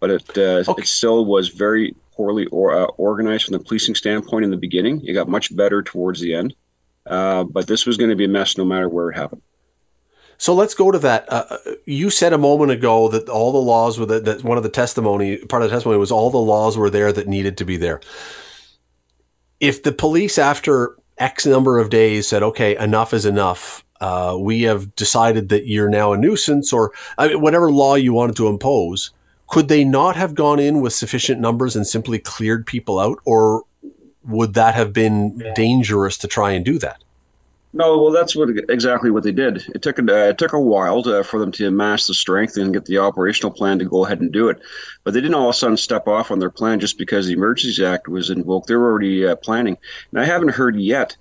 But 0.00 0.10
it, 0.10 0.38
uh, 0.38 0.70
okay. 0.70 0.82
it 0.82 0.86
still 0.86 1.24
was 1.24 1.48
very 1.48 1.96
poorly 2.12 2.46
or, 2.46 2.76
uh, 2.76 2.84
organized 2.96 3.46
from 3.46 3.52
the 3.52 3.58
policing 3.60 3.94
standpoint 3.94 4.44
in 4.44 4.50
the 4.50 4.56
beginning. 4.56 5.00
It 5.06 5.14
got 5.14 5.28
much 5.28 5.54
better 5.56 5.82
towards 5.82 6.20
the 6.20 6.34
end. 6.34 6.54
Uh, 7.06 7.44
but 7.44 7.66
this 7.66 7.86
was 7.86 7.96
going 7.96 8.10
to 8.10 8.16
be 8.16 8.26
a 8.26 8.28
mess 8.28 8.56
no 8.56 8.64
matter 8.64 8.88
where 8.88 9.10
it 9.10 9.16
happened. 9.16 9.42
So 10.38 10.54
let's 10.54 10.74
go 10.74 10.90
to 10.90 10.98
that. 11.00 11.32
Uh, 11.32 11.44
uh, 11.50 11.58
you 11.86 12.10
said 12.10 12.32
a 12.32 12.38
moment 12.38 12.70
ago 12.70 13.08
that 13.08 13.28
all 13.28 13.52
the 13.52 13.58
laws 13.58 13.98
were 13.98 14.06
that, 14.06 14.24
that 14.24 14.44
one 14.44 14.56
of 14.56 14.62
the 14.62 14.68
testimony, 14.68 15.38
part 15.38 15.62
of 15.62 15.70
the 15.70 15.74
testimony 15.74 15.98
was 15.98 16.12
all 16.12 16.30
the 16.30 16.38
laws 16.38 16.76
were 16.76 16.90
there 16.90 17.12
that 17.12 17.28
needed 17.28 17.56
to 17.58 17.64
be 17.64 17.76
there 17.76 18.00
if 19.62 19.84
the 19.84 19.92
police 19.92 20.38
after 20.38 20.96
X 21.18 21.46
number 21.46 21.78
of 21.78 21.88
days 21.88 22.26
said, 22.26 22.42
okay, 22.42 22.76
enough 22.76 23.14
is 23.14 23.24
enough, 23.24 23.84
uh, 24.00 24.36
we 24.38 24.62
have 24.62 24.94
decided 24.96 25.48
that 25.50 25.66
you're 25.68 25.88
now 25.88 26.12
a 26.12 26.18
nuisance 26.18 26.72
or 26.72 26.92
I 27.16 27.28
mean, 27.28 27.40
whatever 27.40 27.70
law 27.70 27.94
you 27.94 28.12
wanted 28.12 28.34
to 28.36 28.48
impose, 28.48 29.12
could 29.46 29.68
they 29.68 29.84
not 29.84 30.16
have 30.16 30.34
gone 30.34 30.58
in 30.58 30.80
with 30.80 30.92
sufficient 30.92 31.40
numbers 31.40 31.76
and 31.76 31.86
simply 31.86 32.18
cleared 32.18 32.66
people 32.66 32.98
out? 32.98 33.20
Or 33.24 33.62
would 34.24 34.54
that 34.54 34.74
have 34.74 34.92
been 34.92 35.38
yeah. 35.38 35.54
dangerous 35.54 36.18
to 36.18 36.26
try 36.26 36.50
and 36.50 36.64
do 36.64 36.78
that? 36.80 37.04
No, 37.74 37.98
well, 37.98 38.12
that's 38.12 38.36
what 38.36 38.50
exactly 38.68 39.10
what 39.10 39.22
they 39.22 39.32
did. 39.32 39.64
It 39.74 39.80
took 39.80 39.98
a, 39.98 40.02
uh, 40.02 40.28
it 40.28 40.38
took 40.38 40.52
a 40.52 40.60
while 40.60 41.02
to, 41.04 41.24
for 41.24 41.40
them 41.40 41.50
to 41.52 41.68
amass 41.68 42.06
the 42.06 42.12
strength 42.12 42.58
and 42.58 42.74
get 42.74 42.84
the 42.84 42.98
operational 42.98 43.50
plan 43.50 43.78
to 43.78 43.86
go 43.86 44.04
ahead 44.04 44.20
and 44.20 44.30
do 44.30 44.48
it. 44.50 44.60
But 45.04 45.14
they 45.14 45.22
didn't 45.22 45.34
all 45.34 45.48
of 45.48 45.54
a 45.54 45.58
sudden 45.58 45.78
step 45.78 46.06
off 46.06 46.30
on 46.30 46.38
their 46.38 46.50
plan 46.50 46.80
just 46.80 46.98
because 46.98 47.26
the 47.26 47.32
Emergencies 47.32 47.80
Act 47.80 48.08
was 48.08 48.28
invoked. 48.28 48.66
They 48.66 48.74
were 48.74 48.90
already 48.90 49.26
uh, 49.26 49.36
planning, 49.36 49.78
and 50.10 50.20
I 50.20 50.26
haven't 50.26 50.50
heard 50.50 50.76
yet 50.76 51.16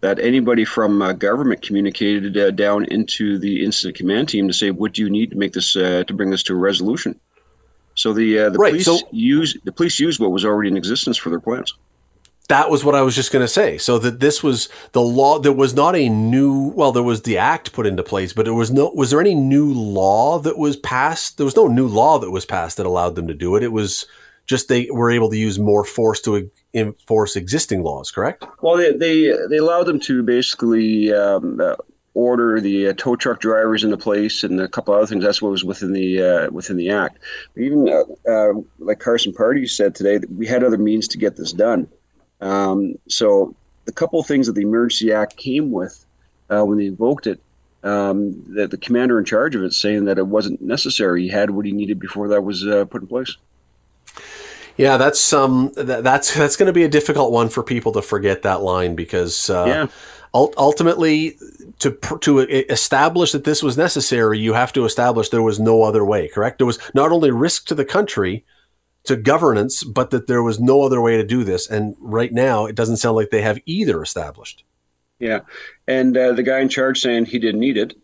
that 0.00 0.18
anybody 0.18 0.64
from 0.64 1.00
uh, 1.00 1.12
government 1.12 1.62
communicated 1.62 2.36
uh, 2.36 2.50
down 2.50 2.84
into 2.86 3.38
the 3.38 3.64
incident 3.64 3.96
command 3.96 4.28
team 4.28 4.48
to 4.48 4.54
say, 4.54 4.72
"What 4.72 4.94
do 4.94 5.02
you 5.02 5.10
need 5.10 5.30
to 5.30 5.36
make 5.36 5.52
this 5.52 5.76
uh, 5.76 6.02
to 6.08 6.14
bring 6.14 6.30
this 6.30 6.42
to 6.44 6.54
a 6.54 6.56
resolution?" 6.56 7.18
So 7.94 8.12
the 8.12 8.40
uh, 8.40 8.50
the 8.50 8.58
right, 8.58 8.72
police 8.72 8.86
so- 8.86 9.08
use 9.12 9.56
the 9.62 9.72
police 9.72 10.00
used 10.00 10.18
what 10.18 10.32
was 10.32 10.44
already 10.44 10.68
in 10.68 10.76
existence 10.76 11.16
for 11.16 11.30
their 11.30 11.40
plans 11.40 11.74
that 12.48 12.70
was 12.70 12.84
what 12.84 12.94
I 12.94 13.02
was 13.02 13.14
just 13.14 13.32
going 13.32 13.44
to 13.44 13.48
say. 13.48 13.78
So 13.78 13.98
that 13.98 14.20
this 14.20 14.42
was 14.42 14.68
the 14.92 15.00
law. 15.00 15.38
There 15.38 15.52
was 15.52 15.74
not 15.74 15.96
a 15.96 16.08
new. 16.08 16.72
Well, 16.74 16.92
there 16.92 17.02
was 17.02 17.22
the 17.22 17.38
act 17.38 17.72
put 17.72 17.86
into 17.86 18.02
place, 18.02 18.32
but 18.32 18.48
it 18.48 18.52
was 18.52 18.70
no. 18.70 18.90
Was 18.94 19.10
there 19.10 19.20
any 19.20 19.34
new 19.34 19.72
law 19.72 20.38
that 20.40 20.58
was 20.58 20.76
passed? 20.76 21.36
There 21.36 21.46
was 21.46 21.56
no 21.56 21.68
new 21.68 21.86
law 21.86 22.18
that 22.18 22.30
was 22.30 22.44
passed 22.44 22.76
that 22.76 22.86
allowed 22.86 23.14
them 23.14 23.28
to 23.28 23.34
do 23.34 23.56
it. 23.56 23.62
It 23.62 23.72
was 23.72 24.06
just 24.44 24.68
they 24.68 24.88
were 24.90 25.10
able 25.10 25.30
to 25.30 25.36
use 25.36 25.58
more 25.58 25.84
force 25.84 26.20
to 26.22 26.50
enforce 26.74 27.36
existing 27.36 27.82
laws. 27.82 28.10
Correct? 28.10 28.44
Well, 28.60 28.76
they 28.76 28.92
they, 28.92 29.32
they 29.48 29.58
allowed 29.58 29.84
them 29.84 30.00
to 30.00 30.22
basically. 30.22 31.12
Um, 31.12 31.60
uh, 31.60 31.76
order 32.14 32.60
the 32.60 32.88
uh, 32.88 32.92
tow 32.94 33.16
truck 33.16 33.40
drivers 33.40 33.84
into 33.84 33.96
place 33.96 34.44
and 34.44 34.60
a 34.60 34.68
couple 34.68 34.92
other 34.94 35.06
things. 35.06 35.24
That's 35.24 35.40
what 35.40 35.50
was 35.50 35.64
within 35.64 35.92
the 35.92 36.22
uh, 36.22 36.50
within 36.50 36.76
the 36.76 36.90
act. 36.90 37.18
But 37.54 37.62
Even 37.62 37.88
uh, 37.88 38.30
uh, 38.30 38.52
like 38.78 39.00
Carson 39.00 39.32
Pardy 39.32 39.68
said 39.68 39.94
today, 39.94 40.20
we 40.36 40.46
had 40.46 40.62
other 40.62 40.78
means 40.78 41.08
to 41.08 41.18
get 41.18 41.36
this 41.36 41.52
done. 41.52 41.88
Um, 42.42 42.98
so 43.08 43.54
the 43.84 43.92
couple 43.92 44.20
of 44.20 44.26
things 44.26 44.46
that 44.46 44.54
the 44.54 44.62
Emergency 44.62 45.12
Act 45.12 45.36
came 45.36 45.70
with 45.70 46.04
uh, 46.50 46.64
when 46.64 46.76
they 46.76 46.86
invoked 46.86 47.26
it, 47.26 47.40
um, 47.84 48.42
that 48.54 48.70
the 48.70 48.76
commander 48.76 49.18
in 49.18 49.24
charge 49.24 49.54
of 49.54 49.62
it 49.62 49.72
saying 49.72 50.04
that 50.04 50.18
it 50.18 50.26
wasn't 50.26 50.60
necessary. 50.60 51.22
He 51.22 51.28
had 51.28 51.50
what 51.50 51.64
he 51.64 51.72
needed 51.72 51.98
before 51.98 52.28
that 52.28 52.42
was 52.42 52.66
uh, 52.66 52.84
put 52.84 53.02
in 53.02 53.08
place. 53.08 53.36
Yeah, 54.76 54.96
that's 54.96 55.32
um, 55.32 55.70
th- 55.74 56.02
that's 56.02 56.34
that's 56.34 56.56
going 56.56 56.66
to 56.66 56.72
be 56.72 56.84
a 56.84 56.88
difficult 56.88 57.30
one 57.30 57.48
for 57.48 57.62
people 57.62 57.92
to 57.92 58.02
forget 58.02 58.42
that 58.42 58.62
line 58.62 58.94
because 58.94 59.50
uh, 59.50 59.64
yeah. 59.66 59.86
ultimately, 60.34 61.36
to 61.80 61.90
to 62.20 62.40
establish 62.40 63.32
that 63.32 63.44
this 63.44 63.62
was 63.62 63.76
necessary, 63.76 64.38
you 64.38 64.54
have 64.54 64.72
to 64.72 64.84
establish 64.84 65.28
there 65.28 65.42
was 65.42 65.60
no 65.60 65.82
other 65.82 66.04
way. 66.04 66.28
Correct? 66.28 66.58
There 66.58 66.66
was 66.66 66.78
not 66.94 67.12
only 67.12 67.30
risk 67.30 67.66
to 67.66 67.74
the 67.74 67.84
country, 67.84 68.44
to 69.04 69.16
governance, 69.16 69.84
but 69.84 70.10
that 70.10 70.26
there 70.26 70.42
was 70.42 70.60
no 70.60 70.82
other 70.82 71.00
way 71.00 71.16
to 71.16 71.24
do 71.24 71.44
this. 71.44 71.68
And 71.68 71.96
right 71.98 72.32
now, 72.32 72.66
it 72.66 72.76
doesn't 72.76 72.98
sound 72.98 73.16
like 73.16 73.30
they 73.30 73.42
have 73.42 73.58
either 73.66 74.02
established. 74.02 74.64
Yeah, 75.18 75.40
and 75.86 76.16
uh, 76.16 76.32
the 76.32 76.42
guy 76.42 76.60
in 76.60 76.68
charge 76.68 77.00
saying 77.00 77.26
he 77.26 77.38
didn't 77.38 77.60
need 77.60 77.76
it. 77.76 77.94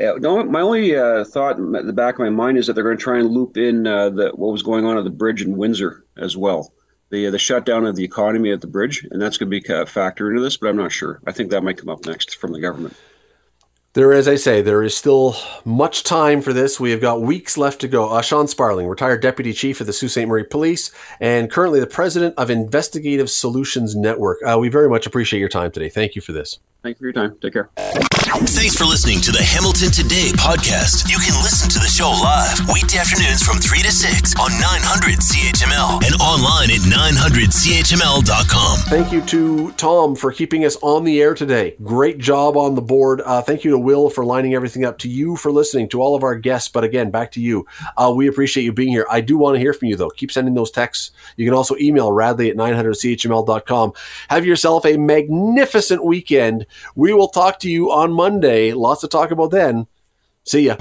Uh, 0.00 0.14
no, 0.18 0.44
my 0.44 0.60
only 0.60 0.94
uh, 0.94 1.24
thought 1.24 1.58
at 1.74 1.86
the 1.86 1.92
back 1.92 2.14
of 2.14 2.20
my 2.20 2.30
mind 2.30 2.56
is 2.56 2.66
that 2.66 2.74
they're 2.74 2.84
going 2.84 2.96
to 2.96 3.02
try 3.02 3.18
and 3.18 3.30
loop 3.30 3.56
in 3.56 3.86
uh, 3.86 4.10
the, 4.10 4.30
what 4.30 4.52
was 4.52 4.62
going 4.62 4.84
on 4.84 4.96
at 4.96 5.02
the 5.02 5.10
bridge 5.10 5.42
in 5.42 5.56
Windsor 5.56 6.04
as 6.16 6.36
well. 6.36 6.72
The, 7.10 7.26
uh, 7.26 7.30
the 7.32 7.38
shutdown 7.38 7.84
of 7.84 7.96
the 7.96 8.04
economy 8.04 8.52
at 8.52 8.60
the 8.60 8.68
bridge, 8.68 9.04
and 9.10 9.20
that's 9.20 9.38
going 9.38 9.50
to 9.50 9.60
be 9.60 9.72
a 9.72 9.86
factor 9.86 10.30
into 10.30 10.40
this, 10.40 10.56
but 10.56 10.68
I'm 10.68 10.76
not 10.76 10.92
sure. 10.92 11.20
I 11.26 11.32
think 11.32 11.50
that 11.50 11.64
might 11.64 11.78
come 11.78 11.88
up 11.88 12.06
next 12.06 12.36
from 12.36 12.52
the 12.52 12.60
government. 12.60 12.94
There, 13.98 14.12
as 14.12 14.28
I 14.28 14.36
say, 14.36 14.62
there 14.62 14.84
is 14.84 14.96
still 14.96 15.34
much 15.64 16.04
time 16.04 16.40
for 16.40 16.52
this. 16.52 16.78
We 16.78 16.92
have 16.92 17.00
got 17.00 17.20
weeks 17.20 17.58
left 17.58 17.80
to 17.80 17.88
go. 17.88 18.08
Uh, 18.08 18.22
Sean 18.22 18.46
Sparling, 18.46 18.86
retired 18.86 19.20
deputy 19.20 19.52
chief 19.52 19.80
of 19.80 19.88
the 19.88 19.92
Sault 19.92 20.12
Ste. 20.12 20.18
Marie 20.18 20.44
Police, 20.44 20.92
and 21.18 21.50
currently 21.50 21.80
the 21.80 21.86
president 21.88 22.36
of 22.38 22.48
Investigative 22.48 23.28
Solutions 23.28 23.96
Network. 23.96 24.38
Uh, 24.46 24.56
we 24.56 24.68
very 24.68 24.88
much 24.88 25.04
appreciate 25.04 25.40
your 25.40 25.48
time 25.48 25.72
today. 25.72 25.88
Thank 25.88 26.14
you 26.14 26.22
for 26.22 26.30
this. 26.30 26.60
Thank 26.82 26.96
you 26.96 26.98
for 26.98 27.04
your 27.06 27.12
time. 27.12 27.36
Take 27.40 27.54
care. 27.54 27.70
Thanks 28.46 28.76
for 28.76 28.84
listening 28.84 29.20
to 29.22 29.32
the 29.32 29.42
Hamilton 29.42 29.90
Today 29.90 30.30
podcast. 30.38 31.10
You 31.10 31.18
can 31.18 31.34
listen 31.42 31.68
to 31.70 31.78
the 31.80 31.90
show 31.90 32.10
live 32.10 32.54
weekday 32.72 32.98
afternoons 32.98 33.42
from 33.42 33.58
3 33.58 33.82
to 33.82 33.90
6 33.90 34.38
on 34.38 34.52
900 34.60 35.18
CHML 35.18 36.04
and 36.06 36.14
online 36.22 36.70
at 36.70 36.78
900CHML.com. 36.86 38.78
Thank 38.86 39.10
you 39.10 39.22
to 39.22 39.72
Tom 39.72 40.14
for 40.14 40.30
keeping 40.30 40.64
us 40.64 40.76
on 40.80 41.02
the 41.02 41.20
air 41.20 41.34
today. 41.34 41.74
Great 41.82 42.18
job 42.18 42.56
on 42.56 42.76
the 42.76 42.82
board. 42.82 43.22
Uh, 43.22 43.42
thank 43.42 43.64
you 43.64 43.72
to 43.72 43.78
Will 43.78 44.08
for 44.08 44.24
lining 44.24 44.54
everything 44.54 44.84
up, 44.84 44.98
to 44.98 45.08
you 45.08 45.34
for 45.34 45.50
listening, 45.50 45.88
to 45.88 46.00
all 46.00 46.14
of 46.14 46.22
our 46.22 46.36
guests. 46.36 46.68
But 46.68 46.84
again, 46.84 47.10
back 47.10 47.32
to 47.32 47.40
you. 47.40 47.66
Uh, 47.96 48.12
we 48.14 48.28
appreciate 48.28 48.62
you 48.62 48.72
being 48.72 48.90
here. 48.90 49.06
I 49.10 49.20
do 49.20 49.36
want 49.36 49.56
to 49.56 49.60
hear 49.60 49.72
from 49.72 49.88
you, 49.88 49.96
though. 49.96 50.10
Keep 50.10 50.30
sending 50.30 50.54
those 50.54 50.70
texts. 50.70 51.10
You 51.36 51.44
can 51.44 51.54
also 51.54 51.74
email 51.80 52.12
radley 52.12 52.50
at 52.50 52.56
900CHML.com. 52.56 53.94
Have 54.30 54.46
yourself 54.46 54.86
a 54.86 54.96
magnificent 54.96 56.04
weekend 56.04 56.66
We 56.94 57.12
will 57.12 57.28
talk 57.28 57.58
to 57.60 57.70
you 57.70 57.90
on 57.90 58.12
Monday. 58.12 58.72
Lots 58.72 59.00
to 59.02 59.08
talk 59.08 59.30
about 59.30 59.50
then. 59.50 59.86
See 60.44 60.66
ya. 60.66 60.76